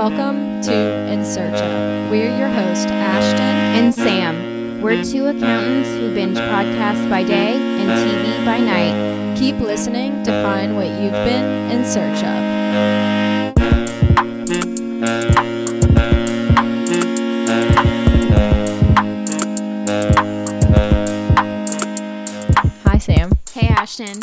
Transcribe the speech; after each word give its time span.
Welcome 0.00 0.62
to 0.62 0.72
In 1.12 1.26
Search 1.26 1.60
of. 1.60 2.10
We're 2.10 2.34
your 2.38 2.48
host, 2.48 2.88
Ashton. 2.88 3.38
and 3.38 3.94
Sam. 3.94 4.80
We're 4.80 5.04
two 5.04 5.26
accountants 5.26 5.90
who 5.90 6.14
binge 6.14 6.38
podcasts 6.38 7.06
by 7.10 7.22
day 7.22 7.52
and 7.52 7.90
TV 7.90 8.42
by 8.46 8.60
night. 8.60 9.36
Keep 9.36 9.56
listening 9.56 10.22
to 10.22 10.30
find 10.42 10.74
what 10.74 10.86
you've 10.86 11.12
been 11.12 11.70
in 11.70 11.84
search 11.84 12.24
of. 12.24 12.40
Hi, 22.86 22.96
Sam. 22.96 23.32
Hey, 23.52 23.68
Ashton. 23.68 24.22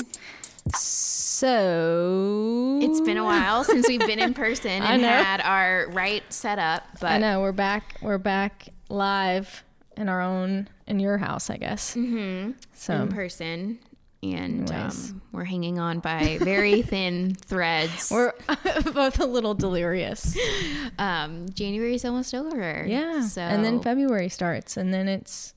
So 1.38 2.80
It's 2.82 3.00
been 3.02 3.18
a 3.18 3.24
while 3.24 3.64
since 3.64 3.88
we've 3.88 4.00
been 4.00 4.18
in 4.18 4.34
person 4.34 4.72
and 4.82 5.04
had 5.04 5.40
our 5.42 5.88
right 5.92 6.24
setup, 6.34 6.84
but 7.00 7.12
I 7.12 7.18
know 7.20 7.42
we're 7.42 7.52
back. 7.52 7.98
We're 8.02 8.18
back 8.18 8.70
live 8.90 9.64
in 9.96 10.10
our 10.10 10.20
own 10.20 10.68
in 10.88 11.00
your 11.00 11.20
house, 11.20 11.52
I 11.52 11.58
guess. 11.58 11.94
Mm-hmm. 11.94 12.54
So 12.74 13.04
in 13.04 13.10
person. 13.10 13.78
And 14.24 14.72
um, 14.72 15.22
we're 15.32 15.44
hanging 15.44 15.78
on 15.78 16.00
by 16.00 16.40
very 16.42 16.82
thin 16.94 17.36
threads. 17.36 18.10
we're 18.10 18.34
both 18.92 19.20
a 19.20 19.28
little 19.28 19.54
delirious. 19.54 20.36
um, 20.98 21.48
January's 21.50 22.04
almost 22.04 22.34
over. 22.34 22.84
Yeah. 22.88 23.22
So 23.22 23.44
and 23.44 23.64
then 23.64 23.80
February 23.80 24.30
starts, 24.30 24.76
and 24.76 24.92
then 24.92 25.08
it's 25.08 25.54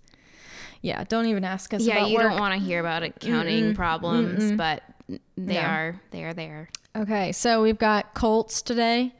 yeah. 0.83 1.05
Don't 1.05 1.27
even 1.27 1.45
ask 1.45 1.73
us. 1.75 1.83
yeah, 1.83 2.06
you 2.06 2.17
work. 2.17 2.31
don't 2.31 2.39
want 2.41 2.55
to 2.59 2.61
hear 2.64 2.81
about 2.81 3.03
accounting 3.03 3.75
problems, 3.75 4.53
but 4.53 4.83
they 5.09 5.55
No. 5.55 5.61
are 5.61 6.00
they 6.11 6.25
are 6.25 6.33
there. 6.34 6.69
Okay, 6.97 7.33
so 7.33 7.62
we've 7.62 7.78
got 7.78 8.14
Colts 8.14 8.62
today, 8.62 9.14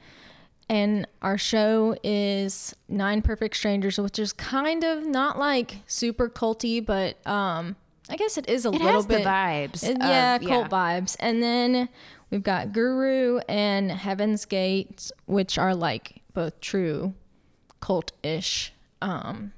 and 0.69 1.07
our 1.21 1.37
show 1.37 1.95
is 2.03 2.75
Nine 2.89 3.21
Perfect 3.21 3.55
Strangers, 3.55 3.97
which 3.99 4.19
is 4.19 4.33
kind 4.33 4.83
of 4.83 5.05
not 5.05 5.39
like 5.39 5.77
super 5.87 6.27
culty, 6.29 6.85
but 6.85 7.25
um, 7.25 7.75
I 8.09 8.17
guess 8.17 8.37
it 8.37 8.49
is 8.49 8.65
a 8.65 8.69
It 8.69 8.81
little 8.81 9.03
bit 9.03 9.23
the 9.23 9.29
vibes. 9.29 9.87
Uh, 9.87 9.91
of- 9.93 9.97
yeah, 9.99 10.37
cult 10.39 10.69
vibes. 10.69 11.15
And 11.19 11.41
then 11.41 11.87
we've 12.29 12.43
got 12.43 12.73
Guru 12.73 13.39
and 13.47 13.89
Heaven's 13.91 14.43
Gate, 14.45 15.11
which 15.27 15.57
are 15.57 15.73
like 15.73 16.21
both 16.33 16.59
true 16.59 17.13
cult-ish 17.79 18.73
um, 19.01 19.53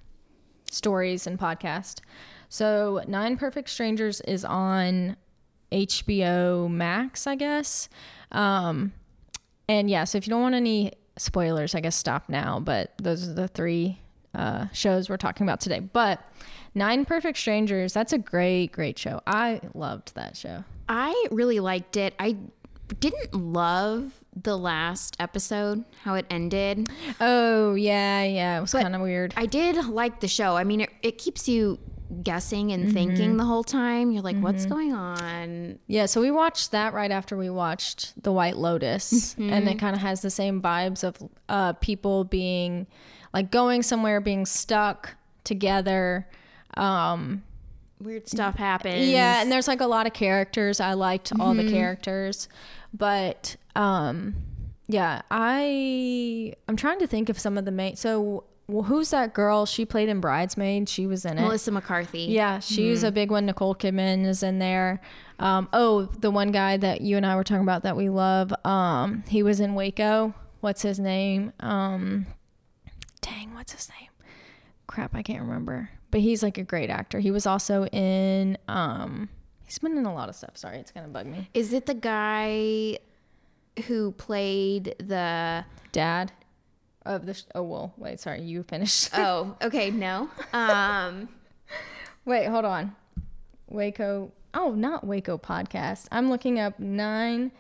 stories 0.74 1.28
and 1.28 1.40
podcast. 1.40 2.00
So 2.50 3.04
Nine 3.08 3.38
Perfect 3.38 3.70
Strangers 3.70 4.22
is 4.22 4.46
on 4.46 5.18
HBO 5.72 6.70
Max, 6.70 7.26
I 7.26 7.36
guess. 7.36 7.90
Um, 8.32 8.94
and 9.68 9.90
yeah, 9.90 10.04
so 10.04 10.18
if 10.18 10.28
you 10.28 10.32
don't 10.32 10.42
want 10.42 10.56
any 10.56 10.94
spoilers, 11.18 11.76
I 11.76 11.80
guess 11.80 11.96
stop 11.96 12.30
now. 12.30 12.60
But 12.60 12.92
those 12.98 13.28
are 13.28 13.34
the 13.34 13.48
three 13.48 14.00
uh, 14.36 14.68
shows 14.74 15.10
we're 15.10 15.18
talking 15.18 15.46
about 15.46 15.62
today. 15.62 15.80
But 15.80 16.22
Nine 16.76 17.06
Perfect 17.06 17.38
Strangers, 17.38 17.94
that's 17.94 18.14
a 18.14 18.18
great, 18.18 18.72
great 18.72 18.98
show. 18.98 19.22
I 19.28 19.62
loved 19.74 20.16
that 20.16 20.36
show. 20.36 20.64
I 20.90 21.28
really 21.32 21.60
liked 21.60 21.98
it. 21.98 22.14
I 22.20 22.38
didn't 23.00 23.34
love 23.34 24.14
the 24.36 24.58
last 24.58 25.16
episode, 25.20 25.84
how 26.04 26.16
it 26.16 26.26
ended. 26.30 26.90
Oh, 27.22 27.76
yeah, 27.76 28.24
yeah. 28.24 28.58
It 28.58 28.62
was 28.62 28.72
kind 28.74 28.96
of 28.96 29.02
weird. 29.02 29.34
I 29.38 29.46
did 29.46 29.76
like 29.88 30.20
the 30.22 30.28
show. 30.28 30.56
I 30.58 30.64
mean, 30.64 30.82
it, 30.82 30.90
it 31.02 31.18
keeps 31.18 31.48
you 31.48 31.80
guessing 32.22 32.72
and 32.72 32.86
Mm-hmm. 32.86 32.94
thinking 32.94 33.38
the 33.38 33.46
whole 33.46 33.64
time. 33.64 34.12
You're 34.12 34.22
like, 34.24 34.38
what's 34.38 34.66
going 34.66 34.94
on? 34.94 35.80
Yeah, 35.88 36.06
so 36.08 36.20
we 36.22 36.30
watched 36.32 36.72
that 36.72 36.94
right 36.94 37.12
after 37.12 37.38
we 37.38 37.50
watched 37.50 38.22
The 38.24 38.32
White 38.32 38.58
Lotus, 38.58 39.36
and 39.38 39.68
it 39.68 39.80
kind 39.80 39.96
of 39.96 40.02
has 40.02 40.22
the 40.22 40.30
same 40.30 40.62
vibes 40.62 41.04
of 41.04 41.18
uh, 41.50 41.74
people 41.74 42.24
being 42.24 42.88
like 43.34 43.50
going 43.52 43.82
somewhere, 43.84 44.20
being 44.22 44.46
stuck 44.46 45.16
together. 45.44 46.28
Um, 46.76 47.44
Weird 48.04 48.28
stuff 48.28 48.56
happens. 48.56 49.08
yeah, 49.08 49.42
and 49.42 49.52
there's 49.52 49.68
like 49.68 49.82
a 49.82 49.88
lot 49.88 50.08
of 50.08 50.14
characters. 50.14 50.80
I 50.80 50.94
liked 50.94 51.32
all 51.40 51.54
the 51.54 51.70
characters, 51.70 52.50
but 52.94 53.56
um, 53.76 54.36
yeah, 54.88 55.22
I 55.32 56.54
I'm 56.68 56.76
trying 56.76 57.00
to 57.00 57.08
think 57.08 57.30
of 57.30 57.40
some 57.40 57.58
of 57.58 57.66
the 57.66 57.72
main. 57.72 57.96
So 57.96 58.44
well, 58.68 58.84
who's 58.84 59.10
that 59.12 59.34
girl? 59.34 59.66
She 59.66 59.86
played 59.86 60.10
in 60.10 60.20
Bridesmaid. 60.22 60.88
She 60.90 61.06
was 61.06 61.26
in 61.26 61.38
it. 61.38 61.42
Melissa 61.42 61.72
McCarthy. 61.72 62.24
Yeah, 62.30 62.60
she's 62.60 63.04
a 63.04 63.12
big 63.12 63.30
one. 63.32 63.46
Nicole 63.46 63.76
Kidman 63.76 64.26
is 64.26 64.44
in 64.44 64.60
there. 64.60 65.02
Um, 65.40 65.68
oh, 65.74 66.04
the 66.04 66.32
one 66.32 66.52
guy 66.52 66.78
that 66.78 67.02
you 67.02 67.18
and 67.18 67.26
I 67.26 67.36
were 67.36 67.44
talking 67.44 67.64
about 67.64 67.84
that 67.84 67.98
we 67.98 68.10
love. 68.10 68.54
Um, 68.66 69.24
he 69.28 69.44
was 69.44 69.60
in 69.60 69.76
Waco. 69.76 70.34
What's 70.62 70.82
his 70.82 71.00
name? 71.00 71.52
Um, 71.60 72.26
dang, 73.22 73.54
what's 73.54 73.74
his 73.74 73.90
name? 74.00 74.10
Crap, 74.88 75.14
I 75.16 75.22
can't 75.24 75.42
remember. 75.42 75.90
But 76.14 76.22
he's 76.22 76.44
like 76.44 76.60
a 76.60 76.64
great 76.64 76.92
actor. 76.92 77.20
He 77.20 77.32
was 77.32 77.48
also 77.48 77.88
in. 77.88 78.56
Um, 78.68 79.30
he's 79.66 79.80
been 79.80 79.98
in 79.98 80.06
a 80.06 80.14
lot 80.14 80.30
of 80.30 80.36
stuff. 80.36 80.56
Sorry, 80.56 80.78
it's 80.78 80.92
gonna 80.92 81.08
bug 81.08 81.26
me. 81.26 81.50
Is 81.56 81.74
it 81.74 81.88
the 81.88 81.96
guy 81.96 83.00
who 83.88 84.12
played 84.12 84.94
the. 85.00 85.66
Dad 85.92 86.32
of 87.04 87.26
the. 87.26 87.34
Sh- 87.34 87.46
oh 87.56 87.64
well, 87.64 87.94
wait. 87.98 88.20
Sorry, 88.20 88.44
you 88.44 88.62
finished. 88.62 89.10
Oh, 89.18 89.58
okay, 89.64 89.90
no. 89.90 90.30
Um, 90.54 91.30
Wait, 92.26 92.46
hold 92.46 92.66
on. 92.66 92.96
Waco. 93.68 94.32
Oh, 94.54 94.70
not 94.76 95.04
Waco 95.08 95.40
podcast. 95.40 96.06
I'm 96.12 96.30
looking 96.30 96.60
up 96.60 96.80
nine 96.80 97.52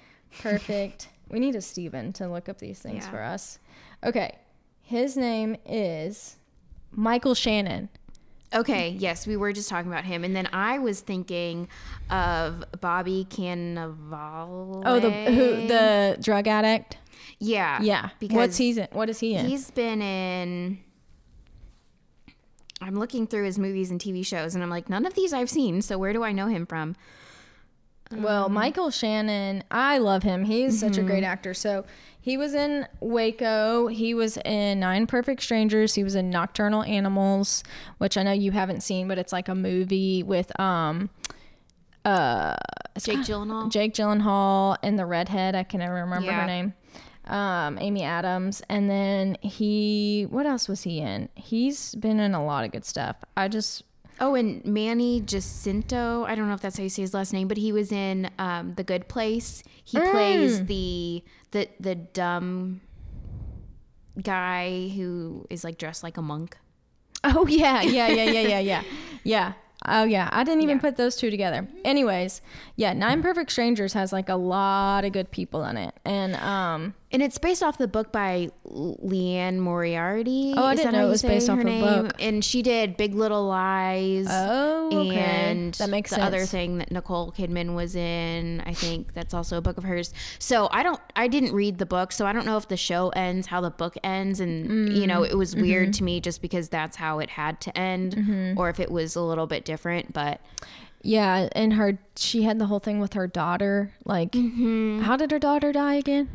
perfect. 0.41 1.09
we 1.31 1.39
need 1.39 1.55
a 1.55 1.61
Steven 1.61 2.13
to 2.13 2.27
look 2.27 2.49
up 2.49 2.59
these 2.59 2.77
things 2.77 3.03
Yeah. 3.05 3.09
for 3.09 3.23
us. 3.23 3.57
Okay. 4.03 4.37
His 4.83 5.17
name 5.17 5.55
is 5.65 6.35
Michael 6.91 7.33
Shannon. 7.33 7.89
Okay, 8.53 8.89
yes, 8.89 9.25
we 9.27 9.37
were 9.37 9.53
just 9.53 9.69
talking 9.69 9.91
about 9.91 10.05
him. 10.05 10.23
And 10.23 10.35
then 10.35 10.47
I 10.53 10.79
was 10.79 11.01
thinking 11.01 11.67
of 12.09 12.63
Bobby 12.81 13.27
Cannavale. 13.29 14.83
Oh, 14.85 14.99
the 14.99 15.11
who 15.11 15.67
the 15.67 16.17
drug 16.21 16.47
addict. 16.47 16.97
Yeah. 17.39 17.81
Yeah. 17.81 18.09
Because 18.19 18.35
What's 18.35 18.57
he's 18.57 18.77
in? 18.77 18.87
What 18.91 19.09
is 19.09 19.19
he 19.19 19.35
in? 19.35 19.45
He's 19.45 19.71
been 19.71 20.01
in. 20.01 20.79
I'm 22.81 22.95
looking 22.95 23.27
through 23.27 23.45
his 23.45 23.57
movies 23.57 23.91
and 23.91 23.99
TV 23.99 24.25
shows, 24.25 24.55
and 24.55 24.63
I'm 24.63 24.69
like, 24.69 24.89
none 24.89 25.05
of 25.05 25.13
these 25.13 25.31
I've 25.31 25.49
seen. 25.49 25.81
So 25.81 25.97
where 25.97 26.11
do 26.11 26.23
I 26.23 26.33
know 26.33 26.47
him 26.47 26.65
from? 26.65 26.95
Well, 28.17 28.49
Michael 28.49 28.89
Shannon, 28.91 29.63
I 29.71 29.97
love 29.97 30.23
him. 30.23 30.45
He's 30.45 30.79
such 30.79 30.97
a 30.97 30.99
Mm-hmm. 30.99 31.07
great 31.07 31.23
actor. 31.23 31.53
So 31.53 31.85
he 32.19 32.37
was 32.37 32.53
in 32.53 32.87
Waco. 32.99 33.87
He 33.87 34.13
was 34.13 34.37
in 34.37 34.79
Nine 34.79 35.07
Perfect 35.07 35.41
Strangers. 35.41 35.95
He 35.95 36.03
was 36.03 36.15
in 36.15 36.29
Nocturnal 36.29 36.83
Animals, 36.83 37.63
which 37.97 38.15
I 38.17 38.23
know 38.23 38.31
you 38.31 38.51
haven't 38.51 38.81
seen, 38.81 39.07
but 39.07 39.17
it's 39.17 39.33
like 39.33 39.49
a 39.49 39.55
movie 39.55 40.23
with 40.23 40.57
um 40.59 41.09
uh 42.05 42.55
Jake 43.01 43.19
Gyllenhaal. 43.19 43.71
Jake 43.71 43.93
Gyllenhaal 43.93 44.77
and 44.83 44.99
the 44.99 45.05
redhead. 45.05 45.55
I 45.55 45.63
can 45.63 45.79
never 45.79 45.95
remember 45.95 46.27
Yeah. 46.27 46.41
her 46.41 46.47
name. 46.47 46.73
Um, 47.25 47.77
Amy 47.79 48.03
Adams, 48.03 48.61
and 48.67 48.89
then 48.89 49.37
he. 49.41 50.27
What 50.29 50.45
else 50.45 50.67
was 50.67 50.83
he 50.83 50.99
in? 50.99 51.29
He's 51.35 51.95
been 51.95 52.19
in 52.19 52.33
a 52.35 52.43
lot 52.43 52.65
of 52.65 52.71
good 52.71 52.83
stuff. 52.83 53.15
I 53.37 53.47
just 53.47 53.83
Oh, 54.19 54.35
and 54.35 54.63
Manny 54.65 55.21
Jacinto. 55.21 56.23
I 56.25 56.35
don't 56.35 56.47
know 56.47 56.53
if 56.53 56.61
that's 56.61 56.77
how 56.77 56.83
you 56.83 56.89
say 56.89 57.01
his 57.01 57.13
last 57.13 57.33
name, 57.33 57.47
but 57.47 57.57
he 57.57 57.71
was 57.71 57.91
in 57.91 58.29
um, 58.39 58.75
The 58.75 58.83
Good 58.83 59.07
Place. 59.07 59.63
He 59.83 59.97
Mm. 59.97 60.11
plays 60.11 60.65
the 60.65 61.23
the 61.51 61.67
the 61.79 61.95
dumb 61.95 62.81
guy 64.21 64.89
who 64.95 65.45
is 65.49 65.63
like 65.63 65.77
dressed 65.77 66.03
like 66.03 66.17
a 66.17 66.21
monk. 66.21 66.57
Oh 67.23 67.47
yeah, 67.47 67.81
yeah, 67.81 68.07
yeah, 68.09 68.25
yeah, 68.25 68.41
yeah, 68.41 68.59
yeah, 68.59 68.83
yeah. 69.23 69.53
Oh 69.85 70.03
yeah, 70.05 70.29
I 70.31 70.43
didn't 70.45 70.61
even 70.63 70.79
put 70.79 70.95
those 70.95 71.15
two 71.17 71.29
together. 71.29 71.67
Anyways, 71.83 72.41
yeah, 72.77 72.93
Nine 72.93 73.21
Perfect 73.21 73.51
Strangers 73.51 73.93
has 73.93 74.13
like 74.13 74.29
a 74.29 74.35
lot 74.35 75.03
of 75.03 75.11
good 75.11 75.29
people 75.31 75.63
in 75.65 75.75
it, 75.77 75.93
and 76.05 76.35
um, 76.37 76.93
And 77.13 77.21
it's 77.21 77.37
based 77.37 77.61
off 77.61 77.77
the 77.77 77.87
book 77.87 78.11
by 78.11 78.49
Liane 78.65 79.59
Moriarty. 79.59 80.53
Oh, 80.57 80.63
I 80.65 80.73
Is 80.73 80.79
didn't 80.79 80.93
know 80.93 81.05
it 81.05 81.09
was 81.09 81.21
based 81.21 81.47
her 81.47 81.53
off 81.53 81.59
a 81.59 81.63
name? 81.63 81.81
book. 81.83 82.13
And 82.19 82.43
she 82.43 82.63
did 82.63 82.97
Big 82.97 83.13
Little 83.13 83.45
Lies. 83.47 84.25
Oh, 84.29 84.87
okay. 84.91 85.15
And 85.19 85.73
That 85.75 85.89
makes 85.89 86.09
the 86.09 86.15
sense. 86.15 86.25
other 86.27 86.45
thing 86.45 86.79
that 86.79 86.91
Nicole 86.91 87.31
Kidman 87.31 87.75
was 87.75 87.95
in, 87.95 88.61
I 88.65 88.73
think 88.73 89.13
that's 89.13 89.33
also 89.33 89.57
a 89.57 89.61
book 89.61 89.77
of 89.77 89.83
hers. 89.83 90.11
So 90.39 90.69
I 90.71 90.81
don't, 90.81 90.99
I 91.15 91.27
didn't 91.27 91.53
read 91.53 91.77
the 91.77 91.85
book, 91.85 92.11
so 92.11 92.25
I 92.25 92.33
don't 92.33 92.45
know 92.47 92.57
if 92.57 92.67
the 92.67 92.77
show 92.77 93.09
ends 93.09 93.45
how 93.47 93.61
the 93.61 93.69
book 93.69 93.95
ends, 94.03 94.39
and 94.39 94.91
you 94.97 95.05
know, 95.05 95.21
it 95.23 95.37
was 95.37 95.55
weird 95.55 95.89
Mm-hmm. 95.89 95.91
to 95.91 96.03
me 96.03 96.19
just 96.19 96.41
because 96.41 96.69
that's 96.69 96.97
how 96.97 97.19
it 97.19 97.29
had 97.29 97.61
to 97.61 97.77
end, 97.77 98.55
or 98.57 98.69
if 98.69 98.79
it 98.79 98.89
was 98.89 99.15
a 99.15 99.21
little 99.21 99.45
bit 99.47 99.65
different. 99.65 100.13
But 100.13 100.41
Yeah, 101.03 101.49
and 101.51 101.73
her 101.73 101.99
she 102.15 102.41
had 102.43 102.57
the 102.57 102.65
whole 102.67 102.79
thing 102.79 102.99
with 102.99 103.13
her 103.13 103.27
daughter. 103.27 103.91
Like, 104.03 104.31
Mm-hmm. 104.31 105.01
how 105.01 105.15
did 105.17 105.29
her 105.31 105.39
daughter 105.39 105.71
die 105.71 105.95
again? 105.95 106.29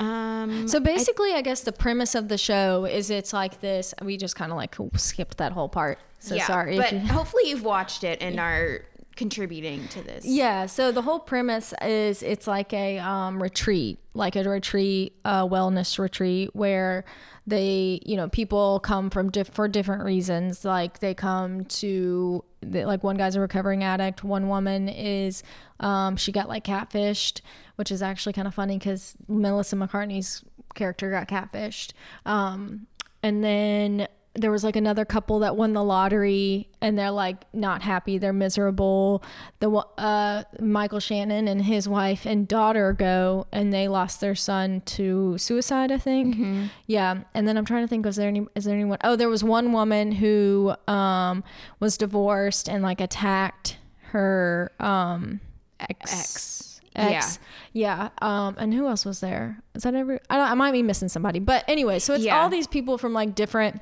Um, 0.00 0.66
So 0.66 0.80
basically, 0.80 1.32
I, 1.34 1.42
guess 1.42 1.60
the 1.62 1.72
premise 1.72 2.14
of 2.14 2.28
the 2.28 2.38
show 2.38 2.84
is 2.86 3.10
it's 3.10 3.32
like 3.32 3.60
this. 3.60 3.94
We 4.02 4.16
just 4.16 4.34
kind 4.34 4.50
of 4.50 4.56
like 4.56 4.74
skipped 4.96 5.36
that 5.38 5.52
whole 5.52 5.68
part. 5.68 5.98
So 6.18 6.34
yeah, 6.34 6.46
sorry. 6.46 6.76
but 6.76 6.92
you- 6.92 6.98
hopefully 7.18 7.44
you've 7.46 7.64
watched 7.64 8.02
it 8.04 8.20
and 8.22 8.40
are 8.40 8.82
contributing 9.16 9.86
to 9.88 10.02
this. 10.02 10.24
Yeah, 10.24 10.64
so 10.66 10.92
the 10.92 11.02
whole 11.02 11.18
premise 11.20 11.74
is 11.82 12.22
it's 12.22 12.46
like 12.46 12.72
a 12.72 12.98
um, 12.98 13.42
retreat, 13.42 13.98
like 14.14 14.34
a 14.36 14.42
retreat, 14.48 15.14
uh, 15.26 15.46
wellness 15.46 15.98
retreat 15.98 16.50
where 16.54 17.04
they, 17.46 18.00
you 18.06 18.16
know, 18.16 18.28
people 18.28 18.80
come 18.80 19.10
from 19.10 19.30
diff- 19.30 19.48
for 19.52 19.68
different 19.68 20.04
reasons. 20.04 20.64
Like 20.64 21.00
they 21.00 21.12
come 21.14 21.64
to, 21.66 22.44
like 22.62 23.02
one 23.02 23.16
guy's 23.16 23.34
a 23.36 23.40
recovering 23.40 23.84
addict, 23.84 24.24
one 24.24 24.48
woman 24.48 24.88
is, 24.88 25.42
um, 25.80 26.16
she 26.16 26.32
got 26.32 26.48
like 26.48 26.64
catfished, 26.64 27.40
which 27.80 27.90
is 27.90 28.02
actually 28.02 28.34
kind 28.34 28.46
of 28.46 28.52
funny 28.52 28.76
because 28.76 29.14
Melissa 29.26 29.74
McCarthy's 29.74 30.44
character 30.74 31.10
got 31.10 31.28
catfished. 31.28 31.92
Um, 32.26 32.86
and 33.22 33.42
then 33.42 34.06
there 34.34 34.50
was 34.50 34.62
like 34.62 34.76
another 34.76 35.06
couple 35.06 35.38
that 35.38 35.56
won 35.56 35.72
the 35.72 35.82
lottery 35.82 36.68
and 36.82 36.98
they're 36.98 37.10
like 37.10 37.44
not 37.54 37.80
happy 37.82 38.16
they're 38.18 38.32
miserable 38.32 39.24
the 39.58 39.68
uh 39.98 40.44
michael 40.60 41.00
shannon 41.00 41.48
and 41.48 41.62
his 41.62 41.88
wife 41.88 42.26
and 42.26 42.46
daughter 42.46 42.92
go 42.92 43.46
and 43.50 43.72
they 43.72 43.88
lost 43.88 44.20
their 44.20 44.36
son 44.36 44.82
to 44.82 45.36
suicide 45.36 45.90
i 45.90 45.98
think 45.98 46.70
yeah 46.86 47.22
and 47.34 47.48
then 47.48 47.56
i'm 47.58 47.64
trying 47.64 47.82
to 47.82 47.88
think 47.88 48.04
was 48.06 48.14
there 48.14 48.28
any 48.28 48.46
is 48.54 48.64
there 48.66 48.74
anyone 48.74 48.98
oh 49.02 49.16
there 49.16 49.28
was 49.28 49.42
one 49.42 49.72
woman 49.72 50.12
who 50.12 50.72
um 50.86 51.42
was 51.80 51.96
divorced 51.96 52.68
and 52.68 52.84
like 52.84 53.00
attacked 53.00 53.78
her 54.12 54.70
um 54.78 55.40
ex 55.80 56.12
Ex. 56.20 56.69
Ex 56.96 57.38
yeah 57.72 58.08
um 58.20 58.56
and 58.58 58.74
who 58.74 58.86
else 58.88 59.04
was 59.04 59.20
there? 59.20 59.58
Is 59.74 59.84
that 59.84 59.94
every 59.94 60.18
I, 60.28 60.36
don't, 60.36 60.50
I 60.50 60.54
might 60.54 60.72
be 60.72 60.82
missing 60.82 61.08
somebody 61.08 61.38
but 61.38 61.64
anyway 61.68 61.98
so 62.00 62.14
it's 62.14 62.24
Yeah. 62.24 62.40
all 62.40 62.48
these 62.48 62.66
people 62.66 62.98
from 62.98 63.12
like 63.12 63.34
different 63.34 63.80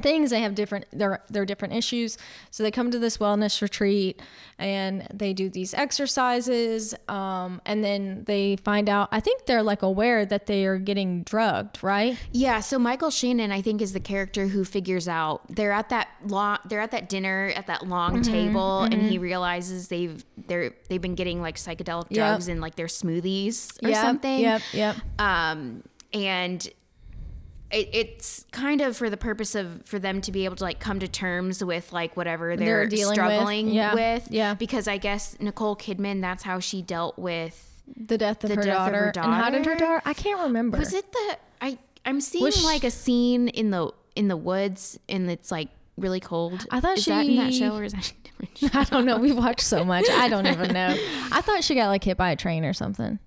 things 0.00 0.30
they 0.30 0.40
have 0.40 0.54
different 0.54 0.84
their 0.92 1.22
their 1.28 1.44
different 1.44 1.74
issues 1.74 2.16
so 2.50 2.62
they 2.62 2.70
come 2.70 2.90
to 2.90 2.98
this 2.98 3.18
wellness 3.18 3.60
retreat 3.60 4.20
and 4.58 5.06
they 5.12 5.32
do 5.32 5.48
these 5.50 5.74
exercises 5.74 6.94
um 7.08 7.60
and 7.66 7.82
then 7.84 8.24
they 8.26 8.56
find 8.56 8.88
out 8.88 9.08
i 9.12 9.20
think 9.20 9.46
they're 9.46 9.62
like 9.62 9.82
aware 9.82 10.24
that 10.24 10.46
they 10.46 10.64
are 10.64 10.78
getting 10.78 11.22
drugged 11.24 11.82
right 11.82 12.16
Yeah, 12.32 12.60
so 12.60 12.78
Michael 12.78 13.10
Shannon, 13.10 13.50
I 13.52 13.60
think, 13.62 13.80
is 13.82 13.92
the 13.92 14.00
character 14.00 14.46
who 14.48 14.64
figures 14.64 15.08
out 15.08 15.42
they're 15.54 15.72
at 15.72 15.88
that 15.88 16.08
long, 16.24 16.58
they're 16.68 16.80
at 16.80 16.90
that 16.92 17.08
dinner 17.08 17.52
at 17.56 17.66
that 17.66 17.86
long 17.86 18.14
Mm-hmm, 18.14 18.22
table, 18.22 18.84
and 18.90 19.02
he 19.10 19.18
realizes 19.18 19.88
they've 19.88 20.24
they're 20.46 20.72
they've 20.88 21.00
been 21.02 21.14
getting 21.14 21.40
like 21.42 21.56
psychedelic 21.56 22.06
Yep. 22.10 22.14
drugs 22.14 22.48
in 22.48 22.60
like 22.60 22.74
their 22.76 22.86
smoothies 22.86 23.82
or 23.84 23.88
Yep, 23.90 24.00
something. 24.00 24.40
yep 24.40 24.62
yep 24.72 24.96
Um, 25.18 25.82
and 26.12 26.68
it, 27.70 27.88
it's 27.92 28.44
kind 28.50 28.80
of 28.80 28.96
for 28.96 29.10
the 29.10 29.16
purpose 29.16 29.54
of 29.54 29.82
for 29.84 29.98
them 29.98 30.20
to 30.22 30.32
be 30.32 30.44
able 30.44 30.56
to 30.56 30.64
like 30.64 30.80
come 30.80 30.98
to 31.00 31.08
terms 31.08 31.62
with 31.62 31.92
like 31.92 32.16
whatever 32.16 32.56
they're, 32.56 32.66
They're 32.66 32.86
dealing 32.86 33.08
with. 33.08 33.14
struggling 33.14 33.68
Yeah, 33.68 33.94
with. 33.94 34.28
yeah. 34.30 34.54
Because 34.54 34.88
I 34.88 34.96
guess 34.96 35.36
Nicole 35.40 35.76
Kidman, 35.76 36.20
that's 36.20 36.42
how 36.42 36.60
she 36.60 36.80
dealt 36.82 37.18
with. 37.18 37.82
the 37.96 38.16
death 38.18 38.42
of, 38.44 38.50
The 38.50 38.56
her, 38.56 38.62
death 38.62 38.86
of 38.88 39.12
daughter. 39.12 39.20
and 39.26 39.34
how 39.34 39.50
did 39.50 39.64
her 39.66 39.74
daughter? 39.74 39.84
daughter 39.84 40.02
i 40.06 40.12
can't 40.14 40.40
remember 40.42 40.78
Was 40.78 40.92
it 40.94 41.10
the 41.12 41.38
I? 41.60 41.78
I'm 42.06 42.20
seeing 42.20 42.44
Was 42.44 42.56
she- 42.56 42.64
like 42.64 42.84
a 42.84 42.90
scene 42.90 43.48
in 43.48 43.70
the 43.70 43.90
in 44.16 44.28
the 44.28 44.36
woods, 44.36 44.98
and 45.08 45.30
it's 45.30 45.50
like 45.50 45.68
really 45.96 46.20
cold. 46.20 46.66
I 46.70 46.80
thought 46.80 46.98
is 46.98 47.04
that 47.06 47.26
in 47.26 47.36
that 47.36 47.52
show 47.54 47.76
or 47.76 47.84
is 47.84 47.92
that 47.92 48.10
a 48.12 48.14
different 48.28 48.58
show? 48.58 48.68
i 48.80 48.84
don't 48.84 49.04
know 49.04 49.18
we 49.18 49.32
watched 49.32 49.60
so 49.62 49.84
much 49.84 50.08
i 50.10 50.28
don't 50.28 50.46
even 50.46 50.72
know 50.80 50.94
i 51.32 51.40
thought 51.40 51.64
she 51.64 51.74
got 51.74 51.88
like 51.88 52.04
hit 52.04 52.16
by 52.16 52.30
a 52.30 52.36
train 52.36 52.64
or 52.64 52.72
something 52.72 53.18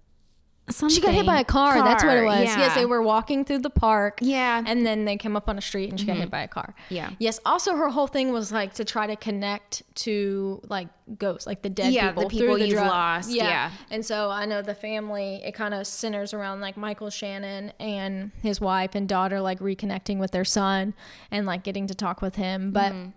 She 0.89 1.01
got 1.01 1.13
hit 1.13 1.25
by 1.25 1.39
a 1.39 1.43
car. 1.43 1.75
That's 1.83 2.03
what 2.03 2.17
it 2.17 2.23
was. 2.25 2.43
Yeah. 2.45 2.57
Yes, 2.59 2.75
they 2.75 2.85
were 2.85 3.01
walking 3.01 3.45
through 3.45 3.59
the 3.59 3.69
park. 3.69 4.19
Yeah. 4.21 4.63
And 4.65 4.85
then 4.85 5.05
they 5.05 5.17
came 5.17 5.35
up 5.35 5.49
on 5.49 5.57
a 5.57 5.61
street 5.61 5.89
and 5.89 5.99
she 5.99 6.05
got 6.05 6.17
hit 6.17 6.29
by 6.31 6.41
a 6.43 6.47
car. 6.47 6.73
Yeah. 6.89 7.11
Yes. 7.19 7.39
Also, 7.45 7.75
her 7.75 7.89
whole 7.89 8.07
thing 8.07 8.31
was 8.31 8.51
like 8.51 8.73
to 8.75 8.85
try 8.85 9.07
to 9.07 9.15
connect 9.15 9.83
to 9.95 10.61
like 10.67 10.87
ghosts, 11.17 11.45
like 11.45 11.61
the 11.61 11.69
dead 11.69 11.91
Yeah, 11.93 12.09
people. 12.09 12.23
the 12.23 12.29
people 12.29 12.47
through 12.47 12.57
the 12.59 12.67
you've 12.67 12.77
drug- 12.77 12.87
lost, 12.87 13.29
yeah. 13.31 13.71
And 13.89 14.05
so 14.05 14.29
I 14.29 14.45
know 14.45 14.61
the 14.61 14.75
family, 14.75 15.41
it 15.43 15.53
kind 15.53 15.73
of 15.73 15.85
centers 15.87 16.33
around 16.33 16.61
like 16.61 16.77
Michael 16.77 17.09
Shannon 17.09 17.73
and 17.79 18.31
his 18.41 18.61
wife 18.61 18.95
and 18.95 19.07
daughter, 19.09 19.41
like 19.41 19.59
reconnecting 19.59 20.17
with 20.19 20.31
their 20.31 20.45
son 20.45 20.93
and 21.31 21.45
like 21.45 21.63
getting 21.63 21.87
to 21.87 21.95
talk 21.95 22.21
with 22.21 22.35
him. 22.35 22.71
But 22.71 22.91
Mm-hmm. 22.93 23.09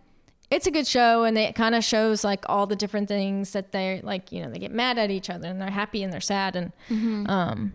It's 0.50 0.66
a 0.66 0.70
good 0.70 0.86
show 0.86 1.24
and 1.24 1.36
it 1.38 1.54
kind 1.54 1.74
of 1.74 1.82
shows 1.82 2.22
like 2.24 2.44
all 2.48 2.66
the 2.66 2.76
different 2.76 3.08
things 3.08 3.52
that 3.52 3.72
they're 3.72 4.00
like, 4.02 4.30
you 4.32 4.42
know, 4.42 4.50
they 4.50 4.58
get 4.58 4.70
mad 4.72 4.98
at 4.98 5.10
each 5.10 5.30
other 5.30 5.48
and 5.48 5.60
they're 5.60 5.70
happy 5.70 6.02
and 6.02 6.12
they're 6.12 6.20
sad. 6.20 6.54
And, 6.56 6.72
Mm-hmm. 6.90 7.26
um, 7.28 7.72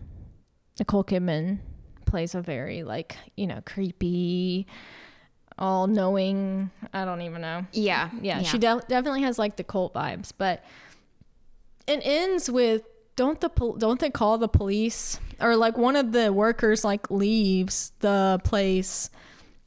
Nicole 0.78 1.04
Kidman 1.04 1.58
plays 2.06 2.34
a 2.34 2.40
very 2.40 2.82
like, 2.84 3.16
you 3.36 3.46
know, 3.46 3.60
creepy, 3.66 4.66
all 5.58 5.86
knowing, 5.86 6.70
I 6.94 7.04
don't 7.04 7.20
even 7.22 7.42
know. 7.42 7.66
Yeah, 7.72 8.08
Yeah, 8.22 8.42
she 8.42 8.56
de- 8.56 8.82
definitely 8.88 9.22
has 9.22 9.38
like 9.38 9.56
the 9.56 9.64
cult 9.64 9.92
vibes, 9.92 10.32
but 10.36 10.64
it 11.86 12.00
ends 12.02 12.50
with 12.50 12.82
don't 13.16 13.40
the 13.40 13.50
pol- 13.50 13.74
don't 13.76 14.00
they 14.00 14.08
call 14.08 14.38
the 14.38 14.48
police 14.48 15.20
or 15.40 15.54
like 15.56 15.76
one 15.76 15.96
of 15.96 16.12
the 16.12 16.32
workers 16.32 16.84
like 16.84 17.10
leaves 17.10 17.92
the 18.00 18.40
place, 18.44 19.10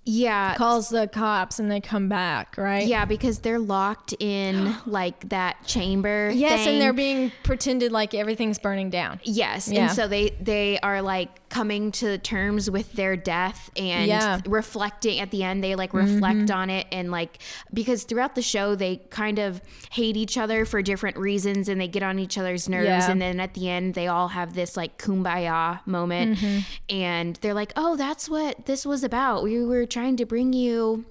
yeah, 0.05 0.55
calls 0.55 0.89
the 0.89 1.07
cops, 1.07 1.59
and 1.59 1.71
they 1.71 1.79
come 1.79 2.09
back, 2.09 2.57
right? 2.57 2.85
yeah, 2.85 3.05
because 3.05 3.39
they're 3.39 3.59
locked 3.59 4.13
in 4.19 4.75
like 4.85 5.29
that 5.29 5.65
chamber. 5.65 6.29
Yes, 6.33 6.63
thing. 6.65 6.73
and 6.73 6.81
they're 6.81 6.93
being 6.93 7.31
pretended 7.43 7.91
like 7.91 8.13
everything's 8.13 8.59
burning 8.59 8.89
down. 8.89 9.19
Yes, 9.23 9.69
Yeah. 9.69 9.83
and 9.87 9.91
so 9.91 10.07
they 10.07 10.31
they 10.41 10.77
are 10.79 11.01
like 11.01 11.47
coming 11.49 11.91
to 11.91 12.17
terms 12.17 12.69
with 12.69 12.91
their 12.93 13.15
death 13.15 13.69
and 13.77 14.07
Yeah. 14.07 14.37
Mm-hmm. 14.39 14.51
reflecting 14.51 15.19
at 15.19 15.29
the 15.31 15.43
end. 15.43 15.63
They 15.63 15.75
like 15.75 15.93
reflect 15.93 16.49
on 16.49 16.69
it 16.71 16.87
and 16.91 17.11
like 17.11 17.37
because 17.71 18.05
throughout 18.05 18.33
the 18.33 18.41
show 18.41 18.73
they 18.73 18.97
kind 19.11 19.37
of 19.37 19.61
hate 19.91 20.17
each 20.17 20.35
other 20.35 20.65
for 20.65 20.81
different 20.81 21.15
reasons 21.15 21.69
and 21.69 21.79
they 21.79 21.87
get 21.87 22.01
on 22.01 22.17
each 22.17 22.39
other's 22.39 22.67
nerves 22.67 22.87
Yeah. 22.87 23.11
and 23.11 23.21
then 23.21 23.39
at 23.39 23.53
the 23.53 23.69
end 23.69 23.93
they 23.93 24.07
all 24.07 24.29
have 24.29 24.55
this 24.55 24.75
like 24.75 24.97
kumbaya 24.97 25.85
moment 25.85 26.39
Mm-hmm. 26.39 26.59
and 26.89 27.35
they're 27.41 27.53
like, 27.53 27.71
oh, 27.75 27.95
that's 27.95 28.27
what 28.27 28.65
this 28.65 28.83
was 28.85 29.03
about. 29.03 29.43
We 29.43 29.63
were 29.63 29.85
trying 29.93 30.17
to 30.17 30.25
bring 30.25 30.51
you 30.53 31.05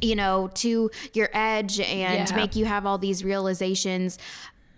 you 0.00 0.16
know, 0.16 0.50
to 0.54 0.90
your 1.14 1.28
edge 1.32 1.78
and 1.78 2.28
Yeah. 2.28 2.34
make 2.36 2.56
you 2.56 2.64
have 2.64 2.86
all 2.86 2.98
these 2.98 3.22
realizations. 3.22 4.18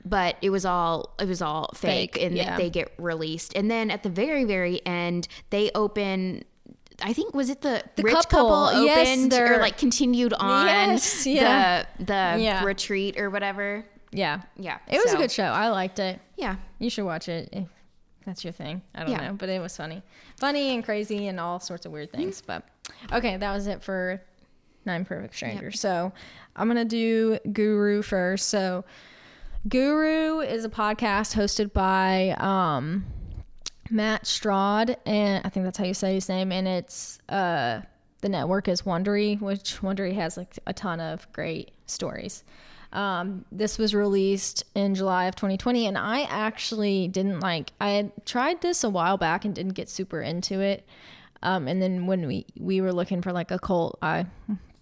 But 0.05 0.37
it 0.43 0.51
was 0.51 0.67
all 0.67 1.15
it 1.19 1.27
was 1.27 1.41
all 1.41 1.71
fake, 1.75 2.15
Fake, 2.17 2.23
and 2.27 2.37
yeah. 2.37 2.59
they 2.59 2.69
get 2.69 2.93
released. 2.99 3.57
And 3.57 3.71
then 3.71 3.91
at 3.91 4.03
the 4.03 4.11
very 4.11 4.45
very 4.45 4.85
end, 4.85 5.27
they 5.49 5.71
open. 5.75 6.45
I 7.03 7.15
think 7.15 7.35
was 7.35 7.49
it 7.49 7.63
the, 7.63 7.83
The 7.97 8.03
rich 8.03 8.15
couple, 8.15 8.51
couple, 8.51 8.87
opened 8.87 9.33
they're- 9.33 9.55
or 9.57 9.59
like 9.61 9.79
continued 9.79 10.35
on 10.35 10.67
Yes, 10.67 11.27
yeah. 11.27 11.85
the 11.99 12.05
the 12.05 12.43
Yeah. 12.43 12.63
retreat 12.65 13.19
or 13.19 13.31
whatever. 13.31 13.87
Yeah, 14.13 14.43
Yeah, 14.59 14.77
it 14.89 14.99
was 15.03 15.11
so- 15.11 15.17
a 15.17 15.21
good 15.21 15.31
show. 15.33 15.45
I 15.45 15.71
liked 15.71 15.99
it. 15.99 16.21
Yeah, 16.37 16.57
You 16.79 16.91
should 16.91 17.05
watch 17.07 17.29
it 17.31 17.49
if 17.53 17.69
that's 18.27 18.45
your 18.45 18.53
thing. 18.53 18.83
I 18.95 19.05
don't 19.05 19.17
know, 19.17 19.33
but 19.33 19.49
it 19.49 19.61
was 19.61 19.75
funny, 19.75 20.03
funny 20.39 20.75
and 20.75 20.85
crazy 20.85 21.27
and 21.29 21.41
all 21.41 21.61
sorts 21.61 21.87
of 21.87 21.93
weird 21.93 22.13
things. 22.13 22.43
Mm-hmm. 22.43 22.47
But 22.47 22.63
okay, 23.13 23.37
that 23.37 23.53
was 23.53 23.67
it 23.67 23.83
for 23.83 24.23
Nine 24.85 25.05
Perfect 25.05 25.35
Strangers. 25.35 25.81
So 25.81 26.13
I'm 26.57 26.69
gonna 26.69 26.85
do 26.85 27.39
Guru 27.53 28.03
first. 28.03 28.49
So 28.49 28.85
Guru 29.69 30.41
is 30.41 30.65
a 30.65 30.69
podcast 30.69 31.35
hosted 31.35 31.73
by 31.73 32.37
um, 32.39 33.07
Matt 33.91 34.27
Stroud, 34.27 34.97
and 35.07 35.45
I 35.45 35.49
think 35.49 35.65
that's 35.65 35.79
how 35.79 35.85
you 35.85 35.95
say 35.95 36.15
his 36.15 36.29
name. 36.29 36.53
And 36.53 36.69
it's 36.69 37.19
uh, 37.29 37.81
the 38.21 38.29
network 38.29 38.69
is 38.69 38.83
Wondery, 38.83 39.41
which 39.41 39.81
Wondery 39.81 40.15
has 40.15 40.37
like 40.37 40.59
a 40.67 40.73
ton 40.73 41.01
of 41.01 41.31
great 41.33 41.73
stories. 41.87 42.45
Um, 42.93 43.45
this 43.51 43.77
was 43.77 43.93
released 43.95 44.65
in 44.75 44.95
July 44.95 45.25
of 45.25 45.35
2020, 45.35 45.87
and 45.87 45.99
I 45.99 46.23
actually 46.23 47.09
didn't 47.09 47.41
like. 47.41 47.73
I 47.81 47.91
had 47.91 48.13
tried 48.25 48.61
this 48.61 48.85
a 48.85 48.89
while 48.91 49.17
back 49.17 49.45
and 49.45 49.55
didn't 49.55 49.73
get 49.73 49.89
super 49.89 50.21
into 50.21 50.61
it. 50.61 50.87
Um, 51.45 51.69
and 51.69 51.81
then 51.81 52.07
when 52.07 52.27
we 52.27 52.47
we 52.59 52.81
were 52.81 52.93
looking 52.93 53.23
for 53.23 53.33
like 53.33 53.51
a 53.51 53.59
cult, 53.59 53.99
I 54.03 54.27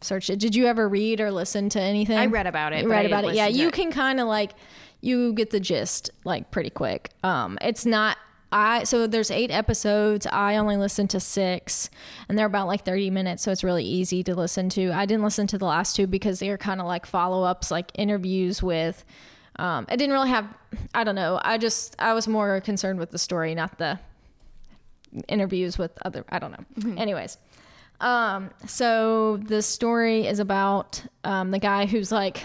searched 0.00 0.30
it. 0.30 0.38
Did 0.38 0.54
you 0.54 0.66
ever 0.66 0.88
read 0.88 1.20
or 1.20 1.30
listen 1.30 1.68
to 1.70 1.80
anything? 1.80 2.16
I 2.16 2.26
read 2.26 2.46
about 2.46 2.72
it, 2.72 2.82
You 2.84 2.90
read 2.90 3.06
about 3.06 3.24
it. 3.24 3.34
Yeah, 3.34 3.48
you 3.48 3.68
it. 3.68 3.74
can 3.74 3.92
kind 3.92 4.20
of 4.20 4.28
like 4.28 4.52
you 5.00 5.34
get 5.34 5.50
the 5.50 5.60
gist 5.60 6.10
like 6.24 6.50
pretty 6.50 6.70
quick. 6.70 7.10
Um, 7.22 7.58
it's 7.60 7.84
not 7.84 8.16
I 8.52 8.84
so 8.84 9.06
there's 9.06 9.30
eight 9.30 9.50
episodes. 9.50 10.26
I 10.30 10.56
only 10.56 10.76
listened 10.76 11.10
to 11.10 11.20
six, 11.20 11.88
and 12.28 12.38
they're 12.38 12.46
about 12.46 12.66
like 12.66 12.84
30 12.84 13.10
minutes, 13.10 13.42
so 13.42 13.50
it's 13.50 13.64
really 13.64 13.84
easy 13.84 14.22
to 14.24 14.34
listen 14.34 14.68
to. 14.70 14.92
I 14.92 15.06
didn't 15.06 15.24
listen 15.24 15.46
to 15.48 15.58
the 15.58 15.64
last 15.64 15.96
two 15.96 16.06
because 16.06 16.38
they 16.38 16.50
are 16.50 16.58
kind 16.58 16.80
of 16.80 16.86
like 16.86 17.06
follow 17.06 17.44
ups, 17.44 17.70
like 17.70 17.90
interviews 17.94 18.62
with. 18.62 19.04
Um, 19.56 19.86
I 19.88 19.96
didn't 19.96 20.12
really 20.12 20.28
have. 20.28 20.46
I 20.94 21.02
don't 21.04 21.14
know. 21.14 21.40
I 21.42 21.56
just 21.58 21.96
I 21.98 22.12
was 22.12 22.28
more 22.28 22.60
concerned 22.60 22.98
with 22.98 23.10
the 23.10 23.18
story, 23.18 23.54
not 23.54 23.78
the 23.78 23.98
interviews 25.28 25.78
with 25.78 25.92
other. 26.04 26.24
I 26.28 26.38
don't 26.38 26.52
know. 26.52 26.94
Anyways. 26.96 27.38
Um, 28.00 28.50
so 28.66 29.36
the 29.36 29.62
story 29.62 30.26
is 30.26 30.40
about 30.40 31.02
um, 31.22 31.52
the 31.52 31.60
guy 31.60 31.86
who's 31.86 32.10
like 32.10 32.42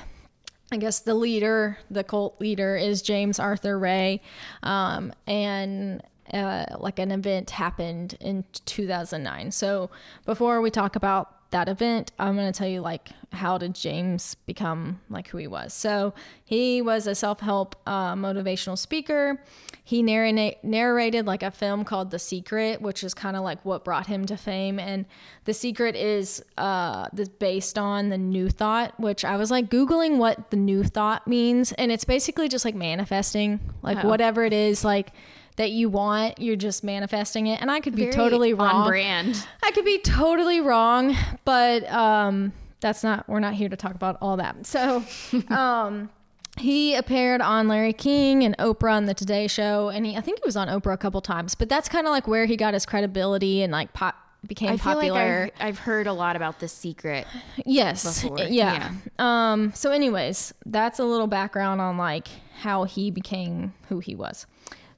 I 0.72 0.78
guess 0.78 1.00
the 1.00 1.14
leader, 1.14 1.78
the 1.90 2.04
cult 2.04 2.42
leader, 2.42 2.76
is 2.76 3.02
James 3.02 3.40
Arthur 3.40 3.80
Ray, 3.80 4.22
um, 4.64 5.14
and 5.26 6.04
uh, 6.34 6.66
like 6.78 7.00
an 7.00 7.12
event 7.12 7.52
happened 7.52 8.18
in 8.20 8.44
2009. 8.66 9.52
So 9.52 9.90
before 10.26 10.60
we 10.60 10.70
talk 10.70 10.98
about 10.98 11.37
that 11.52 11.70
event, 11.70 12.12
I'm 12.20 12.36
going 12.36 12.52
to 12.52 12.58
tell 12.58 12.68
you 12.68 12.82
like 12.82 13.10
how 13.32 13.58
did 13.58 13.74
James 13.76 14.36
become 14.46 15.00
like 15.10 15.28
who 15.30 15.38
he 15.38 15.48
was. 15.48 15.74
So 15.74 16.14
he 16.44 16.82
was 16.82 17.08
a 17.08 17.16
self-help 17.16 17.76
uh, 17.86 18.16
motivational 18.16 18.78
speaker. 18.78 19.42
He 19.84 20.02
narrate, 20.04 20.64
narrated 20.64 21.26
like 21.26 21.44
a 21.44 21.52
film 21.52 21.86
called 21.86 22.12
The 22.12 22.20
Secret, 22.20 22.82
which 22.82 23.04
is 23.04 23.14
kind 23.14 23.38
of 23.38 23.44
like 23.44 23.64
what 23.64 23.86
brought 23.86 24.08
him 24.08 24.26
to 24.26 24.36
fame. 24.38 24.80
And 24.80 25.06
The 25.46 25.54
Secret 25.54 25.96
is 25.96 26.44
uh, 26.58 27.08
this 27.14 27.30
based 27.30 27.78
on 27.78 28.10
the 28.10 28.18
New 28.18 28.50
Thought, 28.50 29.00
which 29.00 29.24
I 29.24 29.38
was 29.38 29.50
like 29.50 29.70
googling 29.70 30.18
what 30.18 30.52
the 30.52 30.58
New 30.58 30.84
Thought 30.84 31.28
means, 31.28 31.72
and 31.74 31.92
it's 31.92 32.04
basically 32.06 32.50
just 32.50 32.66
like 32.66 32.76
manifesting, 32.76 33.60
like 33.82 34.04
Oh. 34.04 34.10
whatever 34.10 34.44
it 34.44 34.54
is, 34.54 34.84
like 34.84 35.12
that 35.58 35.72
you 35.72 35.90
want, 35.90 36.40
you're 36.40 36.56
just 36.56 36.84
manifesting 36.84 37.48
it. 37.48 37.62
And 37.62 37.70
I 37.70 37.80
could 37.80 37.96
be 37.96 38.04
Very 38.04 38.14
totally 38.14 38.54
on 38.54 38.60
wrong. 38.60 38.88
brand. 38.88 39.46
I 39.64 39.72
could 39.72 39.86
be 39.86 40.00
totally 40.00 40.62
wrong, 40.62 41.16
but 41.46 41.88
um, 41.92 42.54
that's 42.80 43.04
not. 43.04 43.28
We're 43.28 43.40
not 43.40 43.56
here 43.56 43.68
to 43.70 43.76
talk 43.76 43.94
about 43.96 44.18
all 44.22 44.38
that. 44.38 44.66
So, 44.66 45.04
um, 45.50 46.10
he 46.58 46.96
appeared 46.96 47.42
on 47.42 47.68
Larry 47.68 47.94
King 47.94 48.44
and 48.44 48.58
Oprah 48.58 48.94
on 48.94 49.06
the 49.06 49.14
Today 49.14 49.48
Show, 49.48 49.90
and 49.90 50.06
he 50.06 50.16
I 50.16 50.22
think 50.22 50.40
he 50.40 50.44
was 50.46 50.56
on 50.56 50.68
Oprah 50.68 50.94
a 50.94 50.98
couple 50.98 51.22
times. 51.22 51.56
But 51.56 51.70
that's 51.70 51.90
kind 51.90 52.08
of 52.08 52.12
like 52.12 52.28
where 52.28 52.46
he 52.46 52.56
got 52.56 52.74
his 52.74 52.86
credibility 52.86 53.62
and 53.64 53.72
like 53.72 53.94
pop 53.94 54.16
became 54.46 54.70
I 54.70 54.78
feel 54.78 54.94
popular. 54.94 55.42
like 55.46 55.54
I've, 55.60 55.68
I've 55.68 55.80
heard 55.80 56.06
a 56.08 56.14
lot 56.14 56.36
about 56.36 56.60
the 56.60 56.68
secret. 56.68 57.26
yes, 57.66 58.22
before, 58.24 58.40
yeah. 58.42 58.92
Um. 59.18 59.74
So, 59.74 59.92
anyways, 59.92 60.54
that's 60.68 61.00
a 61.00 61.04
little 61.04 61.28
background 61.28 61.82
on 61.82 61.98
like 61.98 62.28
how 62.60 62.84
he 62.84 63.10
became 63.10 63.74
who 63.90 64.00
he 64.00 64.16
was. 64.16 64.46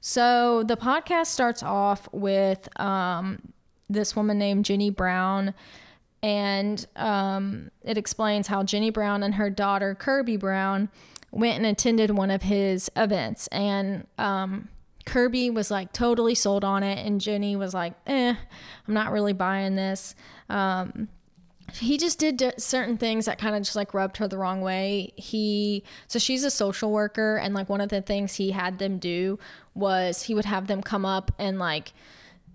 So 0.00 0.62
the 0.62 0.76
podcast 0.76 1.26
starts 1.26 1.62
off 1.62 2.08
with 2.12 2.68
um, 2.80 3.52
this 3.88 4.16
woman 4.16 4.38
named 4.38 4.64
Jenny 4.64 4.90
Brown, 4.90 5.54
and 6.22 6.84
um, 6.96 7.70
it 7.82 7.98
explains 7.98 8.46
how 8.46 8.62
Jenny 8.62 8.90
Brown 8.90 9.22
and 9.22 9.34
her 9.34 9.50
daughter 9.50 9.94
Kirby 9.94 10.36
Brown 10.36 10.88
went 11.30 11.58
and 11.58 11.66
attended 11.66 12.10
one 12.10 12.30
of 12.30 12.42
his 12.42 12.90
events, 12.96 13.46
and 13.48 14.06
um, 14.16 14.68
Kirby 15.04 15.50
was 15.50 15.70
like 15.70 15.92
totally 15.92 16.34
sold 16.34 16.64
on 16.64 16.82
it, 16.82 17.04
and 17.06 17.20
Jenny 17.20 17.56
was 17.56 17.74
like, 17.74 17.94
"Eh, 18.06 18.34
I'm 18.88 18.94
not 18.94 19.12
really 19.12 19.34
buying 19.34 19.76
this." 19.76 20.14
Um, 20.48 21.08
he 21.74 21.98
just 21.98 22.18
did 22.18 22.54
certain 22.58 22.96
things 22.96 23.26
that 23.26 23.38
kind 23.38 23.54
of 23.54 23.62
just 23.62 23.76
like 23.76 23.94
rubbed 23.94 24.16
her 24.18 24.28
the 24.28 24.38
wrong 24.38 24.60
way. 24.60 25.12
He 25.16 25.84
so 26.06 26.18
she's 26.18 26.44
a 26.44 26.50
social 26.50 26.90
worker 26.90 27.36
and 27.36 27.54
like 27.54 27.68
one 27.68 27.80
of 27.80 27.88
the 27.88 28.02
things 28.02 28.34
he 28.34 28.50
had 28.50 28.78
them 28.78 28.98
do 28.98 29.38
was 29.74 30.24
he 30.24 30.34
would 30.34 30.44
have 30.44 30.66
them 30.66 30.82
come 30.82 31.04
up 31.04 31.32
and 31.38 31.58
like 31.58 31.92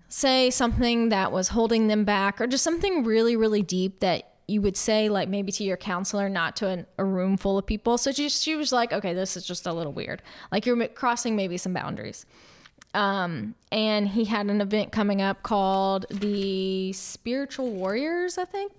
say 0.08 0.50
something 0.50 1.08
that 1.08 1.32
was 1.32 1.48
holding 1.48 1.88
them 1.88 2.04
back 2.04 2.40
or 2.40 2.46
just 2.46 2.62
something 2.62 3.04
really 3.04 3.36
really 3.36 3.62
deep 3.62 4.00
that 4.00 4.32
you 4.48 4.60
would 4.62 4.76
say 4.76 5.08
like 5.08 5.28
maybe 5.28 5.50
to 5.50 5.64
your 5.64 5.76
counselor 5.76 6.28
not 6.28 6.56
to 6.56 6.68
an, 6.68 6.86
a 6.98 7.04
room 7.04 7.36
full 7.36 7.58
of 7.58 7.66
people. 7.66 7.98
So 7.98 8.12
she 8.12 8.28
she 8.28 8.54
was 8.54 8.72
like, 8.72 8.92
"Okay, 8.92 9.12
this 9.12 9.36
is 9.36 9.44
just 9.44 9.66
a 9.66 9.72
little 9.72 9.92
weird. 9.92 10.22
Like 10.52 10.66
you're 10.66 10.88
crossing 10.88 11.34
maybe 11.36 11.56
some 11.56 11.72
boundaries." 11.72 12.26
Um, 12.94 13.54
and 13.70 14.08
he 14.08 14.24
had 14.24 14.46
an 14.46 14.60
event 14.60 14.90
coming 14.90 15.20
up 15.20 15.42
called 15.42 16.06
the 16.10 16.92
Spiritual 16.92 17.70
Warriors, 17.70 18.38
I 18.38 18.44
think. 18.46 18.72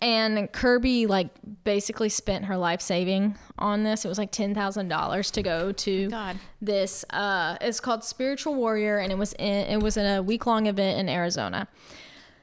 And 0.00 0.50
Kirby 0.52 1.06
like 1.06 1.28
basically 1.64 2.08
spent 2.08 2.46
her 2.46 2.56
life 2.56 2.80
saving 2.80 3.36
on 3.58 3.82
this. 3.82 4.04
It 4.04 4.08
was 4.08 4.18
like 4.18 4.30
ten 4.30 4.54
thousand 4.54 4.88
dollars 4.88 5.30
to 5.32 5.42
go 5.42 5.72
to 5.72 6.08
God. 6.08 6.38
this. 6.62 7.04
Uh, 7.10 7.56
it's 7.60 7.80
called 7.80 8.04
Spiritual 8.04 8.54
Warrior, 8.54 8.98
and 8.98 9.12
it 9.12 9.18
was 9.18 9.34
in 9.34 9.66
it 9.66 9.82
was 9.82 9.96
in 9.96 10.06
a 10.06 10.22
week 10.22 10.46
long 10.46 10.66
event 10.66 10.98
in 10.98 11.08
Arizona. 11.08 11.68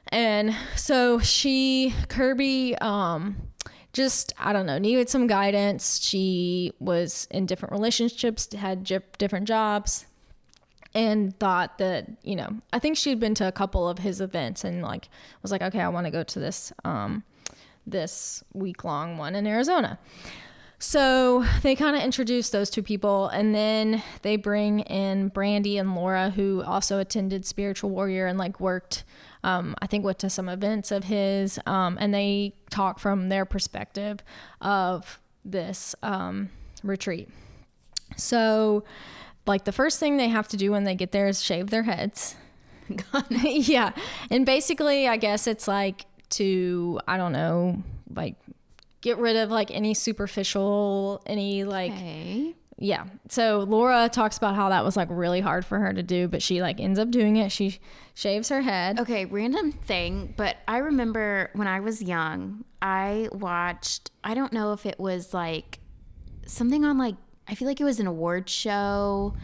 And 0.08 0.54
so 0.76 1.18
she 1.18 1.92
Kirby 2.08 2.76
um 2.78 3.36
just 3.92 4.32
I 4.38 4.52
don't 4.52 4.66
know 4.66 4.78
needed 4.78 5.08
some 5.08 5.26
guidance. 5.26 5.98
She 6.00 6.72
was 6.78 7.26
in 7.32 7.46
different 7.46 7.72
relationships, 7.72 8.52
had 8.52 8.84
different 8.84 9.48
jobs, 9.48 10.06
and 10.96 11.38
thought 11.38 11.78
that 11.78 12.08
you 12.22 12.34
know 12.34 12.56
I 12.72 12.80
think 12.80 12.96
she'd 12.96 13.20
been 13.20 13.34
to 13.36 13.46
a 13.46 13.52
couple 13.52 13.88
of 13.88 13.98
his 13.98 14.20
events 14.20 14.64
and 14.64 14.82
like 14.82 15.08
was 15.42 15.52
like 15.52 15.62
okay 15.62 15.80
I 15.80 15.88
want 15.88 16.06
to 16.06 16.10
go 16.10 16.24
to 16.24 16.40
this 16.40 16.72
um 16.84 17.22
this 17.86 18.42
week 18.52 18.82
long 18.82 19.18
one 19.18 19.36
in 19.36 19.46
Arizona. 19.46 19.98
So 20.78 21.44
they 21.62 21.74
kind 21.74 21.96
of 21.96 22.02
introduced 22.02 22.52
those 22.52 22.68
two 22.68 22.82
people, 22.82 23.28
and 23.28 23.54
then 23.54 24.02
they 24.20 24.36
bring 24.36 24.80
in 24.80 25.28
Brandy 25.28 25.78
and 25.78 25.94
Laura, 25.94 26.30
who 26.30 26.62
also 26.62 26.98
attended 26.98 27.46
Spiritual 27.46 27.90
Warrior 27.90 28.26
and 28.26 28.38
like 28.38 28.60
worked, 28.60 29.04
um, 29.42 29.74
I 29.80 29.86
think, 29.86 30.04
went 30.04 30.18
to 30.18 30.28
some 30.28 30.50
events 30.50 30.90
of 30.90 31.04
his, 31.04 31.58
um, 31.64 31.96
and 31.98 32.12
they 32.12 32.54
talk 32.68 32.98
from 32.98 33.30
their 33.30 33.46
perspective 33.46 34.22
of 34.60 35.18
this 35.46 35.94
um, 36.02 36.50
retreat. 36.82 37.30
So, 38.16 38.84
like, 39.46 39.64
the 39.64 39.72
first 39.72 39.98
thing 40.00 40.16
they 40.16 40.28
have 40.28 40.48
to 40.48 40.56
do 40.56 40.70
when 40.72 40.84
they 40.84 40.94
get 40.94 41.12
there 41.12 41.28
is 41.28 41.42
shave 41.42 41.70
their 41.70 41.84
heads. 41.84 42.36
yeah. 43.42 43.92
And 44.30 44.46
basically, 44.46 45.08
I 45.08 45.16
guess 45.16 45.46
it's 45.46 45.66
like 45.68 46.06
to, 46.30 47.00
I 47.08 47.16
don't 47.16 47.32
know, 47.32 47.82
like 48.14 48.36
get 49.00 49.18
rid 49.18 49.36
of 49.36 49.50
like 49.50 49.70
any 49.70 49.94
superficial, 49.94 51.22
any 51.26 51.64
like, 51.64 51.92
Okay. 51.92 52.54
yeah. 52.78 53.06
So 53.28 53.60
Laura 53.68 54.08
talks 54.08 54.36
about 54.38 54.54
how 54.54 54.68
that 54.68 54.84
was 54.84 54.96
like 54.96 55.08
really 55.10 55.40
hard 55.40 55.64
for 55.64 55.78
her 55.78 55.92
to 55.92 56.02
do, 56.02 56.28
but 56.28 56.42
she 56.42 56.60
like 56.62 56.80
ends 56.80 56.98
up 56.98 57.10
doing 57.10 57.36
it. 57.36 57.50
She 57.52 57.78
shaves 58.14 58.48
her 58.48 58.62
head. 58.62 59.00
Okay, 59.00 59.24
random 59.24 59.72
thing, 59.72 60.34
but 60.36 60.56
I 60.68 60.78
remember 60.78 61.50
when 61.54 61.66
I 61.68 61.80
was 61.80 62.02
young, 62.02 62.64
I 62.80 63.28
watched, 63.32 64.10
I 64.24 64.34
don't 64.34 64.52
know 64.52 64.72
if 64.72 64.86
it 64.86 64.98
was 64.98 65.34
like 65.34 65.80
something 66.46 66.84
on 66.84 66.98
like, 66.98 67.16
I 67.48 67.54
feel 67.54 67.68
like 67.68 67.80
it 67.80 67.84
was 67.84 68.00
an 68.00 68.06
award 68.06 68.48
show, 68.48 69.34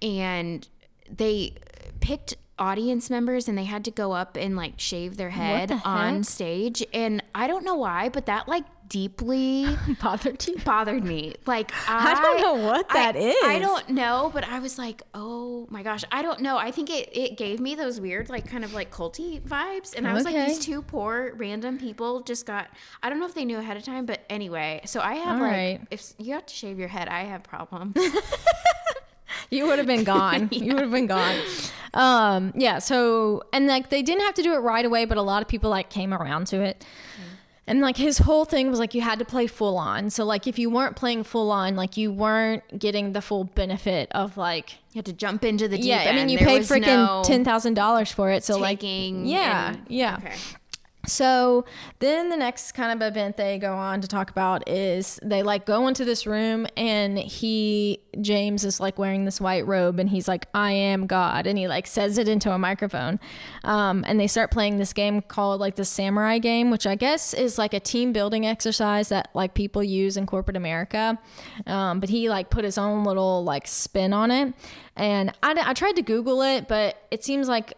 and 0.00 0.66
they 1.10 1.54
picked 2.00 2.34
audience 2.58 3.10
members 3.10 3.48
and 3.48 3.56
they 3.56 3.64
had 3.64 3.84
to 3.84 3.90
go 3.90 4.12
up 4.12 4.36
and 4.36 4.56
like 4.56 4.74
shave 4.78 5.16
their 5.16 5.30
head 5.30 5.68
the 5.68 5.80
on 5.84 6.22
stage. 6.22 6.84
And 6.92 7.22
I 7.34 7.46
don't 7.46 7.64
know 7.64 7.74
why, 7.74 8.08
but 8.08 8.26
that 8.26 8.46
like 8.46 8.64
deeply 8.92 9.66
Bothered 10.02 10.46
you? 10.46 10.56
bothered 10.58 11.02
me. 11.02 11.34
Like 11.46 11.72
I, 11.88 12.12
I 12.12 12.14
don't 12.20 12.40
know 12.42 12.66
what 12.66 12.90
that 12.90 13.14
that 13.14 13.16
is. 13.16 13.34
I 13.42 13.58
don't 13.58 13.88
know, 13.88 14.30
but 14.34 14.44
I 14.46 14.58
was 14.58 14.76
like, 14.76 15.02
oh 15.14 15.66
my 15.70 15.82
gosh, 15.82 16.04
I 16.12 16.20
don't 16.20 16.40
know. 16.40 16.58
I 16.58 16.70
think 16.70 16.90
it 16.90 17.08
it 17.10 17.38
gave 17.38 17.58
me 17.58 17.74
those 17.74 18.00
weird 18.02 18.28
like 18.28 18.46
kind 18.46 18.64
of 18.64 18.74
like 18.74 18.92
culty 18.92 19.40
vibes, 19.40 19.94
and 19.96 20.06
I 20.06 20.12
was 20.12 20.24
like, 20.24 20.34
these 20.46 20.58
two 20.58 20.82
poor 20.82 21.32
random 21.36 21.78
people 21.78 22.20
just 22.20 22.44
got. 22.44 22.68
I 23.02 23.08
don't 23.08 23.18
know 23.18 23.26
if 23.26 23.34
they 23.34 23.46
knew 23.46 23.56
ahead 23.58 23.78
of 23.78 23.82
time, 23.82 24.04
but 24.04 24.20
anyway. 24.28 24.82
So 24.84 25.00
I 25.00 25.14
have 25.14 25.36
All 25.36 25.42
like, 25.42 25.50
right. 25.50 25.80
if 25.90 26.12
you 26.18 26.34
have 26.34 26.44
to 26.44 26.54
shave 26.54 26.78
your 26.78 26.88
head, 26.88 27.08
I 27.08 27.24
have 27.24 27.42
problems. 27.42 27.96
You 29.50 29.66
would 29.66 29.78
have 29.78 29.86
been 29.86 30.04
gone. 30.04 30.48
You 30.52 30.74
would 30.74 30.82
have 30.82 30.90
been 30.90 31.06
gone. 31.06 31.36
Um, 31.92 32.52
yeah. 32.56 32.78
So, 32.78 33.42
and 33.52 33.66
like 33.66 33.90
they 33.90 34.02
didn't 34.02 34.22
have 34.22 34.34
to 34.34 34.42
do 34.42 34.54
it 34.54 34.58
right 34.58 34.84
away, 34.84 35.04
but 35.04 35.18
a 35.18 35.22
lot 35.22 35.42
of 35.42 35.48
people 35.48 35.68
like 35.68 35.90
came 35.90 36.14
around 36.14 36.46
to 36.48 36.62
it. 36.62 36.84
And 37.66 37.80
like 37.80 37.96
his 37.96 38.18
whole 38.18 38.44
thing 38.44 38.70
was 38.70 38.80
like 38.80 38.92
you 38.92 39.02
had 39.02 39.20
to 39.20 39.24
play 39.24 39.46
full 39.46 39.78
on. 39.78 40.10
So 40.10 40.24
like 40.24 40.46
if 40.46 40.58
you 40.58 40.68
weren't 40.68 40.96
playing 40.96 41.22
full 41.24 41.52
on, 41.52 41.76
like 41.76 41.96
you 41.96 42.10
weren't 42.10 42.64
getting 42.76 43.12
the 43.12 43.22
full 43.22 43.44
benefit 43.44 44.10
of 44.12 44.36
like 44.36 44.78
you 44.92 44.98
had 44.98 45.06
to 45.06 45.12
jump 45.12 45.44
into 45.44 45.68
the 45.68 45.76
deep 45.76 45.86
yeah. 45.86 46.06
I 46.08 46.12
mean 46.12 46.28
you 46.28 46.38
There 46.38 46.46
paid 46.48 46.62
freaking 46.62 46.86
no 46.86 47.22
ten 47.24 47.44
thousand 47.44 47.74
dollars 47.74 48.10
for 48.10 48.30
it. 48.30 48.42
So 48.42 48.58
like 48.58 48.82
yeah, 48.82 49.68
and- 49.70 49.86
yeah. 49.88 50.16
Okay. 50.18 50.34
So 51.06 51.64
then 51.98 52.28
the 52.28 52.36
next 52.36 52.72
kind 52.72 52.92
of 52.92 53.06
event 53.06 53.36
they 53.36 53.58
go 53.58 53.74
on 53.74 54.00
to 54.02 54.08
talk 54.08 54.30
about 54.30 54.68
is 54.68 55.18
they 55.22 55.42
like 55.42 55.66
go 55.66 55.88
into 55.88 56.04
this 56.04 56.26
room 56.26 56.66
and 56.76 57.18
he 57.18 57.98
James 58.20 58.64
is 58.64 58.78
like 58.78 58.98
wearing 58.98 59.24
this 59.24 59.40
white 59.40 59.66
robe 59.66 59.98
and 59.98 60.08
he's 60.08 60.28
like 60.28 60.46
I 60.54 60.70
am 60.70 61.08
God 61.08 61.48
and 61.48 61.58
he 61.58 61.66
like 61.66 61.88
says 61.88 62.18
it 62.18 62.28
into 62.28 62.52
a 62.52 62.58
microphone. 62.58 63.18
Um, 63.64 64.04
and 64.06 64.20
they 64.20 64.28
start 64.28 64.52
playing 64.52 64.78
this 64.78 64.92
game 64.92 65.22
called 65.22 65.60
like 65.60 65.74
the 65.74 65.84
samurai 65.84 66.38
game, 66.38 66.70
which 66.70 66.86
I 66.86 66.94
guess 66.94 67.34
is 67.34 67.58
like 67.58 67.74
a 67.74 67.80
team 67.80 68.12
building 68.12 68.46
exercise 68.46 69.08
that 69.08 69.28
like 69.34 69.54
people 69.54 69.82
use 69.82 70.16
in 70.16 70.26
corporate 70.26 70.56
America. 70.56 71.18
Um, 71.66 71.98
but 71.98 72.10
he 72.10 72.28
like 72.28 72.48
put 72.48 72.64
his 72.64 72.78
own 72.78 73.02
little 73.02 73.42
like 73.42 73.66
spin 73.66 74.12
on 74.12 74.30
it. 74.30 74.54
And 74.94 75.30
I, 75.42 75.54
I 75.58 75.74
tried 75.74 75.96
to 75.96 76.02
Google 76.02 76.42
it, 76.42 76.68
but 76.68 76.96
it 77.10 77.24
seems 77.24 77.48
like 77.48 77.74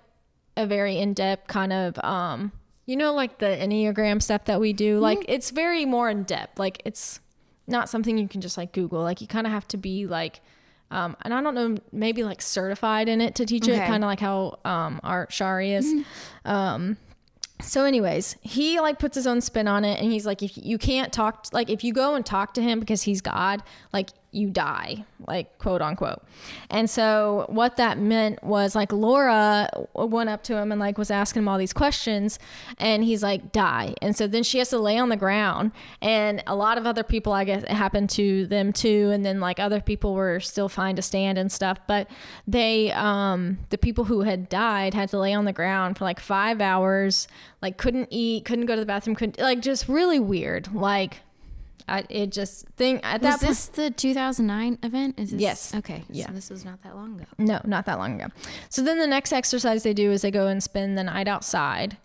a 0.57 0.67
very 0.67 0.99
in 0.99 1.15
depth 1.15 1.49
kind 1.49 1.73
of 1.73 1.99
um 2.05 2.53
you 2.87 2.97
know 2.97 3.13
like 3.15 3.39
the 3.39 3.47
enneagram 3.47 4.21
stuff 4.23 4.45
that 4.45 4.61
we 4.61 4.73
do 4.73 4.99
like 4.99 5.19
Mm-hmm. 5.21 5.33
it's 5.33 5.51
very 5.51 5.85
more 5.85 6.09
in 6.11 6.23
depth 6.25 6.59
like 6.59 6.83
it's 6.85 7.21
not 7.67 7.89
something 7.89 8.19
you 8.19 8.29
can 8.29 8.41
just 8.41 8.57
like 8.59 8.73
google 8.73 9.01
like 9.03 9.21
you 9.21 9.27
kind 9.27 9.47
of 9.47 9.53
have 9.53 9.67
to 9.69 9.77
be 9.77 10.07
like 10.07 10.41
um, 10.91 11.17
and 11.23 11.35
I 11.35 11.41
don't 11.41 11.55
know, 11.57 11.77
maybe 11.91 12.23
like 12.23 12.41
certified 12.41 13.09
in 13.09 13.21
it 13.21 13.35
to 13.37 13.47
teach 13.47 13.67
it, 13.67 13.73
Okay. 13.73 13.81
Mm-hmm. 13.81 13.91
kind 13.91 14.05
of 14.05 14.09
like 14.09 14.21
how 14.21 14.59
um, 14.65 15.01
Art 15.03 15.33
Shari 15.33 15.73
is. 15.73 15.93
Um, 16.45 16.99
so, 17.61 17.85
anyways, 17.85 18.37
he 18.43 18.79
like 18.81 18.99
puts 19.01 19.17
his 19.17 19.27
own 19.27 19.41
spin 19.41 19.67
on 19.67 19.85
it, 19.85 19.99
and 20.01 20.13
he's 20.13 20.27
like, 20.27 20.43
if 20.43 20.53
you 20.57 20.79
can't 20.79 21.13
talk, 21.13 21.47
like 21.53 21.69
if 21.71 21.83
you 21.83 21.93
go 21.93 22.15
and 22.15 22.25
talk 22.25 22.55
to 22.55 22.63
him 22.63 22.79
because 22.79 23.03
he's 23.03 23.21
God, 23.23 23.63
like 23.93 24.11
you 24.35 24.51
die, 24.51 25.05
like 25.27 25.59
quote 25.59 25.81
unquote. 25.81 26.23
And 26.71 26.89
so, 26.89 27.47
what 27.49 27.77
that 27.77 27.99
meant 27.99 28.43
was 28.43 28.75
like 28.75 28.93
Laura 28.93 29.69
went 29.95 30.31
up 30.31 30.43
to 30.45 30.57
him 30.57 30.73
and 30.73 30.81
like 30.81 30.99
was 30.99 31.11
asking 31.11 31.43
him 31.43 31.49
all 31.49 31.59
these 31.59 31.73
questions, 31.73 32.39
and 32.79 33.05
he's 33.05 33.23
like, 33.23 33.53
die. 33.53 33.95
And 34.03 34.17
so 34.17 34.27
then 34.27 34.43
she 34.43 34.59
has 34.59 34.71
to 34.71 34.79
lay 34.79 34.99
on 34.99 35.09
the 35.09 35.17
ground, 35.17 35.73
and 36.01 36.43
a 36.47 36.55
lot 36.55 36.79
of 36.79 36.87
other 36.87 37.03
people, 37.03 37.33
I 37.33 37.45
guess, 37.45 37.63
it 37.63 37.71
happened 37.71 38.11
to 38.11 38.47
them 38.47 38.73
too. 38.73 39.11
And 39.13 39.25
then 39.25 39.41
like 39.41 39.59
other 39.59 39.81
people 39.81 40.15
were 40.15 40.41
still 40.41 40.69
fine 40.69 40.97
to 40.97 41.03
stand 41.03 41.39
and 41.39 41.51
stuff, 41.51 41.79
but 41.87 42.09
they, 42.47 42.93
um, 42.93 43.59
the 43.71 43.79
people 43.79 44.05
who 44.05 44.23
had 44.23 44.49
died 44.49 44.95
had 44.95 45.09
to 45.11 45.19
lay 45.19 45.33
on 45.33 45.45
the 45.45 45.53
ground 45.53 45.99
for 45.99 46.05
like 46.05 46.21
five 46.21 46.61
hours, 46.61 47.29
like 47.63 47.79
couldn't 47.79 48.09
eat, 48.11 48.45
couldn't 48.45 48.67
go 48.67 48.75
to 48.75 48.81
the 48.81 48.87
bathroom, 48.87 49.17
couldn't 49.17 49.39
like 49.39 49.61
just 49.61 49.89
really 49.89 50.21
weird. 50.21 50.73
Like, 50.75 51.21
I 51.87 52.05
it 52.09 52.33
just 52.33 52.67
thing 52.77 53.01
at 53.03 53.21
Was 53.21 53.31
that 53.31 53.41
point. 53.41 53.49
this 53.51 53.67
the 53.67 53.91
2009 53.91 54.79
event? 54.83 55.19
Is 55.21 55.31
this, 55.33 55.41
Yes. 55.41 55.75
Okay. 55.75 56.03
Yeah. 56.09 56.27
So 56.29 56.33
this 56.33 56.51
was 56.51 56.65
not 56.65 56.83
that 56.83 56.97
long 56.97 57.17
ago. 57.17 57.27
No, 57.39 57.61
not 57.65 57.85
that 57.87 57.99
long 57.99 58.21
ago. 58.21 58.33
So 58.71 58.83
then 58.83 58.99
the 58.99 59.07
next 59.07 59.33
exercise 59.33 59.83
they 59.83 59.93
do 59.95 60.11
is 60.11 60.23
they 60.23 60.31
go 60.31 60.47
and 60.47 60.63
spend 60.63 60.97
the 60.97 61.05
night 61.05 61.29
outside. 61.29 61.99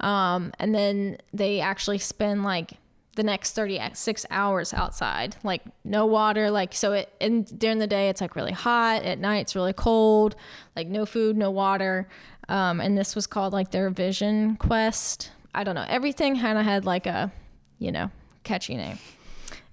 Um, 0.00 0.52
and 0.58 0.74
then 0.74 1.18
they 1.32 1.60
actually 1.60 1.98
spend 1.98 2.44
like 2.44 2.72
the 3.16 3.22
next 3.22 3.52
36 3.52 4.26
hours 4.30 4.74
outside, 4.74 5.36
like 5.42 5.62
no 5.84 6.04
water. 6.06 6.50
Like, 6.50 6.74
so 6.74 6.92
it, 6.92 7.12
and 7.20 7.46
during 7.58 7.78
the 7.78 7.86
day, 7.86 8.08
it's 8.10 8.20
like 8.20 8.36
really 8.36 8.52
hot. 8.52 9.02
At 9.04 9.18
night, 9.18 9.38
it's 9.38 9.54
really 9.56 9.72
cold, 9.72 10.36
like 10.74 10.86
no 10.86 11.06
food, 11.06 11.36
no 11.36 11.50
water. 11.50 12.08
Um, 12.48 12.80
and 12.80 12.96
this 12.96 13.14
was 13.14 13.26
called 13.26 13.52
like 13.52 13.70
their 13.70 13.88
vision 13.90 14.56
quest. 14.56 15.30
I 15.54 15.64
don't 15.64 15.74
know. 15.74 15.86
Everything 15.88 16.38
kind 16.38 16.58
of 16.58 16.64
had 16.64 16.84
like 16.84 17.06
a, 17.06 17.32
you 17.78 17.90
know, 17.90 18.10
catchy 18.44 18.76
name. 18.76 18.98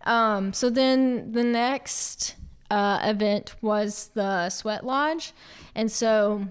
Um, 0.05 0.53
so 0.53 0.69
then 0.69 1.31
the 1.31 1.43
next 1.43 2.35
uh, 2.69 2.99
event 3.03 3.55
was 3.61 4.09
the 4.13 4.49
Sweat 4.49 4.85
Lodge. 4.85 5.33
And 5.75 5.91
so 5.91 6.47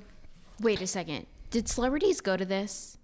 Wait 0.60 0.80
a 0.80 0.86
second. 0.86 1.26
Did 1.50 1.68
celebrities 1.68 2.20
go 2.20 2.36
to 2.36 2.44
this? 2.44 2.96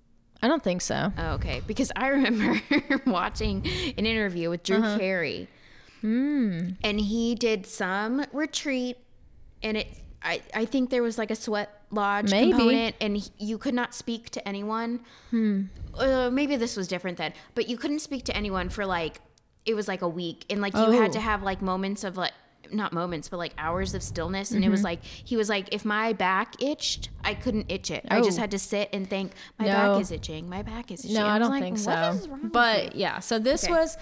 I 0.42 0.46
don't 0.48 0.62
think 0.62 0.80
so. 0.80 1.12
Oh, 1.18 1.30
okay. 1.32 1.60
Because 1.66 1.90
I 1.96 2.06
remember 2.18 2.60
watching 3.06 3.66
an 3.96 4.06
interview 4.06 4.48
with 4.50 4.62
Drew 4.62 4.76
Uh-huh. 4.78 4.98
Carey. 4.98 5.48
Hmm. 6.00 6.70
And 6.84 7.00
he 7.00 7.34
did 7.34 7.66
some 7.66 8.24
retreat 8.32 8.96
and 9.62 9.76
it 9.78 9.88
I, 10.22 10.42
I 10.54 10.64
think 10.64 10.90
there 10.90 11.02
was 11.02 11.16
like 11.18 11.30
a 11.30 11.36
sweat 11.36 11.82
lodge 11.90 12.30
Maybe. 12.30 12.50
component 12.52 12.96
and 13.00 13.16
he, 13.16 13.30
you 13.38 13.56
could 13.58 13.74
not 13.74 13.94
speak 13.94 14.30
to 14.30 14.48
anyone. 14.48 15.00
Hmm. 15.30 15.62
Uh, 15.96 16.30
maybe 16.32 16.54
this 16.56 16.76
was 16.76 16.86
different 16.88 17.18
then, 17.18 17.32
but 17.54 17.68
you 17.68 17.76
couldn't 17.76 18.00
speak 18.00 18.24
to 18.24 18.36
anyone 18.36 18.68
for 18.68 18.86
like 18.86 19.20
it 19.68 19.74
was 19.74 19.86
like 19.86 20.02
a 20.02 20.08
week 20.08 20.44
and 20.50 20.60
like 20.60 20.74
you 20.74 20.90
had 21.02 21.10
Oh. 21.10 21.12
to 21.12 21.20
have 21.20 21.42
like 21.42 21.60
moments 21.62 22.02
of 22.04 22.16
like 22.16 22.32
not 22.70 22.92
moments 22.92 23.28
but 23.30 23.36
like 23.38 23.54
hours 23.56 23.94
of 23.94 24.02
stillness 24.02 24.50
and 24.50 24.58
it 24.62 24.66
Mm-hmm. 24.66 24.72
was 24.72 24.82
like 24.82 25.02
he 25.04 25.36
was 25.36 25.48
like 25.48 25.72
if 25.72 25.84
my 25.84 26.12
back 26.12 26.60
itched 26.62 27.08
i 27.24 27.32
couldn't 27.34 27.66
itch 27.70 27.90
it 27.90 28.04
i 28.10 28.20
just 28.20 28.38
Oh. 28.38 28.42
had 28.42 28.50
to 28.50 28.58
sit 28.58 28.88
and 28.92 29.08
think 29.08 29.32
my 29.58 29.66
No. 29.66 29.72
back 29.72 30.00
is 30.02 30.10
itching 30.10 30.48
my 30.50 30.62
back 30.62 30.90
is 30.90 31.04
itching 31.04 31.14
No, 31.16 31.26
I 31.26 31.38
don't 31.38 31.50
like, 31.50 31.62
think 31.62 31.78
so. 31.78 31.92
is 31.92 32.28
wrong 32.28 32.42
with 32.42 32.52
But 32.52 32.94
yeah, 32.96 33.20
so 33.20 33.38
this 33.38 33.64
Okay. 33.64 33.72
was 33.72 33.96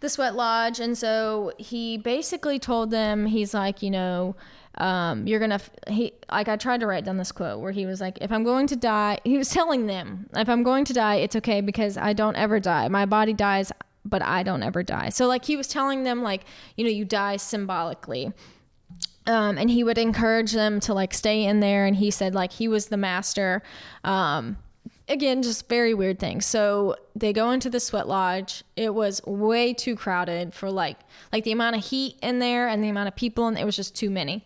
the 0.00 0.08
Sweat 0.08 0.34
Lodge, 0.34 0.80
and 0.80 0.98
so 0.98 1.52
he 1.58 1.96
basically 1.96 2.58
told 2.58 2.90
them, 2.90 3.24
he's 3.26 3.54
like, 3.54 3.82
you 3.84 3.90
know, 3.92 4.34
um, 4.78 5.28
you're 5.28 5.38
gonna. 5.38 5.54
f- 5.62 5.70
He 5.86 6.12
like 6.28 6.48
I 6.48 6.56
tried 6.56 6.80
to 6.80 6.88
write 6.88 7.04
down 7.04 7.18
this 7.18 7.30
quote 7.30 7.60
where 7.60 7.70
he 7.70 7.86
was 7.86 8.00
like, 8.00 8.18
if 8.20 8.32
I'm 8.32 8.42
going 8.42 8.66
to 8.66 8.74
die, 8.76 9.20
he 9.22 9.38
was 9.38 9.48
telling 9.58 9.86
them, 9.86 10.28
if 10.34 10.48
I'm 10.48 10.64
going 10.64 10.84
to 10.86 10.92
die, 10.92 11.16
it's 11.24 11.36
okay 11.36 11.60
because 11.60 11.96
I 11.96 12.14
don't 12.14 12.34
ever 12.34 12.58
die. 12.58 12.88
My 12.88 13.06
body 13.06 13.32
dies, 13.32 13.70
but 14.04 14.22
I 14.22 14.42
don't 14.42 14.62
ever 14.62 14.82
die. 14.82 15.10
So 15.10 15.26
like 15.26 15.44
he 15.44 15.56
was 15.56 15.68
telling 15.68 16.04
them, 16.04 16.22
like, 16.22 16.44
you 16.76 16.84
know, 16.84 16.90
you 16.90 17.04
die 17.04 17.36
symbolically. 17.36 18.32
Um, 19.26 19.56
and 19.56 19.70
he 19.70 19.84
would 19.84 19.98
encourage 19.98 20.52
them 20.52 20.80
to 20.80 20.94
like 20.94 21.14
stay 21.14 21.44
in 21.44 21.60
there. 21.60 21.86
And 21.86 21.96
he 21.96 22.10
said 22.10 22.34
like 22.34 22.52
he 22.52 22.68
was 22.68 22.86
the 22.86 22.96
master. 22.96 23.62
Um, 24.02 24.58
again 25.08 25.42
just 25.42 25.68
very 25.68 25.94
weird 25.94 26.18
things. 26.18 26.46
So 26.46 26.96
they 27.14 27.32
go 27.32 27.50
into 27.50 27.70
the 27.70 27.80
sweat 27.80 28.08
lodge. 28.08 28.64
It 28.76 28.94
was 28.94 29.22
way 29.24 29.74
too 29.74 29.94
crowded 29.94 30.54
for 30.54 30.70
like 30.70 30.98
like 31.32 31.44
the 31.44 31.52
amount 31.52 31.76
of 31.76 31.84
heat 31.84 32.16
in 32.22 32.38
there 32.38 32.68
and 32.68 32.82
the 32.82 32.88
amount 32.88 33.08
of 33.08 33.16
people 33.16 33.46
and 33.46 33.58
it 33.58 33.64
was 33.64 33.76
just 33.76 33.94
too 33.94 34.10
many. 34.10 34.44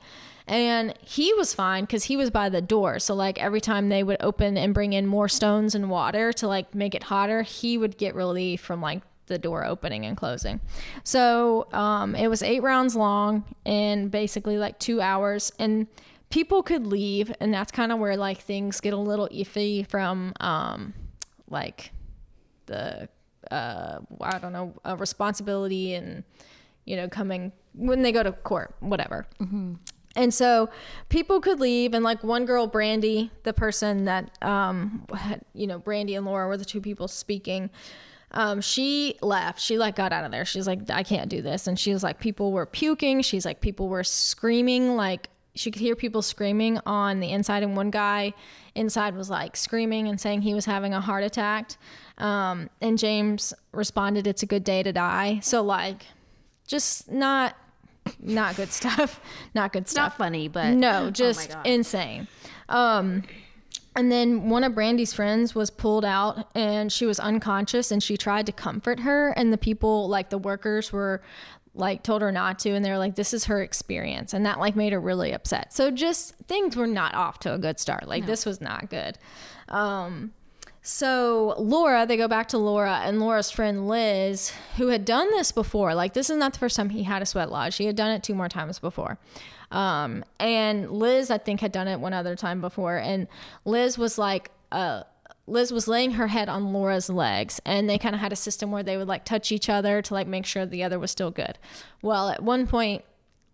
And 0.48 0.94
he 1.00 1.34
was 1.34 1.54
fine 1.54 1.84
because 1.84 2.04
he 2.04 2.16
was 2.16 2.30
by 2.30 2.48
the 2.48 2.62
door. 2.62 2.98
So 3.00 3.14
like 3.14 3.40
every 3.40 3.60
time 3.60 3.88
they 3.88 4.02
would 4.02 4.18
open 4.20 4.56
and 4.56 4.74
bring 4.74 4.92
in 4.92 5.06
more 5.06 5.28
stones 5.28 5.74
and 5.74 5.90
water 5.90 6.32
to 6.34 6.46
like 6.46 6.74
make 6.74 6.94
it 6.94 7.04
hotter 7.04 7.42
he 7.42 7.78
would 7.78 7.96
get 7.96 8.14
relief 8.14 8.60
from 8.60 8.80
like 8.80 9.02
the 9.26 9.38
door 9.38 9.64
opening 9.64 10.06
and 10.06 10.16
closing. 10.16 10.60
So 11.04 11.68
um, 11.72 12.14
it 12.14 12.28
was 12.28 12.42
eight 12.42 12.62
rounds 12.62 12.96
long 12.96 13.44
and 13.64 14.10
basically 14.10 14.58
like 14.58 14.78
two 14.78 15.00
hours. 15.00 15.52
And 15.58 15.86
people 16.30 16.62
could 16.62 16.86
leave, 16.86 17.32
and 17.40 17.52
that's 17.52 17.72
kind 17.72 17.92
of 17.92 17.98
where 17.98 18.16
like 18.16 18.40
things 18.40 18.80
get 18.80 18.92
a 18.92 18.98
little 18.98 19.28
iffy 19.28 19.86
from 19.86 20.32
um, 20.40 20.94
like 21.48 21.92
the 22.66 23.08
uh, 23.50 23.98
I 24.20 24.38
don't 24.38 24.52
know 24.52 24.74
uh, 24.84 24.96
responsibility 24.96 25.94
and 25.94 26.24
you 26.84 26.96
know 26.96 27.08
coming 27.08 27.52
when 27.74 28.02
they 28.02 28.12
go 28.12 28.22
to 28.22 28.32
court, 28.32 28.74
whatever. 28.80 29.26
And 30.16 30.32
so 30.32 30.70
people 31.10 31.40
could 31.40 31.60
leave, 31.60 31.92
and 31.92 32.02
like 32.02 32.24
one 32.24 32.46
girl, 32.46 32.66
Brandy, 32.66 33.30
the 33.42 33.52
person 33.52 34.06
that, 34.06 34.42
um, 34.42 35.04
had, 35.14 35.42
you 35.52 35.66
know, 35.66 35.78
Brandy 35.78 36.14
and 36.14 36.24
Laura 36.24 36.48
were 36.48 36.56
the 36.56 36.64
two 36.64 36.80
people 36.80 37.06
speaking. 37.06 37.68
Um, 38.37 38.61
she 38.61 39.16
left. 39.22 39.61
She 39.61 39.79
like 39.79 39.96
got 39.96 40.12
out 40.12 40.25
of 40.25 40.31
there. 40.31 40.44
She's 40.44 40.66
like, 40.66 40.90
I 40.90 41.03
can't 41.03 41.29
do 41.31 41.40
this. 41.40 41.66
And 41.66 41.79
she 41.79 41.92
was 41.92 42.03
like, 42.03 42.20
people 42.20 42.53
were 42.53 42.66
puking. 42.66 43.22
She's 43.22 43.44
like, 43.46 43.61
people 43.61 43.88
were 43.88 44.05
screaming. 44.05 44.94
Like 44.94 45.31
she 45.55 45.70
could 45.70 45.81
hear 45.81 45.96
people 45.96 46.20
screaming 46.20 46.79
on 46.85 47.20
the 47.20 47.31
inside, 47.33 47.62
and 47.62 47.75
one 47.77 47.90
guy 47.90 48.35
inside 48.75 49.14
was 49.16 49.31
like 49.31 49.57
screaming 49.57 50.07
and 50.07 50.20
saying 50.20 50.42
he 50.42 50.53
was 50.53 50.66
having 50.66 50.92
a 50.92 51.01
heart 51.01 51.25
attack. 51.25 51.70
Um, 52.18 52.68
and 52.83 52.99
James 52.99 53.55
responded, 53.72 54.27
"It's 54.27 54.42
a 54.42 54.46
good 54.46 54.64
day 54.64 54.83
to 54.83 54.92
die." 54.92 55.38
So 55.42 55.62
like, 55.62 56.05
just 56.66 57.11
not 57.11 57.57
not 58.20 58.55
good 58.57 58.70
stuff. 58.81 59.18
Not 59.55 59.72
good 59.72 59.88
stuff. 59.88 60.12
not 60.12 60.18
funny, 60.18 60.49
but 60.49 60.75
No, 60.75 61.11
just 61.11 61.49
God. 61.51 61.66
insane. 61.66 62.29
Um, 62.68 63.22
and 63.96 64.12
then 64.12 64.50
one 64.50 64.62
of 64.62 64.74
Brandy's 64.74 65.14
friends 65.14 65.54
was 65.54 65.70
pulled 65.70 66.04
out 66.04 66.50
and 66.54 66.92
she 66.92 67.06
was 67.06 67.18
unconscious 67.18 67.90
and 67.90 68.02
she 68.02 68.18
tried 68.18 68.44
to 68.46 68.52
comfort 68.52 69.00
her. 69.00 69.30
And 69.30 69.52
the 69.52 69.59
people, 69.59 70.06
like 70.06 70.28
the 70.28 70.38
workers, 70.38 70.92
were 70.92 71.22
like 71.74 72.02
told 72.02 72.20
her 72.20 72.30
not 72.30 72.59
to. 72.61 72.70
And 72.70 72.85
they 72.85 72.90
were 72.90 72.98
like, 72.98 73.14
this 73.14 73.32
is 73.32 73.46
her 73.46 73.62
experience. 73.62 74.35
And 74.35 74.44
that 74.44 74.61
like 74.61 74.76
made 74.76 74.92
her 74.92 75.00
really 75.00 75.32
upset. 75.32 75.72
So 75.72 75.90
just 75.90 76.35
things 76.46 76.76
were 76.76 76.87
not 76.87 77.14
off 77.14 77.38
to 77.40 77.54
a 77.54 77.59
good 77.59 77.80
start. 77.80 78.06
Like 78.06 78.26
this 78.26 78.44
was 78.44 78.61
not 78.61 78.90
good. 78.90 79.18
Um, 79.68 80.32
so 80.82 81.54
Laura, 81.59 82.06
they 82.06 82.18
go 82.18 82.28
back 82.28 82.48
to 82.48 82.59
Laura 82.59 83.00
and 83.02 83.18
Laura's 83.18 83.50
friend 83.50 83.88
Liz, 83.88 84.52
who 84.76 84.88
had 84.88 85.06
done 85.06 85.30
this 85.30 85.52
before. 85.52 85.94
Like 85.94 86.12
this 86.12 86.28
is 86.28 86.37
not 86.37 86.52
the 86.52 86.59
first 86.59 86.76
time 86.76 86.90
he 86.90 87.04
had 87.04 87.22
a 87.22 87.26
sweat 87.26 87.50
lodge. 87.50 87.74
She 87.74 87.87
had 87.87 87.96
done 87.96 88.11
it 88.11 88.22
two 88.22 88.35
more 88.35 88.48
times 88.48 88.78
before. 88.78 89.18
Um, 89.70 90.24
and 90.38 90.90
Liz, 90.90 91.31
I 91.31 91.38
think, 91.38 91.61
had 91.61 91.72
done 91.72 91.88
it 91.88 92.00
one 92.00 92.12
other 92.12 92.37
time 92.37 92.61
before. 92.61 92.96
And 92.96 93.29
Liz 93.64 93.98
was 93.98 94.18
like, 94.18 94.50
uh, 94.72 95.02
Liz 95.46 95.72
was 95.72 95.87
laying 95.87 96.12
her 96.12 96.26
head 96.26 96.48
on 96.48 96.72
Laura's 96.72 97.09
legs, 97.09 97.61
and 97.64 97.88
they 97.88 97.98
kind 97.98 98.14
of 98.14 98.20
had 98.20 98.33
a 98.33 98.37
system 98.37 98.70
where 98.72 98.83
they 98.83 98.96
would 98.96 99.09
like 99.09 99.24
touch 99.24 99.52
each 99.52 99.68
other 99.68 100.02
to 100.02 100.14
like 100.14 100.26
make 100.26 100.44
sure 100.44 100.66
the 100.66 100.83
other 100.83 100.98
was 100.98 101.11
still 101.11 101.31
good. 101.31 101.59
Well, 102.02 102.31
at 102.31 102.42
one 102.42 102.66
point, 102.66 103.05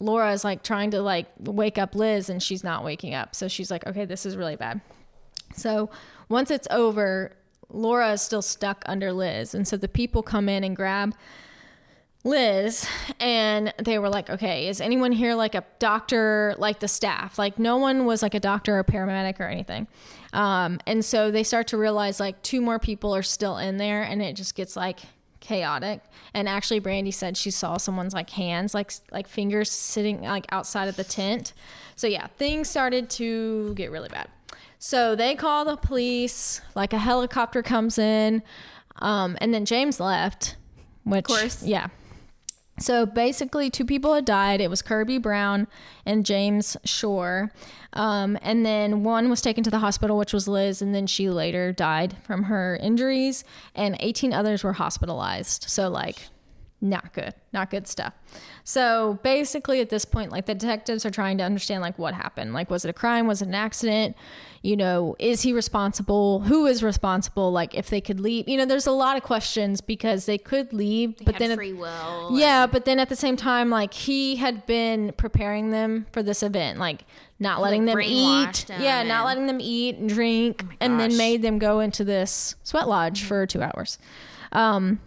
Laura 0.01 0.33
is 0.33 0.43
like 0.43 0.63
trying 0.63 0.91
to 0.93 1.03
like 1.03 1.27
wake 1.39 1.77
up 1.79 1.95
Liz, 1.95 2.31
and 2.31 2.43
she's 2.43 2.65
not 2.65 2.85
waking 2.85 3.15
up. 3.15 3.35
So 3.35 3.47
she's 3.47 3.71
like, 3.71 3.87
okay, 3.87 4.05
this 4.07 4.25
is 4.25 4.37
really 4.37 4.57
bad. 4.57 4.81
So 5.55 5.91
once 6.29 6.51
it's 6.51 6.67
over, 6.71 7.33
Laura 7.69 8.13
is 8.13 8.23
still 8.23 8.43
stuck 8.43 8.83
under 8.87 9.13
Liz. 9.13 9.55
And 9.55 9.69
so 9.69 9.77
the 9.77 9.89
people 9.89 10.23
come 10.23 10.49
in 10.49 10.65
and 10.65 10.75
grab 10.75 11.15
Liz 12.25 12.87
and 13.19 13.75
they 13.79 13.99
were 13.99 14.09
like, 14.09 14.31
okay, 14.31 14.69
is 14.69 14.81
anyone 14.81 15.11
here 15.13 15.35
like 15.35 15.55
a 15.57 15.65
doctor, 15.81 16.55
like 16.57 16.79
the 16.79 16.87
staff? 16.89 17.39
Like, 17.39 17.59
no 17.59 17.79
one 17.79 18.07
was 18.07 18.23
like 18.23 18.35
a 18.35 18.41
doctor 18.41 18.79
or 18.79 18.85
paramedic 18.85 19.41
or 19.41 19.49
anything. 19.49 19.89
Um, 20.33 20.79
and 20.87 21.05
so 21.05 21.31
they 21.33 21.43
start 21.43 21.67
to 21.69 21.77
realize 21.77 22.21
like 22.21 22.41
two 22.43 22.61
more 22.61 22.79
people 22.79 23.15
are 23.15 23.23
still 23.25 23.59
in 23.59 23.77
there 23.77 24.03
and 24.03 24.23
it 24.23 24.35
just 24.37 24.55
gets 24.55 24.77
like 24.77 25.01
chaotic. 25.41 26.01
And 26.33 26.49
actually, 26.49 26.79
Brandy 26.79 27.11
said 27.11 27.37
she 27.37 27.51
saw 27.51 27.77
someone's 27.77 28.15
like 28.15 28.31
hands, 28.31 28.73
like 28.73 28.93
like 29.11 29.27
fingers 29.27 29.71
sitting 29.71 30.23
like 30.23 30.47
outside 30.53 30.89
of 30.89 30.97
the 30.97 31.05
tent. 31.05 31.53
So 31.97 32.07
yeah, 32.07 32.29
things 32.29 32.71
started 32.71 33.11
to 33.11 33.75
get 33.75 33.91
really 33.91 34.09
bad. 34.09 34.29
So 34.79 35.15
they 35.17 35.35
call 35.35 35.65
the 35.65 35.77
police. 35.77 36.61
Like 36.75 36.93
a 36.93 36.99
helicopter 36.99 37.63
comes 37.63 37.99
in, 37.99 38.43
um, 38.97 39.37
and 39.41 39.53
then 39.53 39.65
James 39.65 39.99
left. 40.01 40.57
Which, 41.05 41.19
Of 41.19 41.25
course. 41.25 41.63
yeah. 41.65 41.89
So 42.83 43.07
basically, 43.07 43.71
two 43.71 43.85
people 43.85 44.15
had 44.15 44.25
died. 44.25 44.61
It 44.61 44.69
was 44.69 44.83
Kirby 44.83 45.19
Brown 45.19 45.69
and 46.05 46.27
James 46.27 46.77
Shore. 46.85 47.53
Um, 47.93 48.37
and 48.43 48.67
then 48.67 49.05
one 49.05 49.31
was 49.31 49.41
taken 49.41 49.63
to 49.63 49.71
the 49.71 49.79
hospital, 49.79 50.19
which 50.19 50.33
was 50.33 50.49
Liz, 50.49 50.83
and 50.83 50.93
then 50.93 51.07
she 51.07 51.31
later 51.31 51.73
died 51.73 52.17
from 52.25 52.45
her 52.45 52.77
injuries. 52.83 53.45
And 53.77 53.97
18 54.01 54.33
others 54.33 54.65
were 54.65 54.73
hospitalized. 54.73 55.65
So, 55.69 55.89
like, 55.89 56.27
not 56.83 57.13
good, 57.15 57.33
not 57.53 57.71
good 57.71 57.87
stuff. 57.87 58.13
So 58.65 59.19
basically, 59.23 59.81
at 59.81 59.89
this 59.89 60.05
point, 60.05 60.33
like 60.33 60.47
the 60.47 60.55
detectives 60.55 61.07
are 61.07 61.11
trying 61.11 61.39
to 61.39 61.45
understand, 61.45 61.81
like, 61.81 61.97
what 61.99 62.13
happened. 62.13 62.53
Like, 62.53 62.71
was 62.71 62.85
it 62.85 62.89
a 62.89 62.93
crime? 62.93 63.27
Was 63.29 63.41
it 63.41 63.49
an 63.49 63.55
accident? 63.55 64.17
You 64.63 64.77
know, 64.77 65.17
is 65.19 65.43
he 65.43 65.53
responsible? 65.53 66.41
Who 66.41 66.67
is 66.67 66.83
responsible? 66.83 67.51
Like, 67.53 67.75
if 67.75 67.89
they 67.89 68.01
could 68.01 68.19
leave, 68.21 68.49
you 68.49 68.57
know, 68.57 68.65
there's 68.65 68.87
a 68.87 68.93
lot 68.93 69.17
of 69.17 69.23
questions 69.23 69.81
because 69.81 70.27
they 70.27 70.39
could 70.39 70.73
leave, 70.73 71.17
but 71.25 71.35
Had 71.35 71.41
then 71.41 71.51
at- 71.53 71.57
free 71.57 71.73
will. 71.73 72.31
yeah, 72.39 72.67
but 72.67 72.85
then 72.85 72.99
at 73.01 73.09
the 73.09 73.17
same 73.17 73.37
time, 73.37 73.71
like 73.71 73.95
he 73.95 74.37
had 74.37 74.67
been 74.67 75.13
preparing 75.17 75.71
them 75.71 76.07
for 76.13 76.23
this 76.23 76.43
event, 76.43 76.79
like 76.79 77.05
not 77.39 77.61
letting 77.61 77.85
them 77.87 78.01
eat. 78.01 78.65
them 78.69 78.83
Yeah, 78.83 79.03
not 79.05 79.25
letting 79.25 79.47
them 79.47 79.59
eat 79.61 79.97
and 79.99 80.09
drink, 80.09 80.65
and 80.81 80.99
then 80.99 81.17
made 81.17 81.43
them 81.43 81.59
go 81.59 81.79
into 81.81 82.05
this 82.05 82.55
sweat 82.65 82.89
lodge 82.89 83.23
for 83.25 83.47
two 83.47 83.63
hours. 83.63 83.99
Um, 84.53 85.01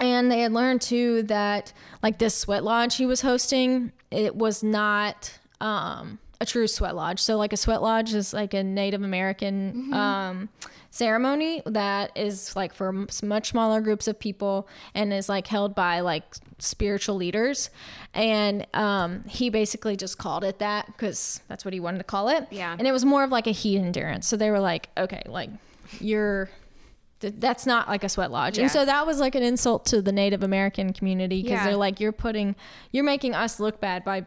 and 0.00 0.30
they 0.30 0.40
had 0.40 0.52
learned 0.52 0.80
too 0.80 1.22
that 1.24 1.72
like 2.02 2.18
this 2.18 2.36
sweat 2.36 2.64
lodge 2.64 2.96
he 2.96 3.06
was 3.06 3.20
hosting, 3.22 3.92
it 4.10 4.36
was 4.36 4.62
not 4.62 5.38
um, 5.60 6.18
a 6.40 6.46
true 6.46 6.66
sweat 6.66 6.94
lodge. 6.94 7.20
So 7.20 7.36
like 7.36 7.52
a 7.52 7.56
sweat 7.56 7.82
lodge 7.82 8.14
is 8.14 8.32
like 8.32 8.54
a 8.54 8.62
Native 8.62 9.02
American 9.02 9.92
um, 9.92 10.48
ceremony 10.90 11.62
that 11.66 12.16
is 12.16 12.54
like 12.54 12.72
for 12.72 13.06
much 13.22 13.50
smaller 13.50 13.80
groups 13.80 14.06
of 14.06 14.18
people 14.18 14.68
and 14.94 15.12
is 15.12 15.28
like 15.28 15.46
held 15.46 15.74
by 15.74 16.00
like 16.00 16.22
spiritual 16.58 17.16
leaders. 17.16 17.70
And 18.14 18.66
um, 18.74 19.24
he 19.24 19.50
basically 19.50 19.96
just 19.96 20.18
called 20.18 20.44
it 20.44 20.60
that 20.60 20.86
because 20.86 21.40
that's 21.48 21.64
what 21.64 21.74
he 21.74 21.80
wanted 21.80 21.98
to 21.98 22.04
call 22.04 22.28
it. 22.28 22.46
Yeah. 22.50 22.74
And 22.78 22.86
it 22.86 22.92
was 22.92 23.04
more 23.04 23.24
of 23.24 23.30
like 23.30 23.46
a 23.46 23.52
heat 23.52 23.78
endurance. 23.78 24.28
So 24.28 24.36
they 24.36 24.50
were 24.50 24.60
like, 24.60 24.90
okay, 24.96 25.22
like 25.26 25.50
you're 26.00 26.50
th- 27.20 27.34
that's 27.38 27.66
not 27.66 27.88
like 27.88 28.04
a 28.04 28.08
sweat 28.08 28.30
lodge. 28.30 28.56
Yeah. 28.58 28.62
And 28.64 28.70
so 28.70 28.84
that 28.84 29.06
was 29.06 29.18
like 29.20 29.34
an 29.34 29.42
insult 29.42 29.86
to 29.86 30.00
the 30.02 30.12
Native 30.12 30.42
American 30.42 30.92
community 30.92 31.42
because 31.42 31.58
Yeah. 31.58 31.64
they're 31.66 31.76
like, 31.76 32.00
you're 32.00 32.12
putting, 32.12 32.56
you're 32.92 33.04
making 33.04 33.34
us 33.34 33.58
look 33.60 33.80
bad 33.80 34.04
by 34.04 34.24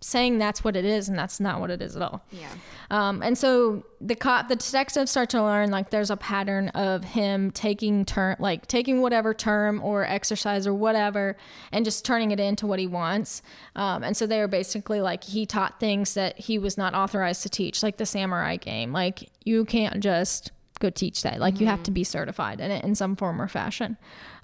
saying 0.00 0.36
that's 0.36 0.62
what 0.62 0.76
it 0.76 0.84
is, 0.84 1.08
and 1.08 1.18
that's 1.18 1.40
not 1.40 1.60
what 1.60 1.70
it 1.70 1.80
is 1.80 1.96
at 1.96 2.02
all. 2.02 2.22
Yeah. 2.30 2.46
Um, 2.90 3.22
and 3.22 3.38
so 3.38 3.86
the 4.02 4.14
cop, 4.14 4.48
the 4.48 4.56
detectives 4.56 5.10
start 5.10 5.30
to 5.30 5.42
learn 5.42 5.70
like 5.70 5.88
there's 5.88 6.10
a 6.10 6.16
pattern 6.18 6.68
of 6.70 7.02
him 7.02 7.50
taking 7.50 8.04
term, 8.04 8.36
like 8.38 8.66
taking 8.66 9.00
whatever 9.00 9.32
term 9.32 9.82
or 9.82 10.04
exercise 10.04 10.66
or 10.66 10.74
whatever, 10.74 11.38
and 11.72 11.86
just 11.86 12.04
turning 12.04 12.32
it 12.32 12.38
into 12.38 12.66
what 12.66 12.78
he 12.78 12.86
wants. 12.86 13.40
Um, 13.76 14.02
and 14.04 14.14
so 14.14 14.26
they 14.26 14.40
were 14.40 14.46
basically 14.48 15.00
like 15.00 15.24
he 15.24 15.46
taught 15.46 15.80
things 15.80 16.12
that 16.12 16.38
he 16.38 16.58
was 16.58 16.76
not 16.76 16.92
authorized 16.94 17.42
to 17.44 17.48
teach, 17.48 17.82
like 17.82 17.96
the 17.96 18.04
samurai 18.04 18.56
game. 18.56 18.92
Like 18.92 19.30
you 19.42 19.64
can't 19.64 20.00
just 20.00 20.52
go 20.78 20.90
teach 20.90 21.22
that. 21.22 21.40
Like 21.40 21.60
you 21.60 21.66
have 21.66 21.82
to 21.84 21.90
be 21.90 22.04
certified 22.04 22.60
in 22.60 22.70
it 22.70 22.84
in 22.84 22.94
some 22.94 23.16
form 23.16 23.40
or 23.40 23.48
fashion. 23.48 23.96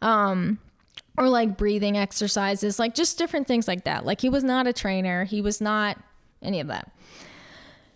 Um, 0.03 0.59
or 1.17 1.29
like 1.29 1.57
breathing 1.57 1.97
exercises, 1.97 2.79
like 2.79 2.95
just 2.95 3.19
different 3.19 3.47
things 3.47 3.69
like 3.69 3.85
that. 3.85 4.05
Like 4.05 4.21
he 4.21 4.29
was 4.29 4.45
not 4.45 4.67
a 4.67 4.73
trainer, 4.73 5.25
he 5.25 5.41
was 5.41 5.61
not 5.61 5.99
any 6.43 6.61
of 6.61 6.69
that. 6.69 6.91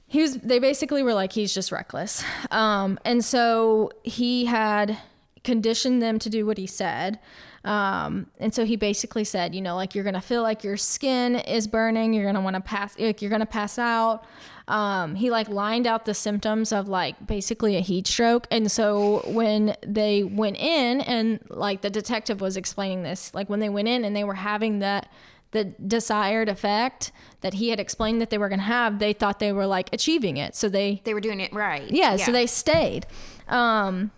He 0.06 0.20
was 0.20 0.36
they 0.38 0.58
basically 0.58 1.02
were 1.02 1.14
like 1.14 1.32
he's 1.32 1.54
just 1.54 1.72
reckless. 1.72 2.22
Um 2.50 2.98
and 3.04 3.24
so 3.24 3.90
he 4.02 4.44
had 4.44 4.98
conditioned 5.42 6.02
them 6.02 6.18
to 6.18 6.30
do 6.30 6.44
what 6.46 6.58
he 6.58 6.66
said. 6.66 7.18
Um, 7.64 8.26
and 8.38 8.54
so 8.54 8.64
he 8.66 8.76
basically 8.76 9.24
said, 9.24 9.54
you 9.54 9.62
know, 9.62 9.74
like 9.74 9.94
you're 9.94 10.04
gonna 10.04 10.20
feel 10.20 10.42
like 10.42 10.64
your 10.64 10.76
skin 10.76 11.36
is 11.36 11.66
burning, 11.66 12.12
you're 12.12 12.26
gonna 12.26 12.42
want 12.42 12.56
to 12.56 12.60
pass, 12.60 12.98
like 12.98 13.22
you're 13.22 13.30
gonna 13.30 13.46
pass 13.46 13.78
out. 13.78 14.24
Um, 14.66 15.14
he 15.14 15.30
like 15.30 15.48
lined 15.48 15.86
out 15.86 16.06
the 16.06 16.14
symptoms 16.14 16.72
of 16.72 16.88
like 16.88 17.26
basically 17.26 17.76
a 17.76 17.80
heat 17.80 18.06
stroke. 18.06 18.46
And 18.50 18.70
so 18.70 19.22
when 19.26 19.76
they 19.86 20.22
went 20.22 20.56
in, 20.56 21.02
and 21.02 21.40
like 21.50 21.82
the 21.82 21.90
detective 21.90 22.40
was 22.40 22.56
explaining 22.56 23.02
this, 23.02 23.34
like 23.34 23.50
when 23.50 23.60
they 23.60 23.68
went 23.68 23.88
in 23.88 24.04
and 24.04 24.16
they 24.16 24.24
were 24.24 24.34
having 24.34 24.78
that 24.78 25.10
the 25.50 25.64
desired 25.86 26.48
effect 26.48 27.12
that 27.42 27.54
he 27.54 27.68
had 27.68 27.78
explained 27.78 28.20
that 28.20 28.30
they 28.30 28.38
were 28.38 28.48
gonna 28.48 28.62
have, 28.62 28.98
they 28.98 29.12
thought 29.12 29.38
they 29.38 29.52
were 29.52 29.66
like 29.66 29.88
achieving 29.92 30.36
it. 30.36 30.56
So 30.56 30.68
they 30.68 31.00
They 31.04 31.14
were 31.14 31.20
doing 31.20 31.40
it 31.40 31.52
right. 31.52 31.88
yeah, 31.90 32.16
so 32.16 32.32
they 32.32 32.46
stayed. 32.46 33.06
Um, 33.48 34.10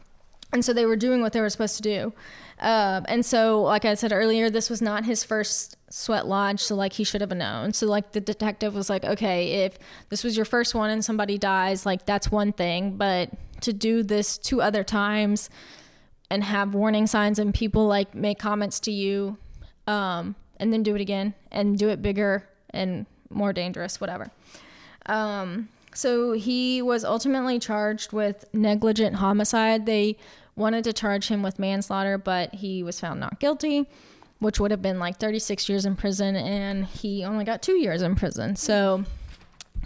and 0.52 0.64
so 0.64 0.72
they 0.72 0.86
were 0.86 0.96
doing 0.96 1.20
what 1.20 1.32
they 1.32 1.40
were 1.40 1.50
supposed 1.50 1.76
to 1.76 1.82
do. 1.82 2.12
Um, 2.58 3.04
and 3.08 3.26
so, 3.26 3.60
like 3.62 3.84
I 3.84 3.94
said 3.94 4.12
earlier, 4.12 4.48
this 4.48 4.70
was 4.70 4.80
not 4.80 5.04
his 5.04 5.24
first 5.24 5.75
sweat 5.90 6.26
lodge. 6.26 6.60
So, 6.60 6.74
like, 6.74 6.94
he 6.94 7.04
should 7.04 7.20
have 7.20 7.30
known. 7.30 7.72
So, 7.72 7.86
like, 7.86 8.12
the 8.12 8.20
detective 8.20 8.74
was 8.74 8.90
like, 8.90 9.04
okay, 9.04 9.64
if 9.64 9.78
this 10.08 10.24
was 10.24 10.36
your 10.36 10.44
first 10.44 10.74
one 10.74 10.90
and 10.90 11.04
somebody 11.04 11.38
dies, 11.38 11.86
like, 11.86 12.06
that's 12.06 12.30
one 12.30 12.52
thing. 12.52 12.96
But 12.96 13.30
to 13.62 13.72
do 13.72 14.02
this 14.02 14.38
two 14.38 14.60
other 14.60 14.84
times 14.84 15.48
and 16.30 16.44
have 16.44 16.74
warning 16.74 17.06
signs 17.06 17.38
and 17.38 17.54
people 17.54 17.86
like 17.86 18.14
make 18.14 18.38
comments 18.38 18.80
to 18.80 18.90
you 18.90 19.38
um, 19.86 20.34
and 20.58 20.72
then 20.72 20.82
do 20.82 20.94
it 20.94 21.00
again 21.00 21.34
and 21.52 21.78
do 21.78 21.88
it 21.88 22.02
bigger 22.02 22.48
and 22.70 23.06
more 23.30 23.52
dangerous, 23.52 24.00
whatever. 24.00 24.30
Um, 25.06 25.68
so 25.94 26.32
he 26.32 26.82
was 26.82 27.04
ultimately 27.04 27.58
charged 27.58 28.12
with 28.12 28.44
negligent 28.52 29.16
homicide. 29.16 29.86
They 29.86 30.16
wanted 30.56 30.84
to 30.84 30.92
charge 30.92 31.28
him 31.28 31.42
with 31.42 31.58
manslaughter, 31.58 32.18
but 32.18 32.54
he 32.54 32.82
was 32.82 33.00
found 33.00 33.20
not 33.20 33.40
guilty, 33.40 33.88
which 34.38 34.60
would 34.60 34.70
have 34.70 34.82
been 34.82 34.98
like 34.98 35.18
36 35.18 35.68
years 35.68 35.86
in 35.86 35.96
prison, 35.96 36.36
and 36.36 36.84
he 36.84 37.24
only 37.24 37.44
got 37.44 37.62
two 37.62 37.76
years 37.76 38.02
in 38.02 38.14
prison. 38.14 38.56
So 38.56 39.04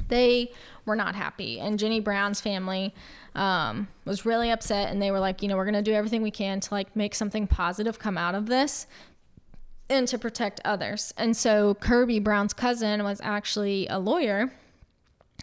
they 0.08 0.52
were 0.84 0.96
not 0.96 1.14
happy. 1.14 1.60
And 1.60 1.78
Jenny 1.78 2.00
Brown's 2.00 2.40
family 2.40 2.94
um, 3.34 3.88
was 4.04 4.26
really 4.26 4.50
upset, 4.50 4.90
and 4.90 5.00
they 5.00 5.10
were 5.10 5.20
like, 5.20 5.42
you 5.42 5.48
know, 5.48 5.56
we're 5.56 5.64
going 5.64 5.74
to 5.74 5.82
do 5.82 5.92
everything 5.92 6.22
we 6.22 6.30
can 6.30 6.60
to 6.60 6.74
like 6.74 6.94
make 6.96 7.14
something 7.14 7.46
positive 7.46 7.98
come 7.98 8.18
out 8.18 8.34
of 8.34 8.46
this 8.46 8.86
and 9.88 10.06
to 10.08 10.18
protect 10.18 10.60
others. 10.64 11.12
And 11.16 11.36
so 11.36 11.74
Kirby 11.74 12.20
Brown's 12.20 12.54
cousin 12.54 13.02
was 13.02 13.20
actually 13.22 13.86
a 13.88 13.98
lawyer. 13.98 14.52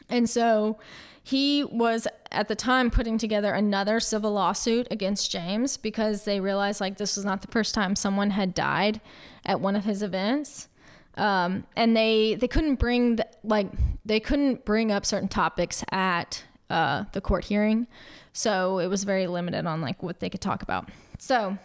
And 0.10 0.30
so 0.30 0.80
he 1.22 1.65
was 1.65 2.08
at 2.32 2.48
the 2.48 2.56
time 2.56 2.90
putting 2.90 3.18
together 3.18 3.54
another 3.54 4.00
civil 4.00 4.32
lawsuit 4.32 4.88
against 4.92 5.32
James 5.32 5.78
because 5.78 6.26
they 6.26 6.40
realized 6.40 6.82
like 6.82 6.98
this 6.98 7.16
was 7.16 7.26
not 7.26 7.42
the 7.42 7.48
first 7.48 7.74
time 7.74 7.96
someone 7.96 8.32
had 8.32 8.54
died 8.54 9.02
at 9.46 9.60
one 9.60 9.76
of 9.76 9.86
his 9.86 10.04
events. 10.04 10.68
Um, 11.16 11.66
and 11.76 11.98
they 11.98 12.36
they 12.36 12.48
couldn't 12.48 12.76
bring 12.76 13.16
the, 13.16 13.28
like 13.44 13.68
they 14.06 14.20
couldn't 14.20 14.66
bring 14.66 14.92
up 14.92 15.06
certain 15.06 15.28
topics 15.28 15.84
at 15.92 16.44
uh, 16.70 17.06
the 17.13 17.22
court 17.22 17.46
hearing, 17.46 17.88
so 18.34 18.78
it 18.78 18.88
was 18.88 19.04
very 19.04 19.26
limited 19.26 19.66
on 19.66 19.82
like 19.82 20.04
what 20.04 20.20
they 20.20 20.30
could 20.30 20.42
talk 20.42 20.62
about. 20.62 20.90
So 21.18 21.58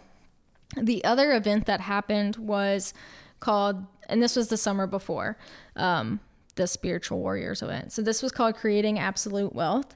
the 0.75 1.03
other 1.03 1.33
event 1.33 1.65
that 1.67 1.81
happened 1.81 2.37
was 2.37 2.95
called, 3.39 3.85
and 4.09 4.23
this 4.23 4.35
was 4.35 4.47
the 4.47 4.57
summer 4.57 4.87
before 4.87 5.37
um, 5.75 6.19
the 6.55 6.65
Spiritual 6.65 7.19
Warriors 7.19 7.61
event. 7.61 7.91
So 7.91 8.01
this 8.01 8.23
was 8.23 8.31
called 8.31 8.55
Creating 8.55 8.97
Absolute 8.97 9.53
Wealth. 9.53 9.95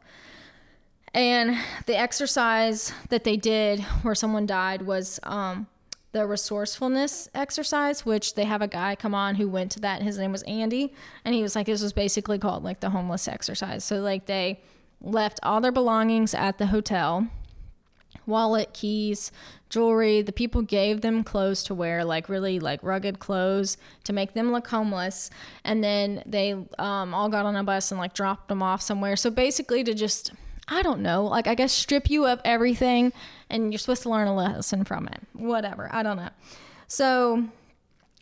And 1.14 1.58
the 1.86 1.98
exercise 1.98 2.94
that 3.10 3.24
they 3.24 3.38
did 3.38 3.82
where 4.02 4.16
someone 4.16 4.46
died 4.46 4.84
was 4.84 5.20
um, 5.24 5.68
the 6.12 6.28
resourcefulness 6.28 7.30
exercise, 7.34 8.06
which 8.06 8.36
they 8.36 8.46
have 8.46 8.62
a 8.62 8.68
guy 8.68 8.96
come 8.96 9.16
on 9.16 9.36
who 9.36 9.48
went 9.48 9.72
to 9.72 9.80
that. 9.80 10.02
His 10.02 10.18
name 10.18 10.32
was 10.32 10.44
Andy. 10.44 10.94
And 11.26 11.34
he 11.34 11.42
was 11.42 11.56
like, 11.56 11.66
this 11.66 11.82
was 11.82 11.94
basically 11.94 12.38
called 12.38 12.64
like 12.64 12.80
the 12.80 12.92
homeless 12.92 13.28
exercise. 13.28 13.84
So, 13.84 14.02
like, 14.02 14.26
they 14.26 14.60
left 15.02 15.40
all 15.44 15.62
their 15.62 15.72
belongings 15.72 16.34
at 16.34 16.58
the 16.58 16.68
hotel 16.68 17.28
wallet, 18.26 18.74
keys, 18.74 19.32
jewelry. 19.70 20.22
The 20.22 20.32
people 20.32 20.62
gave 20.62 21.02
them 21.02 21.24
clothes 21.24 21.64
to 21.64 21.74
wear, 21.74 22.04
like 22.04 22.30
really 22.30 22.60
like 22.60 22.84
rugged 22.84 23.20
clothes 23.20 23.78
to 24.04 24.14
make 24.14 24.34
them 24.34 24.52
look 24.52 24.68
homeless. 24.68 25.30
And 25.64 25.84
then 25.84 26.22
they 26.26 26.54
um, 26.78 27.14
all 27.14 27.30
got 27.30 27.46
on 27.46 27.56
a 27.56 27.64
bus 27.64 27.92
and 27.92 28.00
like 28.00 28.14
dropped 28.14 28.50
them 28.50 28.62
off 28.62 28.82
somewhere. 28.82 29.16
So 29.16 29.32
basically, 29.32 29.84
to 29.84 29.94
just 29.94 30.34
I 30.68 30.82
don't 30.82 31.02
know, 31.02 31.24
like 31.24 31.48
I 31.48 31.56
guess 31.56 31.72
strip 31.72 32.10
you 32.10 32.26
of 32.26 32.42
everything 32.44 33.14
and 33.50 33.72
you're 33.72 33.80
supposed 33.80 34.04
to 34.04 34.10
learn 34.10 34.28
a 34.28 34.36
lesson 34.36 34.84
from 34.84 35.08
it. 35.08 35.22
Whatever. 35.34 35.90
I 35.92 36.04
don't 36.04 36.18
know. 36.18 36.30
So 36.88 37.48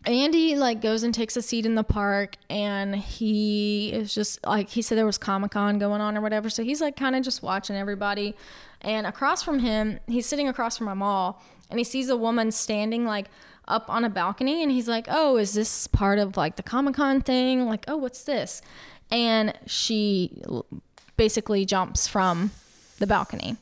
Andy 0.06 0.56
like 0.56 0.82
goes 0.82 1.02
and 1.04 1.14
takes 1.14 1.36
a 1.36 1.42
seat 1.42 1.66
in 1.66 1.76
the 1.76 1.84
park 1.84 2.36
and 2.50 2.96
he 2.96 3.92
is 3.92 4.14
just 4.14 4.46
like 4.46 4.70
he 4.70 4.82
said 4.82 4.98
there 4.98 5.06
was 5.06 5.18
Comic 5.18 5.52
Con 5.52 5.80
going 5.80 6.02
on 6.02 6.16
or 6.16 6.22
whatever. 6.22 6.50
So 6.50 6.64
he's 6.64 6.82
like 6.82 6.96
kind 6.96 7.16
of 7.16 7.24
just 7.24 7.42
watching 7.42 7.76
everybody. 7.76 8.36
And 8.82 9.08
across 9.08 9.42
from 9.42 9.60
him, 9.60 10.00
he's 10.08 10.28
sitting 10.28 10.48
across 10.48 10.78
from 10.78 10.88
a 10.88 10.96
mall 10.96 11.42
and 11.72 11.80
he 11.80 11.84
sees 11.84 12.10
a 12.10 12.18
woman 12.18 12.52
standing 12.52 13.06
like 13.06 13.28
up 13.68 13.90
on 13.90 14.06
a 14.06 14.10
balcony 14.10 14.62
and 14.62 14.72
he's 14.72 14.88
like, 14.88 15.08
Oh, 15.10 15.38
is 15.38 15.54
this 15.54 15.88
part 15.88 16.20
of 16.20 16.38
like 16.38 16.56
the 16.56 16.64
Comic 16.64 16.96
Con 16.96 17.22
thing? 17.22 17.66
Like, 17.66 17.86
oh, 17.88 17.98
what's 17.98 18.24
this? 18.24 18.62
And 19.10 19.58
she 19.66 20.44
basically 21.18 21.66
jumps 21.66 22.08
from 22.08 22.52
the 23.00 23.08
balcony. 23.08 23.58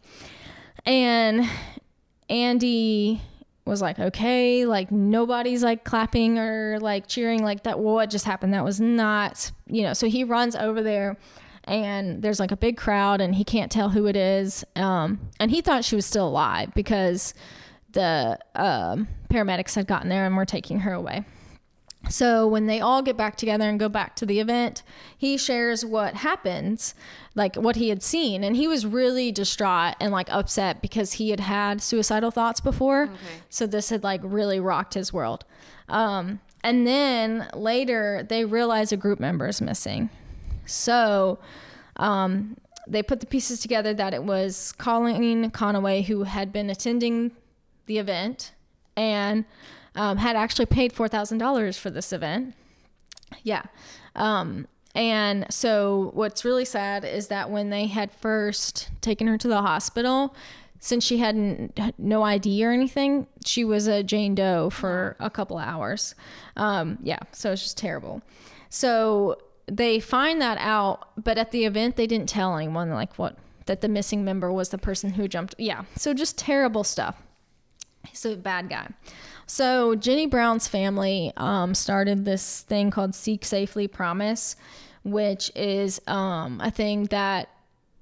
And 0.86 1.50
Andy 2.30 3.22
was 3.66 3.82
like, 3.82 3.98
okay, 4.00 4.66
like 4.66 4.92
nobody's 4.92 5.63
like 5.63 5.84
clapping 5.84 6.38
or 6.38 6.80
like 6.80 7.08
cheering 7.08 7.44
like 7.44 7.63
that. 7.63 7.80
What 7.80 8.10
just 8.10 8.26
happened? 8.26 8.54
That 8.54 8.66
was 8.66 8.82
not, 8.82 9.52
you 9.68 9.84
know. 9.84 9.94
So 9.94 10.08
he 10.08 10.24
runs 10.24 10.56
over 10.56 10.84
there 10.84 11.18
and 11.66 12.22
there's 12.22 12.39
like 12.39 12.52
a 12.52 12.58
big 12.58 12.76
crowd 12.76 13.22
and 13.22 13.36
he 13.36 13.44
can't 13.44 13.72
tell 13.72 13.89
who 13.89 14.06
it 14.08 14.16
is. 14.16 14.66
Um, 14.76 15.30
and 15.39 15.50
he 15.50 15.62
thought 15.62 15.86
she 15.86 15.96
was 15.96 16.06
still 16.06 16.28
alive 16.28 16.74
because 16.74 17.34
the 17.94 18.38
um, 18.56 19.08
paramedics 19.30 19.76
had 19.76 19.88
gotten 19.88 20.10
there 20.10 20.26
and 20.26 20.36
were 20.36 20.46
taking 20.46 20.82
her 20.82 20.94
away. 20.94 21.24
So 22.10 22.46
when 22.46 22.68
they 22.68 22.82
all 22.82 23.02
get 23.02 23.16
back 23.16 23.38
together 23.38 23.70
and 23.70 23.80
go 23.80 23.88
back 23.88 24.16
to 24.18 24.26
the 24.26 24.39
event, 24.39 24.84
he 25.18 25.38
shares 25.38 25.86
what 25.86 26.16
happens, 26.16 26.96
like 27.34 27.56
what 27.56 27.78
he 27.78 27.89
had 27.89 28.04
seen, 28.04 28.44
and 28.44 28.56
he 28.56 28.68
was 28.68 28.86
really 28.86 29.32
distraught 29.32 29.96
and 30.00 30.12
like 30.12 30.30
upset 30.30 30.82
because 30.82 31.13
he 31.13 31.30
had 31.30 31.39
had 31.39 31.82
suicidal 31.82 32.30
thoughts 32.30 32.60
before. 32.60 33.04
Okay. 33.04 33.16
So 33.50 33.66
this 33.66 33.89
had 33.89 34.04
like 34.04 34.22
really 34.24 34.60
rocked 34.60 34.96
his 34.96 35.13
world. 35.13 35.46
Um, 35.88 36.42
and 36.63 36.86
then 36.86 37.48
later 37.54 38.26
they 38.28 38.46
realize 38.46 38.92
a 38.92 38.98
group 38.98 39.20
member 39.20 39.48
is 39.48 39.62
missing. 39.62 40.10
So 40.66 41.39
um, 41.98 42.58
they 42.88 43.04
put 43.04 43.20
the 43.20 43.26
pieces 43.26 43.60
together 43.60 43.94
that 43.94 44.13
it 44.13 44.24
was 44.24 44.74
Colleen 44.74 45.52
Conaway 45.52 46.04
who 46.06 46.24
had 46.24 46.52
been 46.52 46.70
attending 46.70 47.32
the 47.86 47.98
event 47.98 48.54
and 48.96 49.46
um, 49.95 50.17
had 50.17 50.36
actually 50.36 50.65
paid 50.65 50.93
$4,000 50.93 51.77
for 51.77 51.89
this 51.89 52.13
event. 52.13 52.56
Yeah. 53.43 53.63
Um, 54.15 54.67
and 54.95 55.45
so 55.49 56.12
what's 56.13 56.45
really 56.45 56.65
sad 56.65 57.03
is 57.03 57.27
that 57.27 57.49
when 57.49 57.69
they 57.69 57.88
had 57.88 58.12
first 58.12 58.89
taken 59.01 59.27
her 59.27 59.38
to 59.38 59.47
the 59.47 59.62
hospital, 59.62 60.36
since 60.79 61.03
she 61.03 61.17
hadn't 61.17 61.79
no 61.97 62.23
ID 62.23 62.65
or 62.65 62.71
anything, 62.71 63.25
she 63.45 63.63
was 63.63 63.88
a 63.88 64.03
Jane 64.03 64.36
Doe 64.36 64.69
for 64.69 65.15
a 65.19 65.29
couple 65.29 65.58
hours. 65.58 66.13
Um, 66.58 66.99
yeah, 67.01 67.19
so 67.32 67.53
it's 67.53 67.63
just 67.63 67.77
terrible. 67.77 68.21
So 68.69 69.38
they 69.65 69.99
find 69.99 70.41
that 70.41 70.58
out, 70.60 71.08
but 71.23 71.38
at 71.38 71.51
the 71.51 71.65
event 71.65 71.95
they 71.95 72.06
didn't 72.06 72.27
tell 72.27 72.58
anyone 72.58 72.89
like 72.89 73.17
what 73.17 73.38
that 73.65 73.79
the 73.79 73.88
missing 73.88 74.25
member 74.25 74.51
was 74.51 74.69
the 74.69 74.77
person 74.77 75.13
who 75.13 75.27
jumped. 75.27 75.56
Yeah, 75.58 75.86
so 75.95 76.13
just 76.13 76.38
terrible 76.38 76.84
stuff. 76.84 77.23
He's 78.06 78.25
a 78.25 78.36
bad 78.36 78.69
guy. 78.69 78.89
So 79.45 79.95
Jenny 79.95 80.25
Brown's 80.25 80.67
family 80.67 81.34
um, 81.38 81.75
started 81.75 82.25
this 82.25 82.62
thing 82.62 82.91
called 82.91 83.15
Seek 83.15 83.45
Safely 83.45 83.88
Promise, 83.88 84.56
which 85.03 85.51
is 85.56 86.01
um, 86.08 86.62
a 86.62 86.71
thing 86.71 87.06
that 87.06 87.49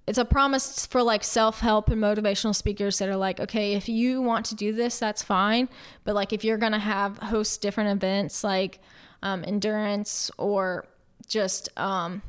it's 0.08 0.17
a 0.17 0.25
promise 0.25 0.86
for 0.86 1.04
like 1.04 1.23
self-help 1.23 1.89
and 1.89 2.01
motivational 2.01 2.56
speakers 2.56 2.97
that 2.97 3.08
are 3.08 3.15
like 3.15 3.39
okay 3.39 3.73
if 3.73 3.88
you 3.88 4.21
want 4.21 4.45
to 4.45 4.56
do 4.56 4.73
this 4.73 4.99
that's 4.99 5.21
fine 5.21 5.69
but 6.04 6.15
like 6.15 6.34
if 6.34 6.43
you're 6.43 6.58
gonna 6.58 6.80
have 6.80 7.17
host 7.19 7.62
different 7.62 7.91
events 7.91 8.43
like 8.43 8.80
um, 9.23 9.43
endurance 9.45 10.32
or 10.38 10.86
just 11.27 11.69
um, 11.77 12.21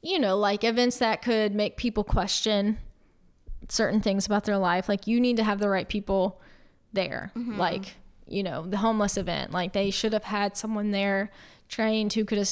you 0.00 0.18
know 0.18 0.36
like 0.36 0.64
events 0.64 0.98
that 0.98 1.22
could 1.22 1.54
make 1.54 1.76
people 1.76 2.02
question 2.02 2.78
certain 3.68 4.00
things 4.00 4.26
about 4.26 4.44
their 4.44 4.58
life 4.58 4.88
like 4.88 5.06
you 5.06 5.20
need 5.20 5.36
to 5.36 5.44
have 5.44 5.58
the 5.60 5.68
right 5.68 5.88
people 5.88 6.40
there 6.92 7.30
mm-hmm. 7.36 7.58
like 7.58 7.94
you 8.32 8.42
know, 8.42 8.66
the 8.66 8.78
homeless 8.78 9.16
event. 9.16 9.52
Like 9.52 9.72
they 9.72 9.90
should 9.90 10.12
have 10.12 10.24
had 10.24 10.56
someone 10.56 10.90
there 10.90 11.30
trained 11.68 12.12
who 12.12 12.24
could 12.24 12.38
have, 12.38 12.50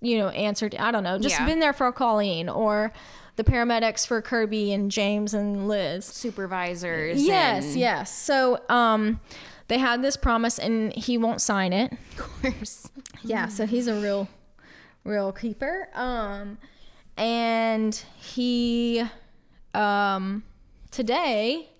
you 0.00 0.18
know, 0.18 0.28
answered, 0.28 0.74
I 0.74 0.90
don't 0.90 1.04
know, 1.04 1.18
just 1.18 1.38
yeah. 1.38 1.46
been 1.46 1.60
there 1.60 1.72
for 1.72 1.90
Colleen 1.92 2.48
or 2.48 2.92
the 3.36 3.44
paramedics 3.44 4.06
for 4.06 4.22
Kirby 4.22 4.72
and 4.72 4.90
James 4.90 5.34
and 5.34 5.68
Liz. 5.68 6.06
Supervisors. 6.06 7.22
Yes, 7.22 7.64
and... 7.64 7.76
yes. 7.76 8.12
So, 8.14 8.60
um, 8.68 9.20
they 9.68 9.78
had 9.78 10.00
this 10.00 10.16
promise 10.16 10.58
and 10.58 10.92
he 10.94 11.18
won't 11.18 11.40
sign 11.40 11.72
it. 11.72 11.92
Of 11.92 12.18
course. 12.18 12.90
Yeah, 13.22 13.48
so 13.48 13.66
he's 13.66 13.88
a 13.88 14.00
real, 14.00 14.28
real 15.02 15.32
keeper. 15.32 15.88
Um, 15.94 16.58
and 17.16 17.92
he, 18.18 19.02
um, 19.74 20.44
today, 20.92 21.70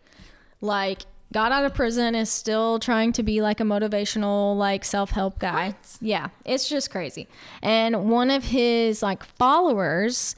like 0.60 1.02
got 1.36 1.52
out 1.52 1.66
of 1.66 1.74
prison 1.74 2.14
is 2.14 2.30
still 2.30 2.78
trying 2.78 3.12
to 3.12 3.22
be 3.22 3.42
like 3.42 3.60
a 3.60 3.62
motivational 3.62 4.56
like 4.56 4.82
self-help 4.82 5.38
guy 5.38 5.66
what? 5.66 5.98
yeah 6.00 6.28
it's 6.46 6.66
just 6.66 6.90
crazy 6.90 7.28
and 7.60 8.08
one 8.08 8.30
of 8.30 8.42
his 8.42 9.02
like 9.02 9.22
followers 9.22 10.34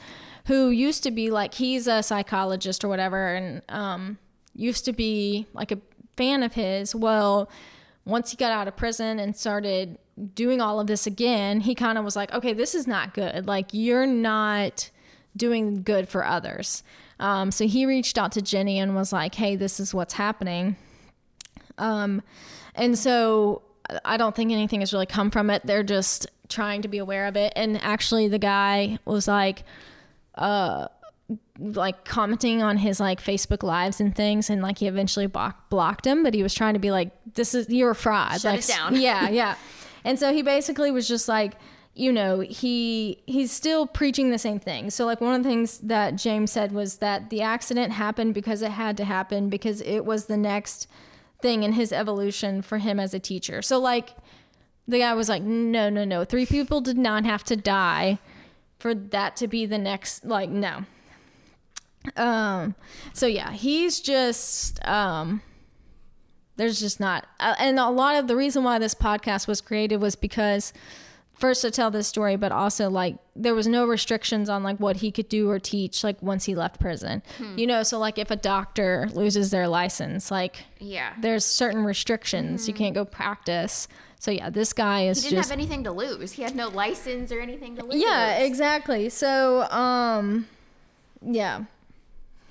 who 0.46 0.70
used 0.70 1.04
to 1.04 1.12
be 1.12 1.30
like 1.30 1.54
he's 1.54 1.87
a 1.87 2.02
psychologist 2.02 2.82
or 2.82 2.88
whatever 2.88 3.37
and 3.37 3.62
um 3.68 4.18
used 4.56 4.84
to 4.84 4.92
be 4.92 5.46
like 5.52 5.70
a 5.70 5.78
fan 6.16 6.42
of 6.42 6.54
his 6.54 6.96
well 6.96 7.48
once 8.04 8.32
he 8.32 8.37
got 8.37 8.50
out 8.50 8.66
of 8.66 8.74
prison 8.74 9.20
and 9.20 9.37
started 9.37 9.98
doing 10.34 10.61
all 10.61 10.80
of 10.80 10.88
this 10.88 11.06
again 11.06 11.61
he 11.61 11.76
kind 11.76 11.96
of 11.96 12.04
was 12.04 12.16
like 12.16 12.34
okay 12.34 12.52
this 12.52 12.74
is 12.74 12.88
not 12.88 13.14
good 13.14 13.46
like 13.46 13.68
you're 13.70 14.04
not 14.04 14.90
doing 15.37 15.80
good 15.84 16.08
for 16.08 16.24
others 16.24 16.82
um, 17.20 17.50
so 17.50 17.66
he 17.66 17.84
reached 17.84 18.16
out 18.16 18.32
to 18.32 18.42
Jenny 18.42 18.78
and 18.78 18.94
was 18.94 19.12
like, 19.12 19.34
hey, 19.34 19.56
this 19.56 19.80
is 19.80 19.92
what's 19.92 20.14
happening. 20.14 20.76
Um, 21.79 22.23
and 22.75 22.99
so 22.99 23.62
I 24.05 24.17
don't 24.17 24.35
think 24.35 24.53
anything 24.53 24.81
has 24.81 24.93
really 24.93 25.07
come 25.07 25.31
from 25.31 25.51
it. 25.51 25.62
They're 25.64 25.83
just 25.83 26.27
trying 26.49 26.83
to 26.83 26.88
be 26.88 26.99
aware 26.99 27.27
of 27.27 27.37
it. 27.37 27.53
And 27.57 27.83
actually, 27.83 28.29
the 28.29 28.38
guy 28.38 28.99
was 29.05 29.29
like, 29.29 29.64
uh, 30.35 30.88
like 31.59 32.05
commenting 32.05 32.62
on 32.62 32.79
his 32.79 33.01
like 33.01 33.23
Facebook 33.23 33.62
lives 33.62 34.01
and 34.01 34.14
things, 34.14 34.49
and 34.49 34.62
like 34.62 34.79
he 34.79 34.87
eventually 34.87 35.27
block- 35.27 35.69
blocked 35.71 36.07
him. 36.07 36.23
But 36.23 36.35
he 36.35 36.43
was 36.43 36.55
trying 36.55 36.75
to 36.75 36.81
be 36.81 36.91
like, 36.91 37.11
"This 37.35 37.55
is 37.55 37.69
you're 37.69 37.91
a 37.91 37.95
fraud." 37.95 38.41
Shut 38.41 38.45
like, 38.53 38.61
it 38.61 38.69
down. 38.69 38.97
yeah, 39.01 39.29
yeah. 39.29 39.55
And 40.05 40.19
so 40.19 40.33
he 40.33 40.43
basically 40.43 40.91
was 40.91 41.09
just 41.09 41.29
like, 41.29 41.55
you 41.95 42.12
know, 42.12 42.41
he 42.41 43.21
he's 43.27 43.51
still 43.51 43.87
preaching 43.87 44.31
the 44.31 44.38
same 44.38 44.61
thing. 44.61 44.88
So 44.88 45.05
like 45.05 45.21
one 45.21 45.35
of 45.35 45.43
the 45.43 45.49
things 45.49 45.79
that 45.81 46.17
James 46.17 46.53
said 46.53 46.73
was 46.73 46.99
that 46.99 47.29
the 47.29 47.43
accident 47.43 47.93
happened 47.93 48.33
because 48.33 48.62
it 48.62 48.71
had 48.71 48.97
to 48.99 49.05
happen 49.05 49.51
because 49.51 49.81
it 49.83 50.07
was 50.07 50.27
the 50.27 50.37
next 50.37 50.88
thing 51.40 51.62
in 51.62 51.72
his 51.72 51.92
evolution 51.92 52.62
for 52.62 52.79
him 52.79 52.98
as 52.98 53.14
a 53.14 53.18
teacher. 53.18 53.62
So 53.62 53.79
like 53.79 54.14
the 54.87 54.98
guy 54.98 55.14
was 55.14 55.29
like, 55.29 55.42
"No, 55.42 55.88
no, 55.90 56.05
no. 56.05 56.24
Three 56.24 56.46
people 56.46 56.81
did 56.81 56.98
not 56.98 57.24
have 57.24 57.44
to 57.44 57.57
die 57.57 58.18
for 58.79 58.94
that 58.94 59.37
to 59.37 59.48
be 59.48 59.66
the 59.66 59.79
next 59.79 60.24
like 60.24 60.51
no." 60.51 60.85
Um 62.16 62.74
so 63.12 63.27
yeah, 63.27 63.53
he's 63.53 64.01
just 64.01 64.85
um 64.87 65.42
there's 66.57 66.81
just 66.81 66.98
not 66.98 67.27
uh, 67.38 67.55
and 67.59 67.79
a 67.79 67.88
lot 67.88 68.16
of 68.16 68.27
the 68.27 68.37
reason 68.37 68.64
why 68.64 68.79
this 68.79 68.94
podcast 68.94 69.46
was 69.46 69.61
created 69.61 69.98
was 69.98 70.16
because 70.16 70.72
first 71.38 71.62
to 71.62 71.70
tell 71.70 71.90
this 71.90 72.07
story, 72.07 72.37
but 72.37 72.53
also 72.53 72.90
like 72.90 73.16
there 73.35 73.55
was 73.55 73.66
no 73.66 73.87
restrictions 73.87 74.48
on 74.48 74.62
like 74.62 74.79
what 74.79 74.96
he 74.96 75.11
could 75.11 75.29
do 75.29 75.48
or 75.48 75.59
teach 75.59 76.03
like 76.05 76.20
once 76.20 76.44
he 76.44 76.55
left 76.55 76.81
prison. 76.81 77.22
Hmm. 77.38 77.57
You 77.57 77.66
know, 77.66 77.83
so 77.83 77.98
like 77.98 78.18
if 78.18 78.31
a 78.31 78.37
doctor 78.37 79.09
loses 79.12 79.51
their 79.51 79.68
license, 79.68 80.31
like 80.31 80.64
yeah, 80.79 81.14
there's 81.20 81.44
certain 81.44 81.85
restrictions. 81.85 82.62
Mm-hmm. 82.62 82.70
You 82.70 82.74
can't 82.74 82.94
go 82.94 83.05
practice. 83.05 83.88
So 84.20 84.33
yeah, 84.33 84.51
this 84.51 84.72
guy 84.72 85.07
is 85.07 85.22
he 85.22 85.31
didn't 85.31 85.38
just, 85.38 85.51
have 85.51 85.59
anything 85.59 85.85
to 85.85 85.92
lose. 85.92 86.33
He 86.33 86.42
had 86.42 86.57
no 86.57 86.68
license 86.68 87.31
or 87.31 87.40
anything 87.40 87.77
to 87.77 87.85
lose. 87.85 88.03
Yeah, 88.03 88.38
exactly. 88.38 89.09
So 89.09 89.62
um, 89.70 90.46
yeah. 91.22 91.64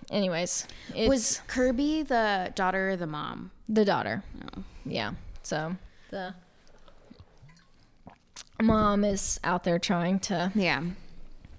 Anyways, 0.09 0.65
was 0.95 1.41
Kirby 1.47 2.03
the 2.03 2.53
daughter 2.55 2.91
or 2.91 2.95
the 2.95 3.07
mom? 3.07 3.51
The 3.67 3.83
daughter. 3.83 4.23
Oh. 4.55 4.63
Yeah. 4.85 5.11
So 5.43 5.75
the 6.11 6.33
mom 8.61 9.03
is 9.03 9.39
out 9.43 9.63
there 9.63 9.79
trying 9.79 10.19
to 10.19 10.51
yeah 10.55 10.83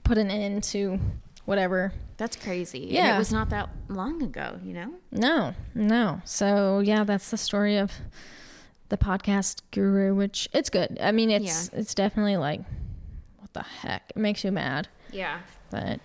put 0.04 0.18
an 0.18 0.30
end 0.30 0.62
to 0.64 0.98
whatever. 1.44 1.92
That's 2.16 2.36
crazy. 2.36 2.88
Yeah, 2.90 3.06
and 3.06 3.16
it 3.16 3.18
was 3.18 3.32
not 3.32 3.50
that 3.50 3.68
long 3.88 4.22
ago. 4.22 4.58
You 4.64 4.74
know. 4.74 4.94
No, 5.12 5.54
no. 5.74 6.20
So 6.24 6.80
yeah, 6.80 7.04
that's 7.04 7.30
the 7.30 7.36
story 7.36 7.76
of 7.76 7.92
the 8.88 8.96
podcast 8.96 9.62
guru, 9.70 10.14
which 10.14 10.48
it's 10.52 10.70
good. 10.70 10.98
I 11.00 11.12
mean, 11.12 11.30
it's 11.30 11.70
yeah. 11.72 11.80
it's 11.80 11.94
definitely 11.94 12.36
like 12.36 12.60
what 13.38 13.52
the 13.52 13.62
heck. 13.62 14.12
It 14.14 14.18
makes 14.18 14.44
you 14.44 14.50
mad. 14.50 14.88
Yeah. 15.12 15.40
But 15.70 16.00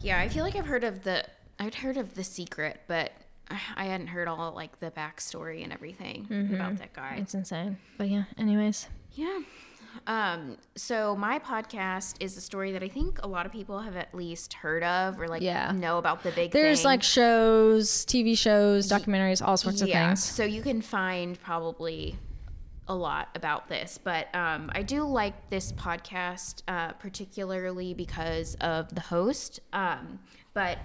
yeah, 0.00 0.20
I 0.20 0.28
feel 0.28 0.44
like 0.44 0.54
I've 0.54 0.66
heard 0.66 0.84
of 0.84 1.02
the 1.02 1.24
I'd 1.58 1.76
heard 1.76 1.96
of 1.96 2.14
the 2.14 2.24
secret, 2.24 2.80
but 2.86 3.12
I 3.48 3.84
hadn't 3.84 4.08
heard 4.08 4.28
all 4.28 4.52
like 4.52 4.80
the 4.80 4.90
backstory 4.90 5.62
and 5.62 5.72
everything 5.72 6.26
mm-hmm. 6.28 6.54
about 6.54 6.78
that 6.78 6.92
guy. 6.92 7.18
It's 7.20 7.34
insane. 7.34 7.78
But 7.96 8.08
yeah, 8.08 8.24
anyways. 8.36 8.88
Yeah. 9.12 9.40
Um, 10.06 10.56
so 10.76 11.16
my 11.16 11.38
podcast 11.38 12.16
is 12.20 12.36
a 12.36 12.40
story 12.40 12.72
that 12.72 12.82
I 12.82 12.88
think 12.88 13.20
a 13.22 13.26
lot 13.28 13.46
of 13.46 13.52
people 13.52 13.80
have 13.80 13.96
at 13.96 14.14
least 14.14 14.54
heard 14.54 14.82
of 14.82 15.20
or 15.20 15.28
like 15.28 15.42
Yeah. 15.42 15.72
know 15.72 15.98
about 15.98 16.22
the 16.22 16.30
big 16.32 16.52
There's 16.52 16.78
thing. 16.80 16.84
like 16.86 17.02
shows, 17.02 18.04
TV 18.06 18.36
shows, 18.36 18.88
documentaries, 18.88 19.46
all 19.46 19.56
sorts 19.56 19.82
of 19.82 19.88
things. 19.88 20.22
So 20.22 20.44
you 20.44 20.62
can 20.62 20.80
find 20.82 21.40
probably 21.40 22.18
a 22.88 22.94
lot 22.94 23.28
about 23.34 23.68
this, 23.68 23.98
but 24.02 24.32
um, 24.34 24.70
I 24.72 24.82
do 24.82 25.02
like 25.02 25.50
this 25.50 25.72
podcast 25.72 26.62
uh, 26.68 26.92
particularly 26.92 27.94
because 27.94 28.54
of 28.60 28.94
the 28.94 29.00
host. 29.00 29.58
Um, 29.72 30.20
but 30.54 30.78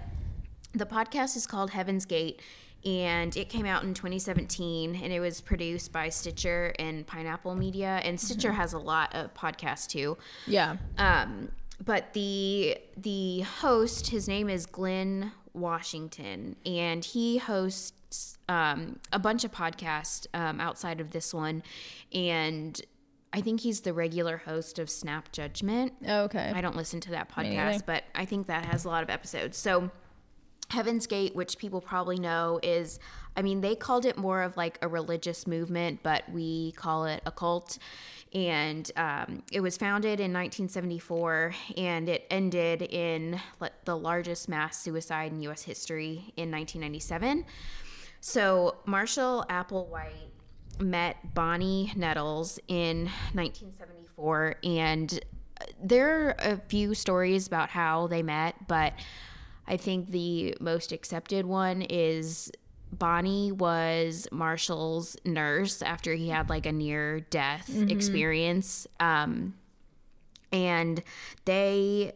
the 0.74 0.84
podcast 0.86 1.36
is 1.36 1.46
called 1.46 1.70
Heaven's 1.70 2.04
Gate, 2.04 2.40
and 2.84 3.36
it 3.36 3.48
came 3.48 3.66
out 3.66 3.84
in 3.84 3.94
2017, 3.94 4.96
and 4.96 5.12
it 5.12 5.20
was 5.20 5.40
produced 5.40 5.92
by 5.92 6.08
Stitcher 6.08 6.74
and 6.78 7.06
Pineapple 7.06 7.54
Media, 7.54 8.00
and 8.02 8.18
Stitcher 8.18 8.52
has 8.52 8.72
a 8.72 8.78
lot 8.78 9.14
of 9.14 9.32
podcasts 9.34 9.86
too. 9.86 10.18
Yeah. 10.46 10.76
Um, 10.98 11.50
but 11.84 12.12
the 12.12 12.78
the 12.96 13.40
host, 13.40 14.08
his 14.08 14.28
name 14.28 14.48
is 14.48 14.66
Glynn 14.66 15.32
Washington, 15.52 16.56
and 16.66 17.04
he 17.04 17.38
hosts 17.38 18.38
um, 18.48 18.98
a 19.12 19.18
bunch 19.18 19.44
of 19.44 19.52
podcasts 19.52 20.26
um, 20.34 20.60
outside 20.60 21.00
of 21.00 21.12
this 21.12 21.32
one, 21.32 21.62
and 22.12 22.80
I 23.32 23.40
think 23.40 23.60
he's 23.60 23.80
the 23.80 23.92
regular 23.92 24.36
host 24.38 24.78
of 24.78 24.90
Snap 24.90 25.32
Judgment. 25.32 25.94
Okay. 26.06 26.52
I 26.54 26.60
don't 26.60 26.76
listen 26.76 27.00
to 27.00 27.10
that 27.12 27.30
podcast, 27.30 27.86
but 27.86 28.04
I 28.14 28.26
think 28.26 28.48
that 28.48 28.66
has 28.66 28.84
a 28.84 28.88
lot 28.88 29.02
of 29.02 29.08
episodes. 29.08 29.56
So 29.56 29.90
Heaven's 30.72 31.06
Gate, 31.06 31.36
which 31.36 31.58
people 31.58 31.80
probably 31.80 32.18
know, 32.18 32.58
is 32.62 32.98
I 33.36 33.42
mean, 33.42 33.60
they 33.60 33.74
called 33.74 34.04
it 34.04 34.18
more 34.18 34.42
of 34.42 34.56
like 34.56 34.78
a 34.82 34.88
religious 34.88 35.46
movement, 35.46 36.00
but 36.02 36.28
we 36.30 36.72
call 36.72 37.06
it 37.06 37.22
a 37.24 37.30
cult. 37.30 37.78
And 38.34 38.90
um, 38.96 39.42
it 39.52 39.60
was 39.60 39.76
founded 39.76 40.20
in 40.20 40.32
1974 40.32 41.54
and 41.76 42.08
it 42.08 42.26
ended 42.30 42.82
in 42.82 43.40
the 43.84 43.96
largest 43.96 44.48
mass 44.48 44.78
suicide 44.78 45.32
in 45.32 45.40
US 45.42 45.62
history 45.62 46.32
in 46.36 46.50
1997. 46.50 47.44
So 48.20 48.76
Marshall 48.86 49.44
Applewhite 49.50 50.30
met 50.80 51.34
Bonnie 51.34 51.92
Nettles 51.96 52.58
in 52.68 53.04
1974, 53.34 54.56
and 54.64 55.20
there 55.82 56.28
are 56.28 56.34
a 56.38 56.56
few 56.68 56.94
stories 56.94 57.46
about 57.46 57.68
how 57.70 58.06
they 58.06 58.22
met, 58.22 58.54
but 58.68 58.94
I 59.72 59.78
think 59.78 60.08
the 60.10 60.54
most 60.60 60.92
accepted 60.92 61.46
one 61.46 61.80
is 61.80 62.52
Bonnie 62.92 63.52
was 63.52 64.28
Marshall's 64.30 65.16
nurse 65.24 65.80
after 65.80 66.12
he 66.12 66.28
had 66.28 66.50
like 66.50 66.66
a 66.66 66.72
near 66.72 67.20
death 67.20 67.70
experience. 67.88 68.86
Um, 69.00 69.54
and 70.52 71.02
they 71.46 72.12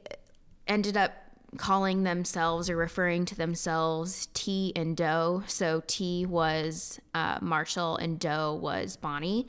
ended 0.68 0.98
up 0.98 1.12
calling 1.56 2.02
themselves 2.02 2.68
or 2.68 2.76
referring 2.76 3.24
to 3.24 3.34
themselves 3.34 4.28
Ti 4.34 4.74
and 4.76 4.94
Do. 4.94 5.42
So 5.46 5.82
Ti 5.86 6.26
was 6.26 7.00
uh, 7.14 7.38
Marshall 7.40 7.96
and 7.96 8.20
Do 8.20 8.52
was 8.52 8.96
Bonnie. 8.98 9.48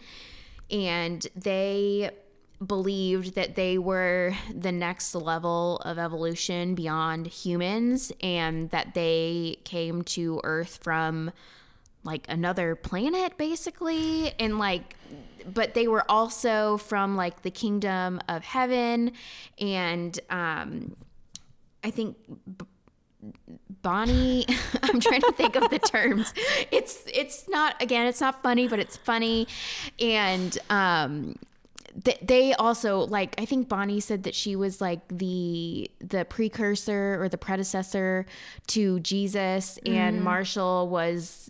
And 0.71 1.27
they 1.35 2.11
believed 2.65 3.35
that 3.35 3.55
they 3.55 3.77
were 3.77 4.33
the 4.53 4.71
next 4.71 5.13
level 5.13 5.77
of 5.85 5.99
evolution 5.99 6.73
beyond 6.73 7.27
humans 7.27 8.11
and 8.21 8.69
that 8.71 8.93
they 8.93 9.57
came 9.63 10.01
to 10.01 10.41
Earth 10.43 10.79
from 10.81 11.31
like 12.03 12.25
another 12.29 12.75
planet 12.75 13.37
basically. 13.37 14.33
And 14.39 14.57
like 14.57 14.95
but 15.53 15.75
they 15.75 15.87
were 15.87 16.03
also 16.09 16.77
from 16.77 17.15
like 17.15 17.43
the 17.43 17.51
kingdom 17.51 18.19
of 18.27 18.43
heaven. 18.43 19.11
And 19.59 20.19
um 20.29 20.95
i 21.83 21.91
think 21.91 22.17
B- 22.57 22.65
bonnie 23.83 24.45
i'm 24.83 24.99
trying 24.99 25.21
to 25.21 25.31
think 25.33 25.55
of 25.55 25.69
the 25.69 25.79
terms. 25.79 26.33
It's 26.71 27.03
it's 27.05 27.47
not 27.47 27.79
again 27.81 28.07
it's 28.07 28.21
not 28.21 28.41
funny 28.41 28.67
but 28.67 28.79
it's 28.79 28.97
funny. 28.97 29.47
And 29.99 30.57
um 30.71 31.35
th- 32.03 32.19
they 32.21 32.53
also 32.53 32.99
like 32.99 33.35
i 33.39 33.45
think 33.45 33.67
bonnie 33.67 33.99
said 33.99 34.23
that 34.23 34.35
she 34.35 34.55
was 34.55 34.81
like 34.81 35.01
the 35.09 35.89
the 35.99 36.25
precursor 36.25 37.21
or 37.21 37.29
the 37.29 37.37
predecessor 37.37 38.25
to 38.67 38.99
jesus 38.99 39.79
and 39.85 40.15
mm-hmm. 40.15 40.25
marshall 40.25 40.89
was 40.89 41.49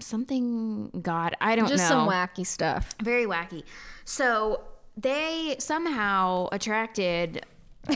something 0.00 0.90
god 1.02 1.34
i 1.40 1.56
don't 1.56 1.66
know. 1.66 1.70
Just 1.70 1.84
know 1.84 2.06
some 2.06 2.08
wacky 2.08 2.46
stuff. 2.46 2.94
very 3.02 3.26
wacky 3.26 3.62
so 4.04 4.62
they 4.96 5.56
somehow 5.58 6.48
attracted 6.52 7.44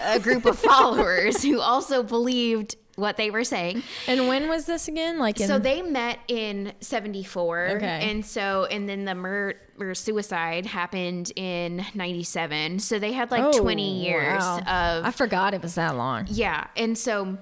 a 0.02 0.18
group 0.20 0.44
of 0.44 0.58
followers 0.70 1.42
who 1.42 1.60
also 1.60 2.02
believed 2.02 2.76
what 2.96 3.16
they 3.16 3.30
were 3.30 3.44
saying 3.44 3.82
And 4.06 4.28
when 4.28 4.48
was 4.48 4.66
this 4.66 4.88
again? 4.88 5.18
Like 5.18 5.40
in 5.40 5.46
so 5.48 5.58
they 5.58 5.80
met 5.82 6.18
in 6.28 6.72
74 6.80 7.68
Okay. 7.76 8.10
and 8.10 8.24
so 8.26 8.66
and 8.70 8.88
then 8.88 9.04
the 9.04 9.14
murder 9.14 9.58
or 9.78 9.94
suicide 9.94 10.66
happened 10.66 11.32
in 11.36 11.84
97 11.94 12.78
so 12.80 12.98
they 12.98 13.12
had 13.12 13.30
like 13.30 13.42
Oh, 13.42 13.58
20 13.62 14.02
years 14.04 14.42
wow. 14.42 14.58
of 14.98 15.04
I 15.06 15.10
forgot 15.10 15.54
it 15.54 15.62
was 15.62 15.76
that 15.76 15.96
long. 15.96 16.26
yeah 16.28 16.66
and 16.76 16.98
so 16.98 17.38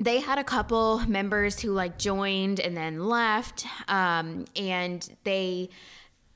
they 0.00 0.20
had 0.20 0.38
a 0.38 0.44
couple 0.44 1.00
members 1.08 1.58
who 1.58 1.72
like 1.72 1.98
joined 1.98 2.60
and 2.60 2.76
then 2.76 3.08
left 3.08 3.66
um, 3.88 4.44
and 4.54 5.08
they 5.24 5.70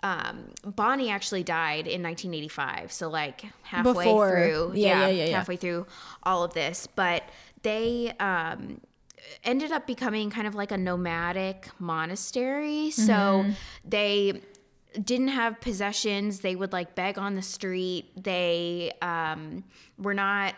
um, 0.03 0.47
bonnie 0.65 1.11
actually 1.11 1.45
died 1.45 1.87
in 1.87 2.03
1985 2.03 2.91
so 2.91 3.09
like 3.09 3.45
halfway 3.63 3.93
Before. 4.05 4.31
through 4.31 4.73
Yeah, 4.75 5.03
yeah, 5.03 5.09
yeah, 5.09 5.25
yeah. 5.27 5.37
halfway 5.37 5.55
through 5.57 5.87
all 6.25 6.43
of 6.43 6.55
this 6.55 6.89
but 6.97 7.23
they 7.63 8.13
um, 8.21 8.81
ended 9.45 9.73
up 9.73 9.87
becoming 9.87 10.31
kind 10.31 10.47
of 10.47 10.55
like 10.55 10.73
a 10.73 10.79
nomadic 10.79 11.69
monastery. 11.79 12.91
So 12.91 13.13
Mm-hmm. 13.13 13.51
they 13.85 14.43
didn't 15.03 15.29
have 15.29 15.61
possessions. 15.61 16.41
They 16.41 16.55
would 16.57 16.73
like 16.73 16.95
beg 16.95 17.19
on 17.19 17.35
the 17.35 17.43
street. 17.43 18.11
They 18.23 18.93
um, 19.01 19.65
were 19.99 20.15
not 20.15 20.55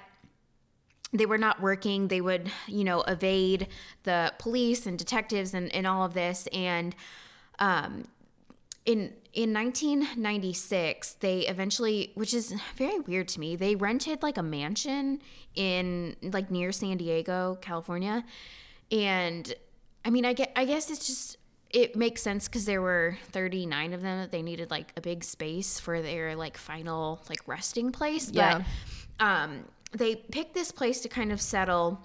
they 1.13 1.27
were 1.27 1.39
not 1.39 1.61
working. 1.63 2.09
They 2.09 2.21
would 2.21 2.51
you 2.67 2.83
know 2.85 3.03
evade 3.03 3.69
the 4.03 4.33
police 4.39 4.87
and 4.87 4.99
detectives 4.99 5.55
and, 5.55 5.73
and 5.75 5.87
all 5.87 6.05
of 6.05 6.15
this. 6.15 6.49
And 6.53 6.97
um, 7.61 8.05
in 8.85 9.13
in 9.35 9.53
1996 9.53 11.15
they 11.21 11.41
eventually 11.41 12.13
which 12.15 12.33
is 12.33 12.55
very 12.77 13.01
weird 13.01 13.27
to 13.29 13.41
me 13.41 13.57
they 13.57 13.75
rented 13.75 14.23
like 14.23 14.39
a 14.39 14.43
mansion 14.43 15.21
in 15.55 16.15
like 16.23 16.51
near 16.51 16.71
san 16.73 16.97
diego 16.97 17.59
california 17.61 18.25
and 18.93 19.55
i 20.05 20.11
mean 20.11 20.25
i 20.25 20.33
get 20.33 20.53
i 20.57 20.65
guess 20.65 20.91
it's 20.91 21.07
just 21.07 21.37
it 21.71 21.97
makes 21.97 22.23
sense 22.23 22.47
because 22.47 22.65
there 22.65 22.81
were 22.81 23.19
39 23.33 23.93
of 23.93 24.03
them 24.03 24.21
that 24.21 24.31
they 24.31 24.43
needed 24.43 24.71
like 24.71 24.93
a 24.97 25.01
big 25.01 25.25
space 25.25 25.81
for 25.81 26.01
their 26.01 26.37
like 26.37 26.57
final 26.57 27.21
like 27.29 27.41
resting 27.47 27.91
place 27.91 28.31
Yeah. 28.33 28.63
but 29.19 29.25
um 29.27 29.65
they 29.93 30.15
picked 30.17 30.55
this 30.55 30.71
place 30.73 31.01
to 31.01 31.09
kind 31.09 31.33
of 31.33 31.41
settle 31.41 31.99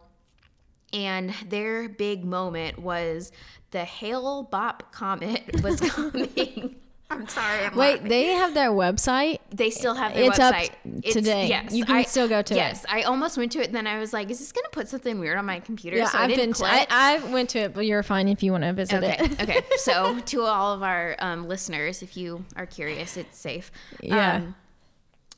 and 0.92 1.32
their 1.48 1.88
big 1.90 2.26
moment 2.26 2.80
was 2.80 3.32
the 3.72 3.86
Hale 3.86 4.48
Bopp 4.52 4.92
comet 4.92 5.62
was 5.62 5.80
coming. 5.92 6.76
I'm 7.12 7.28
sorry. 7.28 7.66
I'm 7.66 7.76
Wait, 7.76 7.94
laughing. 7.96 8.08
they 8.08 8.26
have 8.28 8.54
their 8.54 8.70
website. 8.70 9.40
they 9.50 9.72
still 9.72 9.96
have 9.96 10.14
their 10.14 10.26
It's 10.30 10.38
up 10.40 10.54
website 10.54 11.12
today. 11.12 11.48
Yes. 11.48 11.74
You 11.74 11.84
can 11.84 11.96
I- 11.96 12.04
still 12.04 12.28
go 12.28 12.42
to 12.44 12.54
it. 12.54 12.58
Yes, 12.58 12.86
I 12.88 13.02
almost 13.02 13.36
went 13.38 13.52
to 13.54 13.62
it. 13.62 13.72
Then 13.72 13.88
I 13.88 13.98
was 14.00 14.14
like, 14.14 14.30
"Is 14.30 14.38
this 14.40 14.52
going 14.52 14.64
to 14.66 14.70
put 14.70 14.88
something 14.88 15.20
weird 15.20 15.38
on 15.38 15.46
my 15.46 15.60
computer?" 15.60 15.98
Yeah, 15.98 16.06
so 16.06 16.20
I 16.20 16.24
I've 16.24 16.30
didn't 16.30 16.60
been. 16.60 16.68
To. 16.68 16.72
I, 16.72 16.86
I 16.90 17.18
went 17.32 17.50
to 17.52 17.60
it, 17.60 17.74
but 17.74 17.86
you're 17.88 18.04
fine 18.04 18.28
if 18.28 18.44
you 18.44 18.52
want 18.52 18.64
to 18.64 18.74
visit 18.74 19.04
okay, 19.04 19.18
it. 19.20 19.42
okay. 19.42 19.62
So 19.78 20.20
to 20.20 20.42
all 20.44 20.74
of 20.74 20.84
our 20.84 21.16
um, 21.20 21.48
listeners, 21.48 22.04
if 22.04 22.16
you 22.16 22.46
are 22.56 22.66
curious, 22.68 23.18
it's 23.18 23.38
safe. 23.38 23.72
Yeah. 24.02 24.36
Um, 24.36 24.56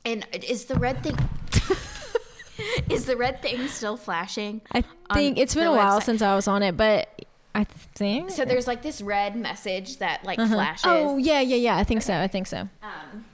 and 0.04 0.26
is 0.46 0.66
the 0.66 0.74
red 0.74 1.02
thing? 1.02 1.16
is 2.90 3.06
the 3.06 3.16
red 3.16 3.40
thing 3.40 3.66
still 3.68 3.96
flashing? 3.96 4.60
I 4.72 4.84
think 5.14 5.38
it's 5.38 5.54
been 5.54 5.66
a 5.66 5.72
while 5.72 6.00
website? 6.00 6.04
since 6.04 6.22
I 6.22 6.34
was 6.34 6.48
on 6.48 6.62
it, 6.62 6.76
but 6.76 7.08
I 7.54 7.64
think. 7.64 8.30
So 8.30 8.44
there's 8.44 8.66
like 8.66 8.82
this 8.82 9.00
red 9.02 9.36
message 9.36 9.98
that 9.98 10.24
like 10.24 10.38
flashes. 10.38 10.84
oh 10.86 11.18
yeah, 11.18 11.40
yeah, 11.40 11.56
yeah. 11.56 11.76
I 11.76 11.84
think 11.84 12.02
so. 12.02 12.14
I 12.14 12.26
think 12.28 12.46
so. 12.46 12.68
Um, 12.82 13.24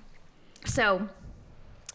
So 0.65 1.09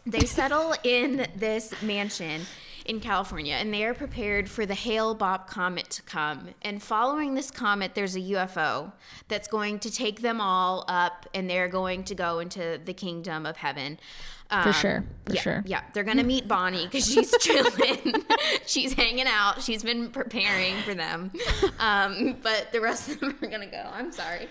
they 0.05 0.21
settle 0.25 0.73
in 0.83 1.27
this 1.35 1.73
mansion 1.81 2.41
in 2.85 2.99
California, 2.99 3.53
and 3.55 3.73
they 3.73 3.85
are 3.85 3.93
prepared 3.93 4.49
for 4.49 4.65
the 4.65 4.73
Hale 4.73 5.15
Bopp 5.15 5.47
comet 5.47 5.89
to 5.91 6.01
come. 6.01 6.49
And 6.61 6.83
following 6.83 7.33
this 7.33 7.49
comet, 7.49 7.95
there's 7.95 8.15
a 8.15 8.19
UFO 8.19 8.91
that's 9.29 9.47
going 9.47 9.79
to 9.79 9.91
take 9.91 10.21
them 10.21 10.41
all 10.41 10.83
up, 10.89 11.25
and 11.33 11.49
they're 11.49 11.69
going 11.69 12.03
to 12.05 12.15
go 12.15 12.39
into 12.39 12.79
the 12.83 12.93
kingdom 12.93 13.45
of 13.45 13.57
heaven. 13.57 13.99
For 14.61 14.73
sure. 14.73 15.03
For 15.25 15.33
yeah, 15.33 15.41
sure. 15.41 15.63
Yeah, 15.65 15.81
they're 15.93 16.03
gonna 16.03 16.23
meet 16.23 16.47
Bonnie 16.47 16.85
because 16.85 17.05
she's 17.09 17.33
chilling. 17.41 18.23
she's 18.65 18.93
hanging 18.93 19.25
out. 19.25 19.61
She's 19.61 19.81
been 19.83 20.09
preparing 20.09 20.75
for 20.81 20.93
them. 20.93 21.31
Um, 21.79 22.35
but 22.43 22.71
the 22.73 22.81
rest 22.81 23.09
of 23.09 23.19
them 23.21 23.35
are 23.41 23.47
gonna 23.47 23.71
go. 23.71 23.89
I'm 23.93 24.11
sorry. 24.11 24.47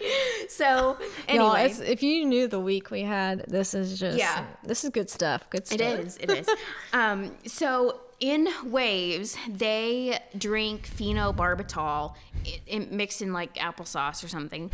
So 0.49 0.97
Y'all, 1.29 1.55
anyway, 1.55 1.75
if 1.87 2.03
you 2.03 2.25
knew 2.25 2.49
the 2.49 2.61
week 2.61 2.91
we 2.91 3.03
had, 3.03 3.45
this 3.49 3.75
is 3.75 3.99
just 3.99 4.17
Yeah. 4.19 4.47
This 4.65 4.83
is 4.85 4.91
good 4.91 5.11
stuff. 5.11 5.49
Good 5.51 5.67
stuff. 5.67 5.81
It 5.81 6.01
is. 6.07 6.17
It 6.17 6.31
is. 6.31 6.49
um, 6.95 7.33
so 7.47 8.01
in 8.21 8.49
waves, 8.65 9.37
they 9.49 10.19
drink 10.39 10.89
phenobarbital 10.89 12.15
i- 12.47 12.61
in, 12.67 12.89
mixed 12.97 13.21
in 13.21 13.33
like 13.33 13.55
applesauce 13.57 14.23
or 14.25 14.29
something. 14.29 14.71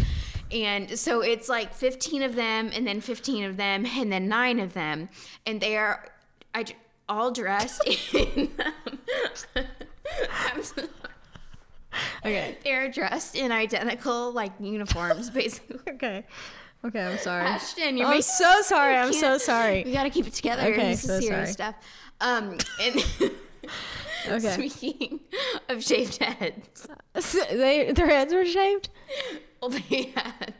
And 0.53 0.99
so 0.99 1.20
it's 1.20 1.49
like 1.49 1.74
15 1.74 2.22
of 2.22 2.34
them, 2.34 2.70
and 2.74 2.86
then 2.86 3.01
15 3.01 3.44
of 3.44 3.57
them, 3.57 3.84
and 3.86 4.11
then 4.11 4.28
nine 4.28 4.59
of 4.61 4.72
them. 4.74 5.09
And 5.46 5.61
they 5.61 5.76
are 5.76 6.09
I, 6.55 6.64
all 7.09 7.30
dressed 7.30 7.82
in. 8.14 8.51
I'm 9.57 10.62
Okay. 12.24 12.57
they're 12.64 12.90
dressed 12.90 13.34
in 13.34 13.51
identical 13.51 14.30
like 14.32 14.53
uniforms, 14.61 15.30
basically. 15.40 15.80
Okay. 15.94 16.24
Okay. 16.84 17.05
I'm 17.07 17.18
sorry. 17.18 17.44
Ashton, 17.44 17.96
you're 17.96 18.07
I'm 18.07 18.11
making- 18.12 18.22
so 18.22 18.61
sorry. 18.62 18.96
I'm 18.96 19.12
so 19.12 19.36
sorry. 19.38 19.82
We 19.84 19.92
got 19.92 20.05
to 20.05 20.11
keep 20.11 20.26
it 20.26 20.34
together. 20.34 20.62
Okay, 20.62 20.90
this 20.90 21.05
is 21.05 21.11
so 21.11 21.20
serious 21.20 21.55
sorry. 21.57 21.72
stuff. 21.72 21.74
Um, 22.20 22.59
and 22.80 23.05
Okay. 24.28 24.68
speaking 24.68 25.20
of 25.68 25.82
shaved 25.82 26.22
heads, 26.22 26.86
they 27.51 27.92
their 27.92 28.07
heads 28.09 28.32
were 28.34 28.44
shaved. 28.44 28.90
Well, 29.61 29.70
they 29.90 30.12
had 30.14 30.54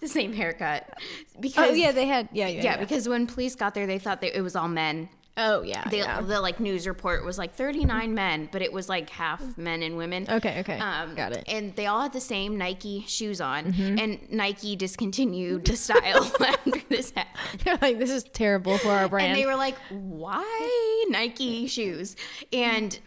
the 0.00 0.08
same 0.08 0.32
haircut 0.32 0.98
because 1.38 1.70
Oh 1.70 1.72
yeah, 1.72 1.92
they 1.92 2.06
had 2.06 2.28
yeah 2.32 2.48
yeah 2.48 2.62
yeah, 2.62 2.76
because 2.78 3.08
when 3.08 3.26
police 3.26 3.54
got 3.54 3.74
there, 3.74 3.86
they 3.86 3.98
thought 3.98 4.20
that 4.22 4.36
it 4.36 4.42
was 4.42 4.56
all 4.56 4.68
men. 4.68 5.08
oh 5.36 5.62
yeah 5.62 5.88
The, 5.88 5.98
yeah. 5.98 6.20
the 6.20 6.40
like 6.40 6.58
news 6.60 6.86
report 6.88 7.24
was 7.24 7.38
like 7.38 7.54
39 7.54 8.12
men, 8.14 8.48
but 8.52 8.60
it 8.62 8.72
was 8.72 8.88
like 8.88 9.08
half 9.10 9.56
men 9.56 9.82
and 9.82 9.96
women. 9.96 10.26
Okay 10.28 10.60
okay 10.60 10.78
Um, 10.78 11.14
got 11.14 11.32
it. 11.32 11.44
Mm-hmm. 11.46 11.56
And 11.56 11.76
they 11.76 11.86
all 11.86 12.00
had 12.02 12.12
the 12.12 12.20
same 12.20 12.58
Nike 12.58 13.04
shoes 13.06 13.40
on, 13.40 13.66
and 14.00 14.18
Nike 14.30 14.74
discontinued 14.76 15.64
the 15.66 15.76
style 15.76 16.30
after 16.40 16.80
this 16.88 17.12
happened. 17.12 17.60
They're 17.64 17.78
like 17.80 17.98
this 17.98 18.10
is 18.10 18.24
terrible 18.24 18.76
for 18.78 18.90
our 18.90 19.08
brand. 19.08 19.32
And 19.32 19.38
they 19.38 19.46
were 19.46 19.56
like, 19.56 19.76
why 19.90 21.06
Nike 21.10 21.66
shoes? 21.68 22.16
And 22.52 22.98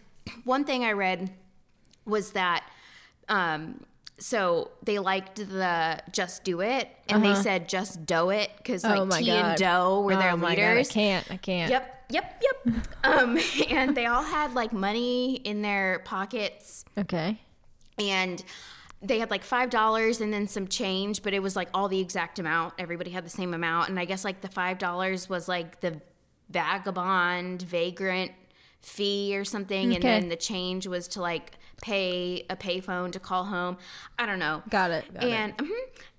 one 0.44 0.64
thing 0.64 0.84
I 0.84 0.92
read 0.92 1.30
was 2.06 2.32
that, 2.32 2.64
um, 3.28 3.84
so 4.18 4.70
they 4.82 4.98
liked 4.98 5.36
the 5.36 6.00
just 6.12 6.44
do 6.44 6.60
it, 6.60 6.88
and 7.08 7.24
they 7.24 7.34
said 7.34 7.68
just 7.68 8.06
do 8.06 8.30
it 8.30 8.50
because 8.58 8.84
like 8.84 8.92
Uh-huh. 9.00 9.08
oh 9.12 9.18
Ti 9.18 9.26
god. 9.26 9.44
and 9.44 9.58
Do 9.58 10.00
were 10.04 10.16
their 10.16 10.30
oh 10.32 10.36
my 10.36 10.50
leaders. 10.50 10.88
God, 10.88 10.92
I 10.92 10.94
can't. 10.94 11.30
I 11.32 11.36
can't. 11.36 11.70
Yep, 11.70 12.06
yep, 12.10 12.42
yep. 12.64 12.74
um, 13.04 13.38
and 13.70 13.96
they 13.96 14.06
all 14.06 14.22
had 14.22 14.54
like 14.54 14.72
money 14.72 15.34
in 15.36 15.62
their 15.62 16.00
pockets 16.04 16.84
Okay. 16.96 17.40
and 17.98 18.42
they 19.02 19.18
had 19.18 19.30
like 19.30 19.44
five 19.44 19.68
dollars 19.68 20.20
and 20.22 20.32
then 20.32 20.46
some 20.48 20.66
change, 20.68 21.22
but 21.22 21.34
it 21.34 21.42
was 21.42 21.56
like 21.56 21.68
all 21.74 21.88
the 21.88 22.00
exact 22.00 22.38
amount. 22.38 22.74
Everybody 22.78 23.10
had 23.10 23.24
the 23.26 23.30
same 23.30 23.52
amount, 23.52 23.90
and 23.90 23.98
I 24.00 24.04
guess 24.06 24.24
like 24.24 24.40
the 24.40 24.48
five 24.48 24.78
dollars 24.78 25.28
was 25.28 25.46
like 25.48 25.80
the 25.80 26.00
vagabond 26.50 27.62
vagrant 27.62 28.30
fee 28.84 29.36
or 29.36 29.44
something, 29.44 29.94
and 29.94 30.02
then 30.02 30.28
the 30.28 30.36
change 30.36 30.86
was 30.86 31.08
to 31.08 31.20
like 31.20 31.52
pay 31.82 32.44
a 32.50 32.56
payphone 32.56 33.10
to 33.12 33.18
call 33.18 33.44
home. 33.44 33.76
I 34.18 34.26
don't 34.26 34.38
know. 34.38 34.62
Got 34.70 34.90
it. 34.90 35.12
Got 35.14 35.24
it. 35.24 35.30
and 35.32 35.56
mhm. 35.58 35.70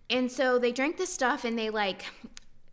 and 0.09 0.32
so 0.32 0.59
they 0.59 0.72
drank 0.72 0.97
this 0.97 1.11
stuff 1.13 1.45
and 1.45 1.57
they 1.57 1.70
like 1.70 2.05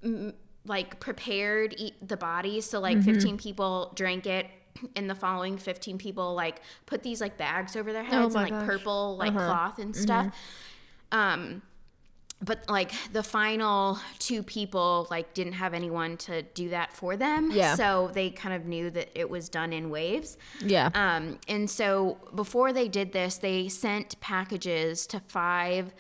m- 0.03 0.34
like 0.64 1.01
prepared 1.01 1.74
eat 1.78 1.95
the 2.07 2.16
bodies 2.16 2.64
so 2.66 2.80
Mm-hmm. 2.80 2.97
like 2.99 3.05
15 3.05 3.36
people 3.36 3.93
drank 3.95 4.26
it 4.26 4.47
and 4.97 5.09
the 5.11 5.14
following 5.14 5.57
15 5.59 5.99
people 5.99 6.34
like 6.34 6.61
put 6.86 7.03
these 7.03 7.20
like 7.20 7.36
bags 7.36 7.74
over 7.76 7.93
their 7.93 8.05
heads 8.05 8.14
Oh 8.14 8.24
and 8.24 8.34
like 8.34 8.51
gosh. 8.51 8.59
Uh-huh. 8.62 8.66
purple 8.66 9.16
like 9.16 9.32
cloth 9.32 9.78
and 9.78 9.95
stuff 9.95 10.34
um 11.12 11.62
but 12.45 12.68
like 12.68 12.93
the 13.12 13.22
final 13.22 13.99
two 14.18 14.43
people 14.43 15.07
like 15.11 15.32
didn't 15.32 15.53
have 15.55 15.74
anyone 15.74 16.16
to 16.16 16.43
do 16.43 16.68
that 16.70 16.93
for 16.93 17.16
them 17.16 17.51
Yeah. 17.53 17.74
so 17.76 18.11
they 18.12 18.30
kind 18.30 18.55
of 18.55 18.66
knew 18.66 18.90
that 18.90 19.11
it 19.14 19.30
was 19.30 19.49
done 19.49 19.72
in 19.72 19.90
waves 19.90 20.36
yeah. 20.61 20.90
um, 20.95 21.38
and 21.49 21.70
so 21.70 22.18
before 22.34 22.72
they 22.72 22.88
did 22.88 23.12
this, 23.12 23.36
they 23.36 23.68
sent 23.68 24.18
packages 24.20 25.07
to 25.09 25.20
five 25.20 25.95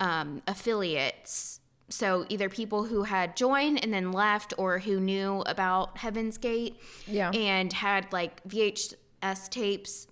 um, 0.00 0.42
affiliates. 0.46 1.60
So 1.88 2.26
either 2.28 2.48
people 2.48 2.84
who 2.84 3.02
had 3.04 3.34
joined 3.34 3.82
and 3.82 3.92
then 3.92 4.12
left, 4.12 4.52
or 4.58 4.78
who 4.78 5.00
knew 5.00 5.40
about 5.46 5.96
Heaven's 5.98 6.36
Gate, 6.38 6.76
Yeah. 7.06 7.30
and 7.30 7.72
had 7.72 8.12
like 8.12 8.46
VHS 8.46 9.48
tapes 9.48 10.06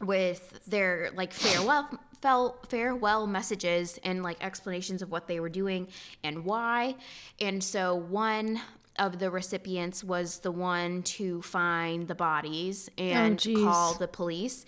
with 0.00 0.60
their 0.66 1.10
like 1.14 1.32
farewell 1.32 1.88
farewell 2.22 3.26
messages 3.26 3.98
and 4.04 4.22
like 4.22 4.42
explanations 4.42 5.02
of 5.02 5.10
what 5.10 5.26
they 5.26 5.40
were 5.40 5.48
doing 5.48 5.88
and 6.22 6.44
why. 6.44 6.94
And 7.40 7.62
so 7.62 7.94
one 7.94 8.60
of 8.98 9.18
the 9.18 9.30
recipients 9.30 10.04
was 10.04 10.38
the 10.38 10.52
one 10.52 11.02
to 11.02 11.42
find 11.42 12.06
the 12.08 12.14
bodies 12.14 12.90
and 12.98 13.38
geez. 13.38 13.58
call 13.58 13.94
the 13.94 14.08
police. 14.08 14.64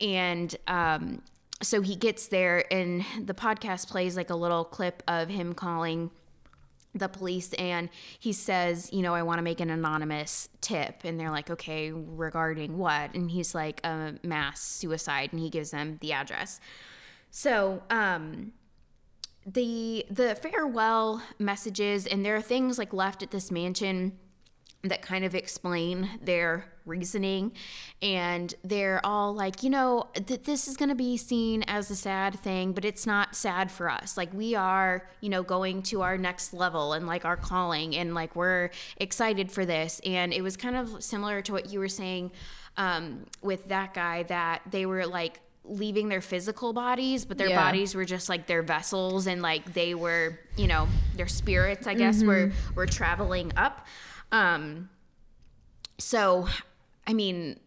And 0.00 0.54
um, 0.66 1.22
so 1.62 1.80
he 1.80 1.96
gets 1.96 2.28
there, 2.28 2.70
and 2.72 3.04
the 3.22 3.34
podcast 3.34 3.88
plays 3.88 4.16
like 4.16 4.30
a 4.30 4.34
little 4.34 4.64
clip 4.64 5.02
of 5.08 5.28
him 5.28 5.54
calling 5.54 6.10
the 6.98 7.08
police 7.08 7.52
and 7.54 7.88
he 8.18 8.32
says, 8.32 8.90
you 8.92 9.02
know, 9.02 9.14
I 9.14 9.22
want 9.22 9.38
to 9.38 9.42
make 9.42 9.60
an 9.60 9.70
anonymous 9.70 10.48
tip. 10.60 11.02
And 11.04 11.20
they're 11.20 11.30
like, 11.30 11.50
okay, 11.50 11.92
regarding 11.92 12.78
what? 12.78 13.14
And 13.14 13.30
he's 13.30 13.54
like, 13.54 13.84
a 13.84 14.14
mass 14.22 14.62
suicide. 14.62 15.30
And 15.32 15.40
he 15.40 15.50
gives 15.50 15.70
them 15.72 15.98
the 16.00 16.12
address. 16.12 16.58
So, 17.38 17.82
um, 17.90 18.52
the 19.44 20.06
the 20.10 20.36
farewell 20.36 21.22
messages 21.38 22.06
and 22.06 22.24
there 22.24 22.34
are 22.34 22.40
things 22.40 22.78
like 22.78 22.94
left 22.94 23.22
at 23.22 23.30
this 23.30 23.50
mansion 23.50 24.18
that 24.84 25.02
kind 25.02 25.22
of 25.22 25.34
explain 25.34 26.18
their 26.22 26.64
reasoning. 26.86 27.52
And 28.00 28.54
they're 28.64 29.04
all 29.04 29.34
like 29.34 29.62
you 29.62 29.68
know 29.68 30.08
th- 30.14 30.44
this 30.44 30.66
is 30.66 30.78
going 30.78 30.88
to 30.88 30.94
be 30.94 31.18
seen 31.18 31.62
as 31.64 31.90
a 31.90 31.94
sad 31.94 32.40
thing 32.40 32.72
but 32.72 32.86
it's 32.86 33.04
not 33.04 33.36
sad 33.36 33.70
for 33.70 33.90
us. 33.90 34.16
Like 34.16 34.32
we 34.32 34.54
are 34.54 35.06
you 35.20 35.28
know 35.28 35.42
going 35.42 35.82
to 35.82 36.00
our 36.00 36.16
next 36.16 36.54
level 36.54 36.94
and 36.94 37.06
like 37.06 37.26
our 37.26 37.36
calling 37.36 37.94
and 37.96 38.14
like 38.14 38.34
we're 38.34 38.70
excited 38.96 39.52
for 39.52 39.66
this. 39.66 40.00
And 40.06 40.32
it 40.32 40.40
was 40.40 40.56
kind 40.56 40.74
of 40.74 41.04
similar 41.04 41.42
to 41.42 41.52
what 41.52 41.70
you 41.70 41.80
were 41.80 41.88
saying 41.88 42.32
um, 42.78 43.26
with 43.42 43.68
that 43.68 43.92
guy 43.92 44.22
that 44.22 44.62
they 44.70 44.86
were 44.86 45.06
like 45.06 45.42
leaving 45.68 46.08
their 46.08 46.20
physical 46.20 46.72
bodies 46.72 47.24
but 47.24 47.38
their 47.38 47.48
Yeah. 47.48 47.64
bodies 47.64 47.94
were 47.94 48.04
just 48.04 48.28
like 48.28 48.46
their 48.46 48.62
vessels 48.62 49.26
and 49.26 49.42
like 49.42 49.72
they 49.74 49.94
were 49.94 50.38
you 50.56 50.66
know 50.66 50.86
their 51.16 51.26
spirits 51.28 51.86
i 51.86 51.94
guess 51.94 52.22
were 52.22 52.52
were 52.74 52.86
traveling 52.86 53.52
up 53.56 53.86
um 54.32 54.88
so 55.98 56.46
i 57.06 57.12
mean 57.12 57.58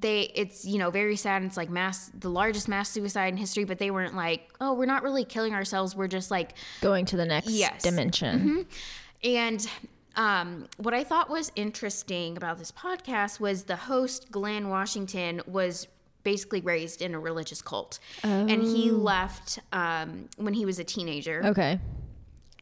they 0.00 0.22
it's 0.34 0.64
you 0.64 0.78
know 0.78 0.90
very 0.90 1.16
sad 1.16 1.42
it's 1.42 1.56
like 1.56 1.68
mass 1.70 2.10
the 2.18 2.30
largest 2.30 2.66
mass 2.68 2.88
suicide 2.88 3.28
in 3.28 3.36
history 3.36 3.64
but 3.64 3.78
they 3.78 3.90
weren't 3.90 4.14
like 4.16 4.48
oh 4.60 4.72
we're 4.74 4.86
not 4.86 5.02
really 5.02 5.24
killing 5.24 5.54
ourselves 5.54 5.94
we're 5.94 6.06
just 6.08 6.30
like 6.30 6.54
Going 6.80 7.04
to 7.06 7.16
the 7.16 7.26
next 7.26 7.50
Yes. 7.50 7.82
dimension. 7.82 8.66
and 9.22 9.66
um, 10.14 10.66
what 10.76 10.92
I 10.92 11.04
thought 11.04 11.30
was 11.30 11.50
interesting 11.56 12.36
about 12.36 12.58
this 12.58 12.70
podcast 12.70 13.40
was 13.40 13.64
the 13.64 13.76
host, 13.76 14.30
Glynn 14.30 14.68
Washington, 14.68 15.40
was 15.46 15.88
basically 16.24 16.60
raised 16.60 17.02
in 17.02 17.14
a 17.14 17.18
religious 17.20 17.62
cult. 17.62 17.98
And 18.22 18.62
he 18.62 18.90
left 18.90 19.58
um, 19.72 20.28
when 20.36 20.54
he 20.54 20.64
was 20.64 20.78
a 20.78 20.84
teenager. 20.84 21.42
Okay. 21.46 21.78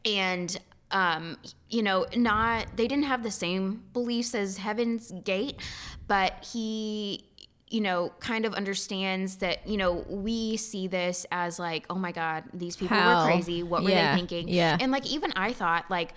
And, 0.05 0.57
um, 0.91 1.37
you 1.69 1.83
know, 1.83 2.07
not, 2.17 2.77
they 2.77 2.89
didn't 2.89 3.05
have 3.05 3.23
the 3.23 3.31
same 3.31 3.83
beliefs 3.93 4.35
as 4.35 4.57
Heaven's 4.59 5.13
Gate, 5.25 5.61
but 6.07 6.45
he 6.53 7.25
you 7.73 7.81
know, 7.81 8.13
kind 8.19 8.45
of 8.45 8.53
understands 8.55 9.37
that, 9.37 9.65
you 9.65 9.77
know, 9.77 10.05
we 10.09 10.57
see 10.57 10.89
this 10.89 11.25
as 11.31 11.57
like, 11.61 11.87
oh 11.89 11.95
my 11.95 12.11
God, 12.11 12.43
these 12.53 12.75
people 12.75 12.97
How? 12.97 13.21
were 13.25 13.31
crazy. 13.31 13.63
What 13.63 13.85
were 13.85 13.91
Yeah, 13.91 14.11
they 14.11 14.19
thinking? 14.19 14.49
yeah. 14.49 14.77
And 14.81 14.91
like 14.91 15.07
even 15.07 15.33
I 15.37 15.53
thought 15.53 15.89
like, 15.89 16.15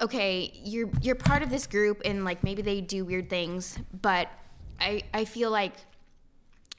okay, 0.00 0.52
you're 0.62 0.88
you're 1.02 1.16
part 1.16 1.42
of 1.42 1.50
this 1.50 1.66
group 1.66 2.02
and 2.04 2.24
like 2.24 2.44
maybe 2.44 2.62
they 2.62 2.80
do 2.80 3.04
weird 3.04 3.28
things, 3.28 3.76
but 4.02 4.28
I 4.80 5.02
I 5.12 5.24
feel 5.24 5.50
like 5.50 5.74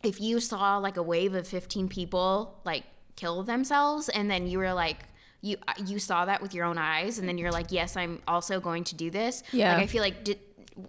if 0.06 0.22
you 0.22 0.40
saw 0.40 0.78
like 0.78 0.98
a 0.98 1.04
wave 1.04 1.34
of 1.34 1.48
15 1.48 1.88
people 1.90 2.60
like 2.64 2.84
kill 3.16 3.44
themselves 3.44 4.10
and 4.10 4.30
then 4.30 4.48
you 4.48 4.58
were 4.60 4.74
like 4.74 4.98
you 5.42 5.58
you 5.86 6.00
saw 6.00 6.26
that 6.26 6.42
with 6.42 6.54
your 6.54 6.66
own 6.66 6.78
eyes 6.78 7.18
and 7.20 7.28
then 7.28 7.38
you're 7.38 7.52
like 7.52 7.72
yes 7.72 7.96
i'm 7.98 8.22
also 8.28 8.60
going 8.60 8.84
to 8.84 8.96
do 8.96 9.10
this 9.10 9.44
Yeah. 9.52 9.74
like 9.74 9.84
i 9.84 9.88
feel 9.88 10.02
like 10.02 10.24
did 10.24 10.40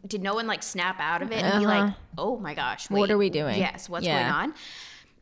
did 0.07 0.21
no 0.23 0.35
one 0.35 0.47
like 0.49 0.62
snap 0.64 0.97
out 0.99 1.23
of 1.23 1.31
it 1.31 1.45
and 1.45 1.61
be 1.61 1.67
like, 1.67 1.95
oh 2.19 2.37
my 2.39 2.55
gosh, 2.55 2.87
Uh-huh. 2.87 2.99
What 2.99 3.11
are 3.12 3.17
we 3.19 3.31
doing? 3.31 3.57
Yes, 3.57 3.89
what's 3.89 4.05
Yeah. 4.05 4.19
going 4.19 4.33
on? 4.33 4.55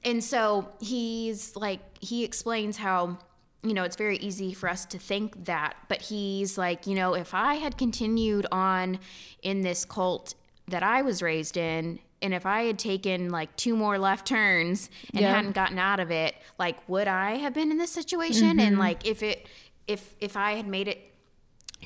And 0.04 0.24
so 0.24 0.70
he's 0.80 1.54
like, 1.54 1.80
he 2.00 2.24
explains 2.24 2.78
how, 2.78 3.18
you 3.62 3.74
know, 3.74 3.82
it's 3.84 3.96
very 3.96 4.16
easy 4.18 4.54
for 4.54 4.70
us 4.70 4.86
to 4.86 4.98
think 4.98 5.44
that, 5.44 5.74
but 5.88 6.00
he's 6.00 6.56
like, 6.56 6.86
you 6.86 6.94
know, 6.94 7.12
if 7.12 7.34
I 7.34 7.56
had 7.56 7.76
continued 7.76 8.46
on 8.50 8.98
in 9.42 9.60
this 9.60 9.84
cult 9.84 10.34
that 10.68 10.82
I 10.82 11.02
was 11.02 11.20
raised 11.20 11.58
in, 11.58 11.98
and 12.24 12.34
if 12.34 12.44
I 12.46 12.62
had 12.64 12.78
taken 12.78 13.30
like 13.30 13.54
two 13.54 13.76
more 13.76 13.98
left 13.98 14.26
turns 14.26 14.90
and 15.12 15.20
Yeah. 15.22 15.34
hadn't 15.36 15.52
gotten 15.52 15.78
out 15.78 16.00
of 16.00 16.10
it, 16.10 16.34
like, 16.58 16.76
would 16.88 17.06
I 17.06 17.36
have 17.36 17.54
been 17.54 17.70
in 17.70 17.78
this 17.78 17.92
situation? 17.92 18.58
And 18.58 18.78
like, 18.78 19.06
if 19.06 19.22
it, 19.22 19.46
if, 19.86 20.16
if 20.20 20.36
I 20.36 20.54
had 20.54 20.66
made 20.66 20.88
it 20.88 20.98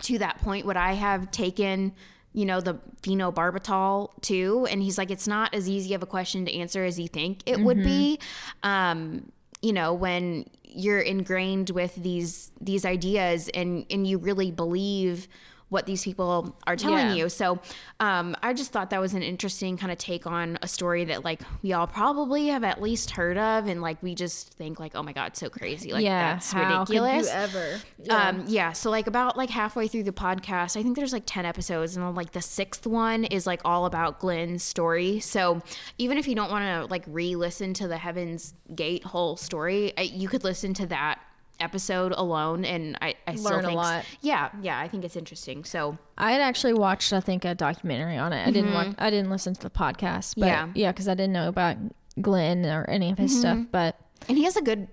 to 0.03 0.17
that 0.19 0.39
point 0.39 0.65
would 0.65 0.77
i 0.77 0.93
have 0.93 1.29
taken 1.33 1.93
you 2.33 2.45
know 2.45 2.61
the 2.61 2.79
phenobarbital 3.03 4.11
too 4.21 4.67
and 4.71 4.83
he's 4.83 4.97
like 4.97 5.11
it's 5.11 5.27
not 5.27 5.53
as 5.55 5.69
easy 5.69 5.93
of 5.95 6.03
a 6.03 6.07
question 6.07 6.45
to 6.45 6.55
answer 6.55 6.85
as 6.85 6.99
you 7.01 7.09
think 7.09 7.41
it 7.47 7.59
would 7.61 7.83
be 7.83 8.19
um 8.63 9.31
you 9.61 9.73
know 9.73 9.93
when 9.93 10.45
you're 10.63 11.01
ingrained 11.01 11.71
with 11.71 11.95
these 11.97 12.53
these 12.61 12.85
ideas 12.85 13.49
and 13.55 13.85
and 13.91 14.07
you 14.07 14.19
really 14.19 14.51
believe 14.53 15.27
what 15.69 15.87
these 15.87 16.03
people 16.05 16.57
are 16.67 16.77
telling 16.77 16.99
Yeah. 17.09 17.15
you 17.15 17.29
so 17.29 17.61
um 18.01 18.37
i 18.43 18.53
just 18.53 18.73
thought 18.73 18.91
that 18.91 19.01
was 19.01 19.15
an 19.15 19.23
interesting 19.23 19.77
kind 19.77 19.93
of 19.93 19.99
take 19.99 20.27
on 20.27 20.59
a 20.63 20.69
story 20.69 21.05
that 21.07 21.25
like 21.25 21.41
we 21.63 21.73
all 21.73 21.87
probably 21.87 22.49
have 22.49 22.65
at 22.65 22.81
least 22.81 23.11
heard 23.11 23.37
of 23.39 23.67
and 23.67 23.81
like 23.83 24.03
we 24.03 24.15
just 24.15 24.55
think 24.55 24.81
like 24.81 24.93
oh 24.95 25.03
my 25.03 25.13
god 25.13 25.37
so 25.37 25.49
crazy 25.51 25.93
like 25.93 26.03
yeah, 26.05 26.35
that's 26.35 26.55
ridiculous 26.55 27.29
ever? 27.31 27.81
yeah. 28.03 28.29
Um, 28.29 28.45
yeah. 28.49 28.73
So 28.73 28.91
like 28.91 29.07
about 29.07 29.37
like 29.37 29.51
halfway 29.51 29.89
through 29.89 30.05
the 30.05 30.13
podcast, 30.13 30.77
I 30.77 30.83
think 30.83 30.97
there's 30.97 31.13
like 31.13 31.25
10 31.27 31.45
episodes 31.45 31.97
and 31.97 32.15
like 32.17 32.33
the 32.33 32.41
sixth 32.43 32.87
one 32.87 33.25
is 33.25 33.47
like 33.47 33.61
all 33.65 33.87
about 33.87 34.21
Glynn's 34.21 34.63
story. 34.63 35.21
So 35.21 35.61
even 35.99 36.19
if 36.19 36.27
you 36.29 36.35
don't 36.35 36.51
want 36.51 36.65
to 36.65 36.91
like 36.91 37.05
re-listen 37.07 37.75
to 37.75 37.89
the 37.89 37.97
Heaven's 37.99 38.55
Gate 38.75 39.05
whole 39.05 39.37
story, 39.37 39.93
I, 39.99 40.03
you 40.03 40.29
could 40.29 40.45
listen 40.45 40.75
to 40.75 40.87
that 40.87 41.21
episode 41.61 42.13
alone 42.13 42.65
and 42.65 42.97
I, 43.01 43.15
I 43.27 43.35
still 43.35 43.53
Learn 43.53 43.65
a 43.65 43.73
lot. 43.73 44.05
Yeah. 44.21 44.51
Yeah. 44.63 44.79
I 44.79 44.89
think 44.89 45.05
it's 45.05 45.17
interesting. 45.17 45.65
So 45.65 45.99
I 46.17 46.33
had 46.33 46.41
actually 46.41 46.75
watched, 46.75 47.13
I 47.13 47.21
think, 47.21 47.45
a 47.45 47.55
documentary 47.55 48.17
on 48.17 48.33
it. 48.33 48.47
I 48.47 48.51
didn't 48.51 48.71
mm-hmm. 48.71 48.89
watch, 48.91 48.97
I 48.99 49.11
didn't 49.11 49.31
listen 49.31 49.55
to 49.55 49.61
the 49.61 49.71
podcast, 49.71 50.35
but 50.37 50.47
Yeah. 50.47 50.69
yeah, 50.75 50.93
because 50.93 51.09
I 51.09 51.15
didn't 51.15 51.33
know 51.33 51.49
about 51.49 51.77
Glynn 52.21 52.65
or 52.67 52.85
any 52.89 53.11
of 53.11 53.19
his 53.19 53.39
stuff. 53.39 53.57
Mm-hmm. 53.57 53.71
But 53.71 53.99
and 54.29 54.37
he 54.37 54.45
has 54.45 54.57
a 54.57 54.63
good 54.63 54.89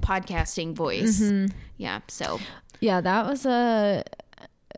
podcasting 0.00 0.74
voice. 0.74 1.20
Mm-hmm. 1.20 1.56
Yeah. 1.76 2.00
So 2.08 2.40
yeah, 2.80 3.00
that 3.00 3.26
was 3.26 3.46
a 3.46 4.04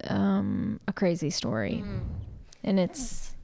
um 0.08 0.80
a 0.86 0.92
crazy 0.92 1.30
story, 1.30 1.84
and 2.62 2.78
it's 2.78 3.34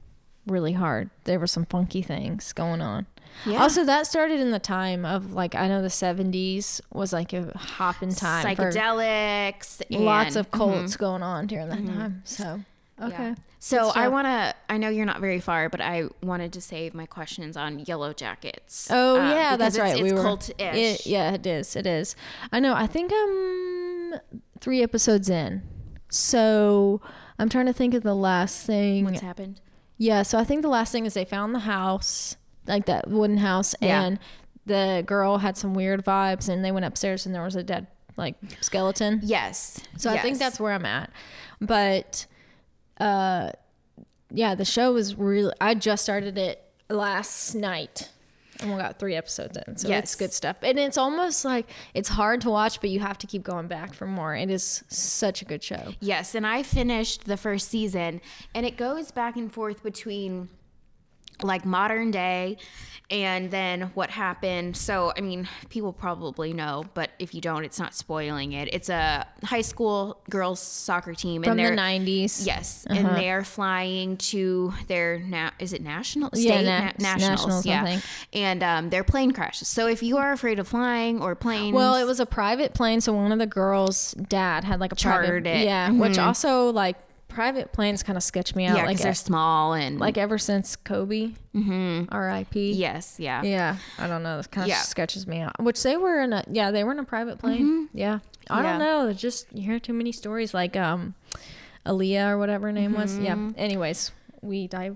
really 0.47 0.73
hard. 0.73 1.09
There 1.25 1.39
were 1.39 1.47
some 1.47 1.65
funky 1.65 2.01
things 2.01 2.53
going 2.53 2.81
on. 2.81 3.07
Yeah. 3.45 3.61
Also, 3.61 3.85
that 3.85 4.07
started 4.07 4.39
in 4.39 4.51
the 4.51 4.59
time 4.59 5.05
of 5.05 5.33
like 5.33 5.55
I 5.55 5.67
know 5.67 5.81
the 5.81 5.87
'70s 5.87 6.81
was 6.91 7.13
like 7.13 7.33
a 7.33 7.55
hopping 7.57 8.13
time 8.13 8.45
psychedelics, 8.45 9.81
lots 9.89 10.35
of 10.35 10.49
mm-hmm. 10.49 10.57
cults 10.57 10.97
going 10.97 11.23
on 11.23 11.47
during 11.47 11.69
that 11.69 11.79
mm-hmm. 11.79 11.97
time. 11.99 12.21
So 12.25 12.61
okay, 13.01 13.29
Yeah. 13.29 13.35
So 13.59 13.91
I 13.95 14.09
want 14.09 14.25
to. 14.25 14.53
I 14.69 14.77
know 14.77 14.89
you're 14.89 15.07
not 15.07 15.21
very 15.21 15.39
far, 15.39 15.69
but 15.69 15.81
I 15.81 16.05
wanted 16.21 16.53
to 16.53 16.61
save 16.61 16.93
my 16.93 17.07
questions 17.07 17.57
on 17.57 17.79
Yellow 17.79 18.13
Jackets. 18.13 18.89
Oh 18.91 19.19
uh, 19.19 19.29
yeah, 19.31 19.57
that's 19.57 19.75
it's, 19.75 19.81
right. 19.81 19.93
It's 19.93 20.03
we 20.03 20.13
were 20.13 20.21
cult-ish. 20.21 20.75
It, 20.75 21.05
yeah, 21.07 21.31
it 21.33 21.45
is. 21.47 21.75
It 21.75 21.87
is. 21.87 22.15
I 22.51 22.59
know. 22.59 22.75
I 22.75 22.85
think 22.85 23.11
I'm 23.13 24.19
three 24.59 24.83
episodes 24.83 25.29
in, 25.29 25.63
so 26.09 27.01
I'm 27.39 27.49
trying 27.49 27.65
to 27.65 27.73
think 27.73 27.95
of 27.95 28.03
the 28.03 28.15
last 28.15 28.65
thing. 28.65 29.05
What's 29.05 29.21
happened? 29.21 29.61
Yeah, 29.97 30.23
so 30.23 30.37
I 30.37 30.43
think 30.43 30.61
the 30.61 30.69
last 30.69 30.91
thing 30.91 31.05
is 31.05 31.13
they 31.13 31.25
found 31.25 31.55
the 31.55 31.59
house, 31.59 32.37
like 32.67 32.85
that 32.87 33.07
wooden 33.09 33.37
house, 33.37 33.75
Yeah. 33.81 34.03
and 34.03 34.19
the 34.65 35.03
girl 35.05 35.37
had 35.37 35.57
some 35.57 35.73
weird 35.73 36.03
vibes, 36.03 36.49
and 36.49 36.63
they 36.65 36.71
went 36.71 36.85
upstairs 36.85 37.25
and 37.25 37.33
there 37.35 37.43
was 37.43 37.55
a 37.55 37.63
dead 37.63 37.87
like 38.17 38.35
skeleton. 38.61 39.19
Yes. 39.23 39.79
So 39.97 40.09
I 40.09 40.17
think 40.19 40.37
that's 40.39 40.59
where 40.59 40.73
I'm 40.73 40.85
at. 40.85 41.09
But 41.61 42.25
uh 42.99 43.51
yeah, 44.31 44.55
the 44.55 44.65
show 44.65 44.93
was 44.93 45.15
really 45.15 45.53
I 45.61 45.73
just 45.75 46.03
started 46.03 46.37
it 46.37 46.63
last 46.89 47.53
night. 47.55 48.09
And 48.61 48.71
we 48.71 48.77
got 48.79 48.99
three 48.99 49.15
episodes 49.15 49.57
in. 49.67 49.75
So 49.75 49.89
Yes. 49.89 50.03
it's 50.03 50.15
good 50.15 50.31
stuff. 50.31 50.55
And 50.61 50.79
it's 50.79 50.97
almost 50.97 51.43
like 51.43 51.69
it's 51.93 52.07
hard 52.07 52.39
to 52.41 52.49
watch, 52.49 52.79
but 52.79 52.89
you 52.89 53.01
have 53.01 53.17
to 53.17 53.27
keep 53.27 53.43
going 53.43 53.67
back 53.67 53.93
for 53.93 54.07
more. 54.07 54.33
It 54.33 54.49
is 54.49 54.83
such 54.87 55.41
a 55.41 55.45
good 55.45 55.61
show. 55.61 55.93
Yes, 55.99 56.33
and 56.35 56.47
I 56.47 56.63
finished 56.63 57.25
the 57.25 57.35
first 57.35 57.67
season, 57.69 58.21
and 58.53 58.65
it 58.65 58.77
goes 58.77 59.11
back 59.11 59.35
and 59.35 59.51
forth 59.51 59.83
between 59.83 60.47
like 61.43 61.65
modern 61.65 62.11
day 62.11 62.57
and 63.11 63.51
then 63.51 63.81
what 63.93 64.09
happened. 64.09 64.75
So, 64.75 65.13
I 65.15 65.21
mean, 65.21 65.47
people 65.69 65.93
probably 65.93 66.53
know, 66.53 66.85
but 66.95 67.11
if 67.19 67.35
you 67.35 67.41
don't, 67.41 67.63
it's 67.63 67.77
not 67.77 67.93
spoiling 67.93 68.53
it. 68.53 68.73
It's 68.73 68.89
a 68.89 69.27
high 69.43 69.61
school 69.61 70.21
girls 70.29 70.59
soccer 70.59 71.13
team, 71.13 71.43
From 71.43 71.51
and 71.51 71.59
the 71.59 71.63
they're 71.63 71.75
90s. 71.75 72.45
Yes, 72.45 72.85
and 72.89 73.05
they're 73.15 73.43
flying 73.43 74.17
to 74.17 74.73
their 74.87 75.19
na- 75.19 75.51
is 75.59 75.73
it 75.73 75.83
national 75.83 76.31
state 76.31 76.45
Yeah, 76.45 76.61
Na- 76.61 76.79
na- 76.79 76.91
nationals, 76.97 77.65
nationals, 77.65 77.65
yeah, 77.65 77.99
and 78.33 78.63
um, 78.63 78.89
their 78.89 79.03
plane 79.03 79.31
crashes. 79.31 79.67
So 79.67 79.87
if 79.87 80.01
you 80.01 80.17
are 80.17 80.31
afraid 80.31 80.57
of 80.57 80.67
flying 80.67 81.21
or 81.21 81.35
planes, 81.35 81.75
Well, 81.75 81.95
it 81.95 82.05
was 82.05 82.19
a 82.19 82.25
private 82.25 82.73
plane, 82.73 83.01
so 83.01 83.13
one 83.13 83.31
of 83.31 83.39
the 83.39 83.45
girls' 83.45 84.13
dad 84.13 84.63
had 84.63 84.79
like 84.79 84.91
a 84.91 84.95
Chartered 84.95 85.43
private, 85.43 85.61
it. 85.61 85.65
Yeah, 85.65 85.91
which 85.91 86.17
also 86.17 86.71
like 86.71 86.97
private 87.35 87.71
planes 87.73 88.01
kind 88.01 88.17
of 88.17 88.23
sketch 88.23 88.55
me 88.55 88.65
out. 88.65 88.77
yeah, 88.77 88.85
like 88.85 88.97
they're 88.97 89.13
small 89.13 89.73
and 89.73 89.99
like 89.99 90.17
ever 90.17 90.37
since 90.37 90.75
Kobe, 90.75 91.33
mm-hmm. 91.53 92.05
R.I.P. 92.09 92.71
yes, 92.71 93.15
yeah, 93.19 93.43
Yeah, 93.43 93.77
I 93.99 94.07
don't 94.07 94.23
know. 94.23 94.37
This 94.37 94.47
kind 94.47 94.63
of 94.63 94.69
Yeah. 94.69 94.81
sketches 94.81 95.27
me 95.27 95.41
out. 95.41 95.61
Which 95.61 95.83
they 95.83 95.97
were 95.97 96.19
in 96.21 96.33
a 96.33 96.43
yeah, 96.49 96.71
they 96.71 96.83
were 96.83 96.91
in 96.93 96.99
a 96.99 97.03
private 97.03 97.37
plane. 97.39 97.89
Yeah, 97.93 98.13
I 98.13 98.17
Mm-hmm. 98.17 98.63
Yeah. 98.65 98.69
don't 98.71 98.79
know. 98.79 99.07
It's 99.09 99.21
just 99.21 99.47
you 99.53 99.61
hear 99.63 99.79
too 99.79 99.93
many 99.93 100.11
stories 100.11 100.53
like 100.53 100.75
um, 100.75 101.13
Aaliyah 101.85 102.29
or 102.31 102.37
whatever 102.37 102.67
her 102.67 102.73
name 102.73 102.93
was. 102.93 103.17
Yeah. 103.19 103.35
Mm-hmm. 103.35 103.51
Anyways, 103.59 104.11
we 104.41 104.67
di- 104.67 104.95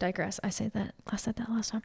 digress. 0.00 0.40
I 0.42 0.50
said 0.50 0.72
that. 0.72 0.94
I 1.06 1.16
said 1.16 1.36
that 1.36 1.48
last 1.48 1.70
time, 1.70 1.82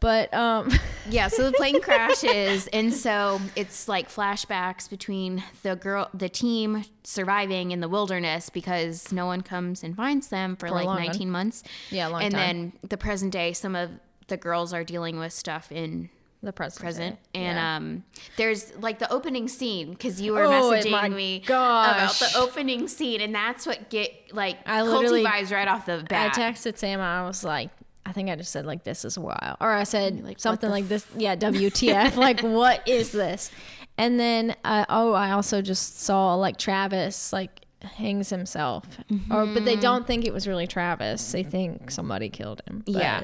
but 0.00 0.32
um, 0.34 0.70
yeah. 1.08 1.28
So 1.28 1.50
the 1.50 1.52
plane 1.52 1.80
crashes, 1.80 2.66
and 2.68 2.92
so 2.92 3.40
it's 3.56 3.88
like 3.88 4.10
flashbacks 4.10 4.90
between 4.90 5.42
the 5.62 5.76
girl, 5.76 6.10
the 6.12 6.28
team 6.28 6.84
surviving 7.04 7.70
in 7.70 7.80
the 7.80 7.88
wilderness 7.88 8.50
because 8.50 9.10
no 9.10 9.24
one 9.24 9.40
comes 9.40 9.82
and 9.82 9.96
finds 9.96 10.28
them 10.28 10.56
for, 10.56 10.66
a 10.66 10.72
like 10.72 10.84
long 10.84 10.96
one. 10.96 11.06
19 11.06 11.30
months. 11.30 11.62
Yeah, 11.90 12.08
long 12.08 12.22
and 12.22 12.34
time. 12.34 12.40
then 12.40 12.72
the 12.90 12.98
present 12.98 13.32
day, 13.32 13.54
some 13.54 13.74
of 13.74 13.90
the 14.28 14.36
girls 14.36 14.74
are 14.74 14.84
dealing 14.84 15.18
with 15.18 15.32
stuff 15.32 15.72
in 15.72 16.10
the 16.42 16.52
present. 16.52 16.80
present 16.82 17.18
and 17.34 17.56
Yeah. 17.56 17.76
um 17.76 18.04
there's 18.36 18.72
like 18.78 18.98
the 18.98 19.10
opening 19.12 19.46
scene 19.48 19.90
because 19.92 20.20
you 20.20 20.32
were 20.32 20.42
Oh, 20.44 20.70
messaging 20.72 21.14
me 21.14 21.40
gosh. 21.46 22.20
about 22.20 22.30
the 22.32 22.38
opening 22.38 22.88
scene 22.88 23.20
and 23.20 23.34
that's 23.34 23.64
what 23.66 23.90
get 23.90 24.12
like 24.32 24.58
I 24.66 24.82
literally- 24.82 25.24
vibes 25.24 25.52
right 25.52 25.68
off 25.68 25.86
the 25.86 26.04
bat. 26.08 26.36
I 26.36 26.40
texted 26.40 26.78
Sam. 26.78 27.00
I 27.00 27.24
was 27.26 27.44
like, 27.44 27.70
I 28.04 28.10
think 28.12 28.28
I 28.30 28.34
just 28.36 28.50
said 28.50 28.66
like 28.66 28.82
this 28.82 29.04
is 29.04 29.16
wild, 29.16 29.56
or 29.60 29.70
I 29.70 29.84
said 29.84 30.24
like, 30.24 30.40
something 30.40 30.68
like 30.70 30.88
this. 30.88 31.06
Yeah, 31.16 31.36
WTF? 31.36 32.16
like 32.26 32.40
what 32.40 32.86
is 32.88 33.12
this? 33.12 33.50
And 33.96 34.18
then 34.18 34.56
uh, 34.64 34.84
oh, 34.88 35.12
I 35.12 35.30
also 35.30 35.62
just 35.62 36.00
saw 36.00 36.34
like 36.34 36.56
Travis 36.56 37.32
like 37.32 37.60
hangs 37.82 38.30
himself, 38.30 38.84
or 39.30 39.46
but 39.46 39.64
they 39.64 39.76
don't 39.76 40.06
think 40.06 40.24
it 40.24 40.32
was 40.32 40.48
really 40.48 40.66
Travis. 40.66 41.30
They 41.30 41.44
think 41.44 41.90
somebody 41.92 42.28
killed 42.28 42.62
him. 42.66 42.82
But 42.86 42.94
Yeah. 42.94 43.22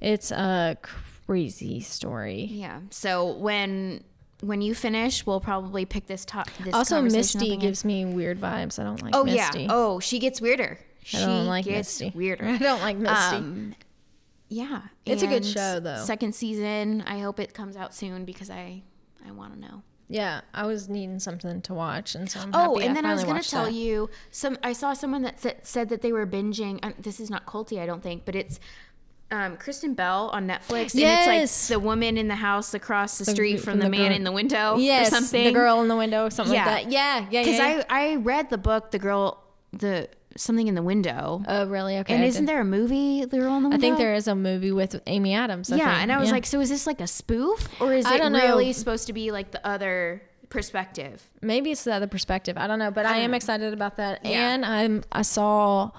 it's 0.00 0.30
a 0.30 0.76
crazy 1.32 1.80
story. 1.80 2.44
yeah 2.50 2.80
so 2.90 3.32
when 3.36 4.02
when 4.42 4.60
you 4.60 4.74
finish 4.74 5.24
we'll 5.24 5.40
probably 5.40 5.84
pick 5.86 6.06
this 6.06 6.24
top 6.24 6.48
this 6.64 6.74
Also, 6.74 7.00
Misty 7.00 7.56
gives 7.56 7.84
me 7.84 8.04
weird 8.04 8.40
vibes. 8.40 8.78
I 8.78 8.82
don't 8.84 9.02
like 9.02 9.14
oh 9.16 9.24
Misty. 9.24 9.62
yeah 9.62 9.66
oh 9.70 9.98
she 10.00 10.18
gets 10.18 10.40
weirder 10.40 10.78
she 11.04 11.16
I 11.18 11.26
don't 11.26 11.46
like 11.46 11.64
gets 11.64 12.00
Misty. 12.00 12.16
weirder 12.16 12.44
I 12.48 12.58
don't 12.58 12.80
like 12.80 12.96
Misty. 12.98 13.36
um 13.36 13.74
yeah 14.48 14.82
It's 15.06 15.22
a 15.22 15.26
good 15.26 15.44
show, 15.46 15.80
though. 15.80 16.04
second 16.04 16.34
season 16.34 17.02
i 17.06 17.20
hope 17.20 17.40
it 17.40 17.54
comes 17.54 17.76
out 17.76 17.94
soon 17.94 18.24
because 18.26 18.50
i 18.50 18.82
i 19.26 19.30
want 19.30 19.54
to 19.54 19.58
know 19.60 19.82
yeah, 20.08 20.42
I 20.52 20.66
was 20.66 20.90
needing 20.90 21.18
something 21.20 21.62
to 21.62 21.72
watch, 21.72 22.14
and 22.16 22.30
so 22.30 22.40
I'm 22.40 22.50
Oh, 22.52 22.76
and 22.78 22.94
then 22.94 23.06
I 23.06 23.14
was 23.14 23.24
going 23.24 23.40
to 23.40 23.48
tell 23.48 23.64
that. 23.64 23.72
you 23.72 24.10
some. 24.30 24.58
I 24.62 24.74
saw 24.74 24.92
someone 24.92 25.22
that 25.22 25.40
said, 25.40 25.60
said 25.62 25.88
that 25.88 26.02
they 26.02 26.12
were 26.12 26.26
binging. 26.26 26.80
Um, 26.82 26.92
this 26.98 27.18
is 27.18 27.30
not 27.30 27.46
culty, 27.46 27.78
I 27.80 27.86
don't 27.86 28.02
think, 28.02 28.26
but 28.26 28.34
it's 28.36 28.60
um, 29.32 29.56
Kristen 29.56 29.94
Bell 29.94 30.30
on 30.32 30.46
Netflix. 30.46 30.94
And 30.94 31.02
it's 31.02 31.68
like 31.68 31.74
the 31.76 31.80
woman 31.80 32.16
in 32.18 32.28
the 32.28 32.34
house 32.36 32.74
across 32.74 33.18
the 33.18 33.24
street 33.24 33.56
from, 33.56 33.72
from 33.72 33.78
the, 33.80 33.84
the 33.86 33.90
man 33.90 34.08
girl- 34.08 34.16
in 34.16 34.24
the 34.24 34.32
window 34.32 34.76
Yes, 34.76 35.08
or 35.08 35.10
something. 35.16 35.44
the 35.44 35.52
girl 35.52 35.80
in 35.82 35.88
the 35.88 35.96
window, 35.96 36.26
or 36.26 36.30
something 36.30 36.54
Yeah. 36.54 36.66
like 36.66 36.84
that. 36.84 36.92
Yeah, 36.92 37.26
yeah, 37.30 37.42
Because 37.42 37.58
yeah. 37.58 37.82
I 37.90 38.12
I 38.12 38.16
read 38.16 38.50
the 38.50 38.58
book, 38.58 38.90
the 38.92 38.98
girl, 38.98 39.42
the 39.72 40.08
something 40.36 40.66
in 40.68 40.74
the 40.74 40.82
window. 40.82 41.42
oh, 41.46 41.66
really? 41.66 41.98
Okay. 41.98 42.14
and 42.14 42.22
I 42.22 42.26
isn't 42.26 42.42
didn't- 42.46 42.54
there 42.54 42.60
a 42.62 42.64
movie, 42.64 43.24
The 43.26 43.38
Girl 43.38 43.54
in 43.56 43.62
the 43.64 43.68
Window? 43.68 43.76
I 43.76 43.80
think 43.80 43.98
there 43.98 44.14
is 44.14 44.26
a 44.28 44.34
movie 44.34 44.72
with 44.72 44.98
Amy 45.06 45.34
Adams. 45.34 45.70
I 45.70 45.76
Yeah, 45.76 45.90
think. 45.90 46.02
and 46.04 46.12
I 46.12 46.18
was 46.18 46.30
like, 46.30 46.46
so 46.46 46.60
is 46.60 46.70
this 46.70 46.86
like 46.86 47.00
a 47.02 47.06
spoof, 47.06 47.68
or 47.82 47.92
is 47.92 48.06
I 48.06 48.14
it 48.14 48.18
don't 48.18 48.32
know. 48.32 48.38
really 48.38 48.72
supposed 48.72 49.06
to 49.08 49.12
be 49.12 49.30
like 49.30 49.50
the 49.50 49.66
other 49.66 50.22
perspective? 50.48 51.28
maybe 51.42 51.70
it's 51.72 51.84
the 51.84 51.92
other 51.94 52.06
perspective. 52.06 52.56
I 52.56 52.66
don't 52.66 52.78
know, 52.78 52.90
but 52.90 53.04
I, 53.04 53.18
am 53.18 53.34
excited 53.34 53.72
about 53.74 53.96
that. 53.96 54.24
And 54.24 54.64
I'm 54.64 55.02
I 55.12 55.22
saw 55.22 55.90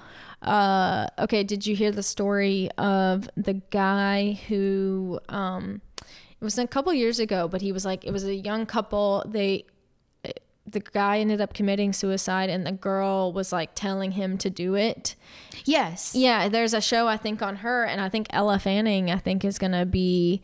Uh, 0.44 1.08
okay, 1.18 1.42
did 1.42 1.66
you 1.66 1.74
hear 1.74 1.90
the 1.90 2.02
story 2.02 2.70
of 2.76 3.28
the 3.36 3.54
guy 3.70 4.38
who 4.48 5.18
um, 5.28 5.80
it 6.00 6.44
was 6.44 6.58
a 6.58 6.66
couple 6.66 6.92
years 6.92 7.18
ago, 7.18 7.48
but 7.48 7.62
he 7.62 7.72
was 7.72 7.84
like 7.84 8.04
it 8.04 8.12
was 8.12 8.24
a 8.24 8.34
young 8.34 8.66
couple. 8.66 9.24
They 9.26 9.64
the 10.66 10.80
guy 10.80 11.18
ended 11.18 11.40
up 11.40 11.52
committing 11.54 11.92
suicide 11.92 12.48
and 12.48 12.66
the 12.66 12.72
girl 12.72 13.32
was 13.32 13.52
like 13.52 13.74
telling 13.74 14.12
him 14.12 14.38
to 14.38 14.50
do 14.50 14.74
it. 14.74 15.14
Yes. 15.64 16.14
Yeah, 16.14 16.48
there's 16.48 16.74
a 16.74 16.80
show 16.80 17.06
I 17.06 17.16
think 17.16 17.42
on 17.42 17.56
her 17.56 17.84
and 17.84 18.00
I 18.00 18.08
think 18.08 18.28
Ella 18.30 18.58
Fanning 18.58 19.10
I 19.10 19.18
think 19.18 19.44
is 19.44 19.58
going 19.58 19.72
to 19.72 19.84
be 19.84 20.42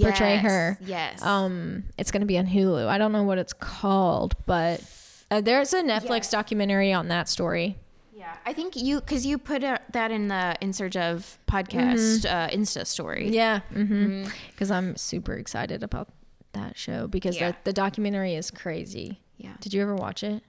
portray 0.00 0.36
her. 0.36 0.78
Yes. 0.84 1.22
Um 1.22 1.84
it's 1.98 2.10
going 2.10 2.20
to 2.20 2.26
be 2.26 2.38
on 2.38 2.46
Hulu. 2.46 2.86
I 2.86 2.98
don't 2.98 3.12
know 3.12 3.24
what 3.24 3.38
it's 3.38 3.52
called, 3.52 4.34
but 4.46 4.82
uh, 5.30 5.40
there's 5.40 5.72
a 5.72 5.82
Netflix 5.82 6.30
documentary 6.30 6.92
on 6.92 7.08
that 7.08 7.28
story. 7.28 7.76
Yeah. 8.20 8.36
I 8.50 8.52
think 8.52 8.76
you 8.76 9.00
because 9.00 9.24
you 9.30 9.36
put 9.38 9.62
uh, 9.64 9.78
that 9.92 10.10
in 10.10 10.28
the 10.28 10.44
in 10.60 10.72
search 10.72 10.96
of 10.96 11.38
podcast 11.46 12.24
uh, 12.36 12.48
Insta 12.56 12.82
story. 12.86 13.28
yeah 13.30 13.60
Mm-hmm. 13.74 14.22
Yeah, 14.22 14.28
mhm. 14.28 14.32
Cuz 14.58 14.70
I'm 14.70 14.96
super 14.96 15.34
excited 15.34 15.82
about 15.82 16.08
that 16.52 16.76
show 16.84 17.00
because 17.16 17.36
Yeah. 17.40 17.50
the, 17.52 17.56
the 17.68 17.72
documentary 17.84 18.34
is 18.34 18.50
crazy. 18.50 19.08
Yeah. 19.38 19.54
Did 19.60 19.72
you 19.74 19.80
ever 19.82 19.94
watch 20.06 20.22
it? 20.22 20.42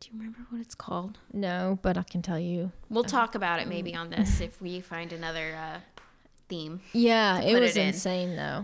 Do 0.00 0.04
you 0.10 0.16
remember 0.18 0.38
what 0.50 0.60
it's 0.60 0.76
called? 0.86 1.18
No, 1.32 1.78
but 1.82 1.94
I 1.98 2.04
can 2.04 2.22
tell 2.22 2.38
you. 2.38 2.70
We'll 2.88 3.04
talk 3.18 3.34
about 3.34 3.60
it 3.60 3.66
maybe 3.68 3.92
on 4.02 4.10
this 4.10 4.40
if 4.48 4.62
we 4.62 4.80
find 4.80 5.12
another 5.12 5.48
uh, 5.66 5.78
theme. 6.48 6.80
Yeah, 6.92 7.40
it 7.40 7.58
was 7.60 7.76
it 7.76 7.80
in. 7.82 7.88
insane 7.88 8.36
though. 8.36 8.60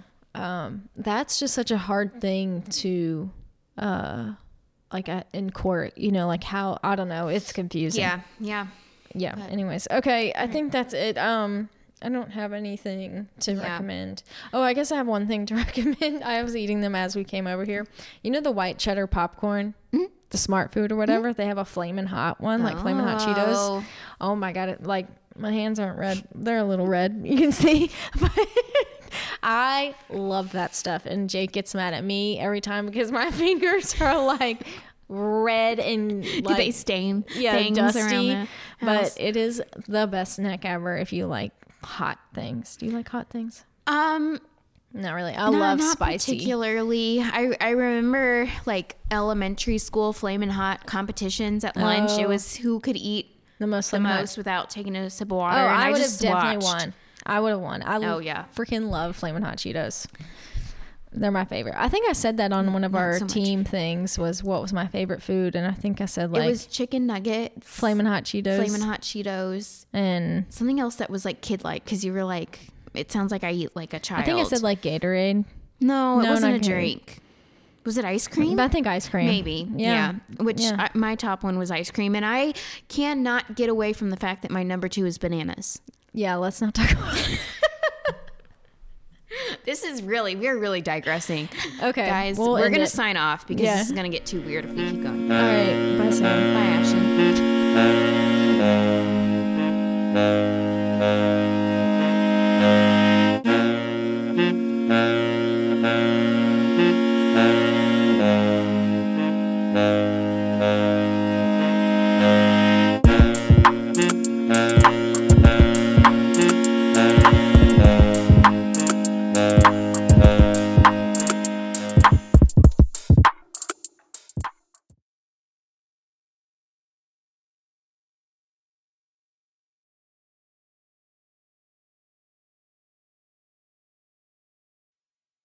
Um, 0.46 0.88
that's 0.96 1.38
just 1.40 1.52
such 1.54 1.70
a 1.72 1.78
hard 1.78 2.20
thing 2.20 2.62
to, 2.82 3.30
uh, 3.78 4.34
like 4.94 5.10
at, 5.10 5.26
in 5.34 5.50
court. 5.50 5.98
You 5.98 6.10
know, 6.12 6.26
like 6.26 6.42
how 6.44 6.78
I 6.82 6.96
don't 6.96 7.08
know. 7.08 7.28
It's 7.28 7.52
confusing. 7.52 8.00
Yeah. 8.00 8.20
Yeah. 8.40 8.66
Yeah. 9.14 9.36
Anyways, 9.50 9.86
okay. 9.90 10.32
I 10.34 10.46
think 10.46 10.72
that's 10.72 10.94
it. 10.94 11.18
Um, 11.18 11.68
I 12.02 12.08
don't 12.08 12.30
have 12.32 12.52
anything 12.52 13.28
to 13.40 13.52
Yeah. 13.52 13.62
recommend. 13.72 14.22
Oh, 14.52 14.60
I 14.62 14.72
guess 14.74 14.90
I 14.92 14.96
have 14.96 15.06
one 15.06 15.26
thing 15.26 15.46
to 15.46 15.54
recommend. 15.64 16.22
I 16.24 16.42
was 16.42 16.56
eating 16.56 16.80
them 16.80 16.94
as 16.94 17.14
we 17.16 17.24
came 17.24 17.46
over 17.46 17.64
here. 17.64 17.86
You 18.22 18.30
know 18.30 18.40
the 18.40 18.50
white 18.50 18.78
cheddar 18.78 19.06
popcorn, 19.06 19.74
Mm-hmm. 19.92 20.04
the 20.30 20.38
Smart 20.38 20.72
Food 20.72 20.90
or 20.92 20.96
whatever. 20.96 21.32
They 21.32 21.46
have 21.46 21.58
a 21.58 21.64
flaming 21.64 22.06
hot 22.06 22.40
one, 22.40 22.62
like 22.62 22.78
flaming 22.80 23.04
hot 23.04 23.20
Cheetos. 23.20 23.54
Oh. 23.56 23.84
Oh 24.20 24.34
my 24.36 24.52
god! 24.52 24.68
It, 24.70 24.82
like 24.82 25.06
my 25.36 25.52
hands 25.52 25.78
aren't 25.80 25.98
red; 25.98 26.26
they're 26.34 26.58
a 26.58 26.64
little 26.64 26.86
red. 26.86 27.20
You 27.24 27.36
can 27.36 27.52
see. 27.52 27.90
But 28.20 28.32
I 29.42 29.94
love 30.10 30.52
that 30.52 30.74
stuff, 30.74 31.06
and 31.06 31.28
Jake 31.28 31.52
gets 31.52 31.74
mad 31.74 31.94
at 31.94 32.04
me 32.04 32.38
every 32.38 32.60
time 32.60 32.86
because 32.86 33.10
my 33.12 33.30
fingers 33.30 34.00
are 34.00 34.24
like 34.24 34.66
red 35.08 35.78
and 35.78 36.22
Do 36.22 36.40
like 36.42 36.56
they 36.56 36.70
stain 36.70 37.24
yeah, 37.36 37.52
things 37.56 37.76
dusty. 37.76 38.48
but 38.80 39.14
it 39.20 39.36
is 39.36 39.62
the 39.86 40.06
best 40.06 40.38
neck 40.38 40.64
ever 40.64 40.96
if 40.96 41.12
you 41.12 41.26
like 41.26 41.52
hot 41.82 42.18
things. 42.32 42.76
Do 42.76 42.86
you 42.86 42.92
like 42.92 43.08
hot 43.08 43.28
things? 43.30 43.64
um 43.86 44.40
Not 44.94 45.12
really. 45.12 45.34
I 45.34 45.50
no, 45.50 45.58
love 45.58 45.78
not 45.78 45.92
spicy. 45.92 46.32
particularly. 46.32 47.20
I 47.20 47.54
I 47.60 47.70
remember 47.70 48.48
like 48.64 48.96
elementary 49.10 49.76
school 49.78 50.12
flaming 50.14 50.48
hot 50.50 50.86
competitions 50.86 51.64
at 51.64 51.76
lunch. 51.76 52.12
It 52.18 52.24
Oh. 52.24 52.28
was 52.28 52.56
who 52.56 52.80
could 52.80 52.96
eat 52.96 53.26
The 53.58 53.66
most 53.66 53.90
the 53.90 54.00
hot. 54.00 54.20
most 54.20 54.36
without 54.38 54.70
taking 54.70 54.96
a 54.96 55.10
sip 55.10 55.28
of 55.28 55.32
Oh, 55.32 55.36
water. 55.36 55.58
and 55.58 55.68
I, 55.68 55.88
I, 55.88 55.90
would 55.90 55.98
have 56.00 56.06
just 56.08 56.20
definitely 56.22 56.64
watched. 56.64 56.80
won. 56.86 56.94
I 57.26 57.40
would 57.40 57.50
have 57.50 57.60
won. 57.60 57.82
I 57.82 57.96
Oh, 57.96 58.18
yeah. 58.18 58.44
freaking 58.54 58.90
love 58.90 59.16
flaming 59.16 59.42
hot 59.42 59.56
Cheetos. 59.56 60.06
They're 61.16 61.30
my 61.30 61.44
favorite. 61.44 61.76
I 61.78 61.88
think 61.88 62.08
I 62.08 62.12
said 62.12 62.38
that 62.38 62.52
on 62.52 62.72
one 62.72 62.82
of 62.82 62.96
our 62.96 63.18
so 63.18 63.24
much. 63.24 63.32
team 63.32 63.62
things 63.62 64.18
was 64.18 64.42
what 64.42 64.60
was 64.60 64.72
my 64.72 64.88
favorite 64.88 65.22
food, 65.22 65.54
and 65.54 65.64
I 65.64 65.70
think 65.70 66.00
I 66.00 66.06
said 66.06 66.32
like 66.32 66.42
it 66.42 66.48
was 66.48 66.66
chicken 66.66 67.06
nuggets, 67.06 67.54
flaming 67.68 68.06
hot 68.06 68.24
Cheetos, 68.24 68.56
flaming 68.56 68.80
hot 68.80 69.02
Cheetos, 69.02 69.86
and 69.92 70.44
something 70.48 70.80
else 70.80 70.96
that 70.96 71.10
was 71.10 71.24
like 71.24 71.40
kid 71.40 71.62
like 71.62 71.84
because 71.84 72.04
you 72.04 72.12
were 72.12 72.24
like, 72.24 72.58
it 72.94 73.12
sounds 73.12 73.30
like 73.30 73.44
I 73.44 73.52
eat 73.52 73.76
like 73.76 73.94
a 73.94 74.00
child. 74.00 74.22
I 74.22 74.24
think 74.24 74.40
I 74.40 74.42
said 74.42 74.62
like 74.62 74.82
Gatorade. 74.82 75.44
no, 75.80 76.18
it 76.18 76.24
No, 76.24 76.30
wasn't 76.30 76.52
a 76.52 76.56
not 76.56 76.60
Gatorade. 76.62 76.64
drink. 76.68 77.18
Was 77.84 77.96
it 77.96 78.04
ice 78.04 78.26
cream? 78.26 78.58
I 78.58 78.66
think 78.66 78.88
ice 78.88 79.08
cream. 79.08 79.26
Maybe, 79.26 79.70
Yeah. 79.76 80.14
yeah. 80.38 80.42
Which 80.42 80.62
Yeah. 80.62 80.88
I, 80.92 80.98
my 80.98 81.14
top 81.14 81.44
one 81.44 81.58
was 81.60 81.70
ice 81.70 81.92
cream, 81.92 82.16
and 82.16 82.24
I 82.26 82.54
cannot 82.88 83.54
get 83.54 83.68
away 83.68 83.92
from 83.92 84.10
the 84.10 84.16
fact 84.16 84.42
that 84.42 84.50
my 84.50 84.64
number 84.64 84.88
two 84.88 85.06
is 85.06 85.18
bananas. 85.18 85.80
Yeah, 86.14 86.36
let's 86.36 86.60
not 86.62 86.72
talk 86.74 86.90
about 86.92 87.16
it. 87.18 87.38
This 89.64 89.82
is 89.82 90.02
really 90.02 90.36
we're 90.36 90.58
really 90.58 90.80
digressing. 90.82 91.48
Okay, 91.82 92.06
guys, 92.06 92.36
we'll 92.38 92.52
we're 92.52 92.68
gonna 92.70 92.82
it. 92.84 92.88
sign 92.90 93.16
off 93.16 93.46
because 93.46 93.64
Yeah. 93.64 93.78
this 93.78 93.86
is 93.86 93.92
gonna 93.92 94.10
get 94.10 94.26
too 94.26 94.40
weird 94.42 94.66
if 94.66 94.72
we 94.72 94.90
keep 94.90 95.02
going. 95.02 95.32
All 95.32 95.38
right, 95.38 95.98
bye, 95.98 96.10
Sam. 96.10 96.54
Bye, 96.54 96.60
Ashton. 101.00 101.34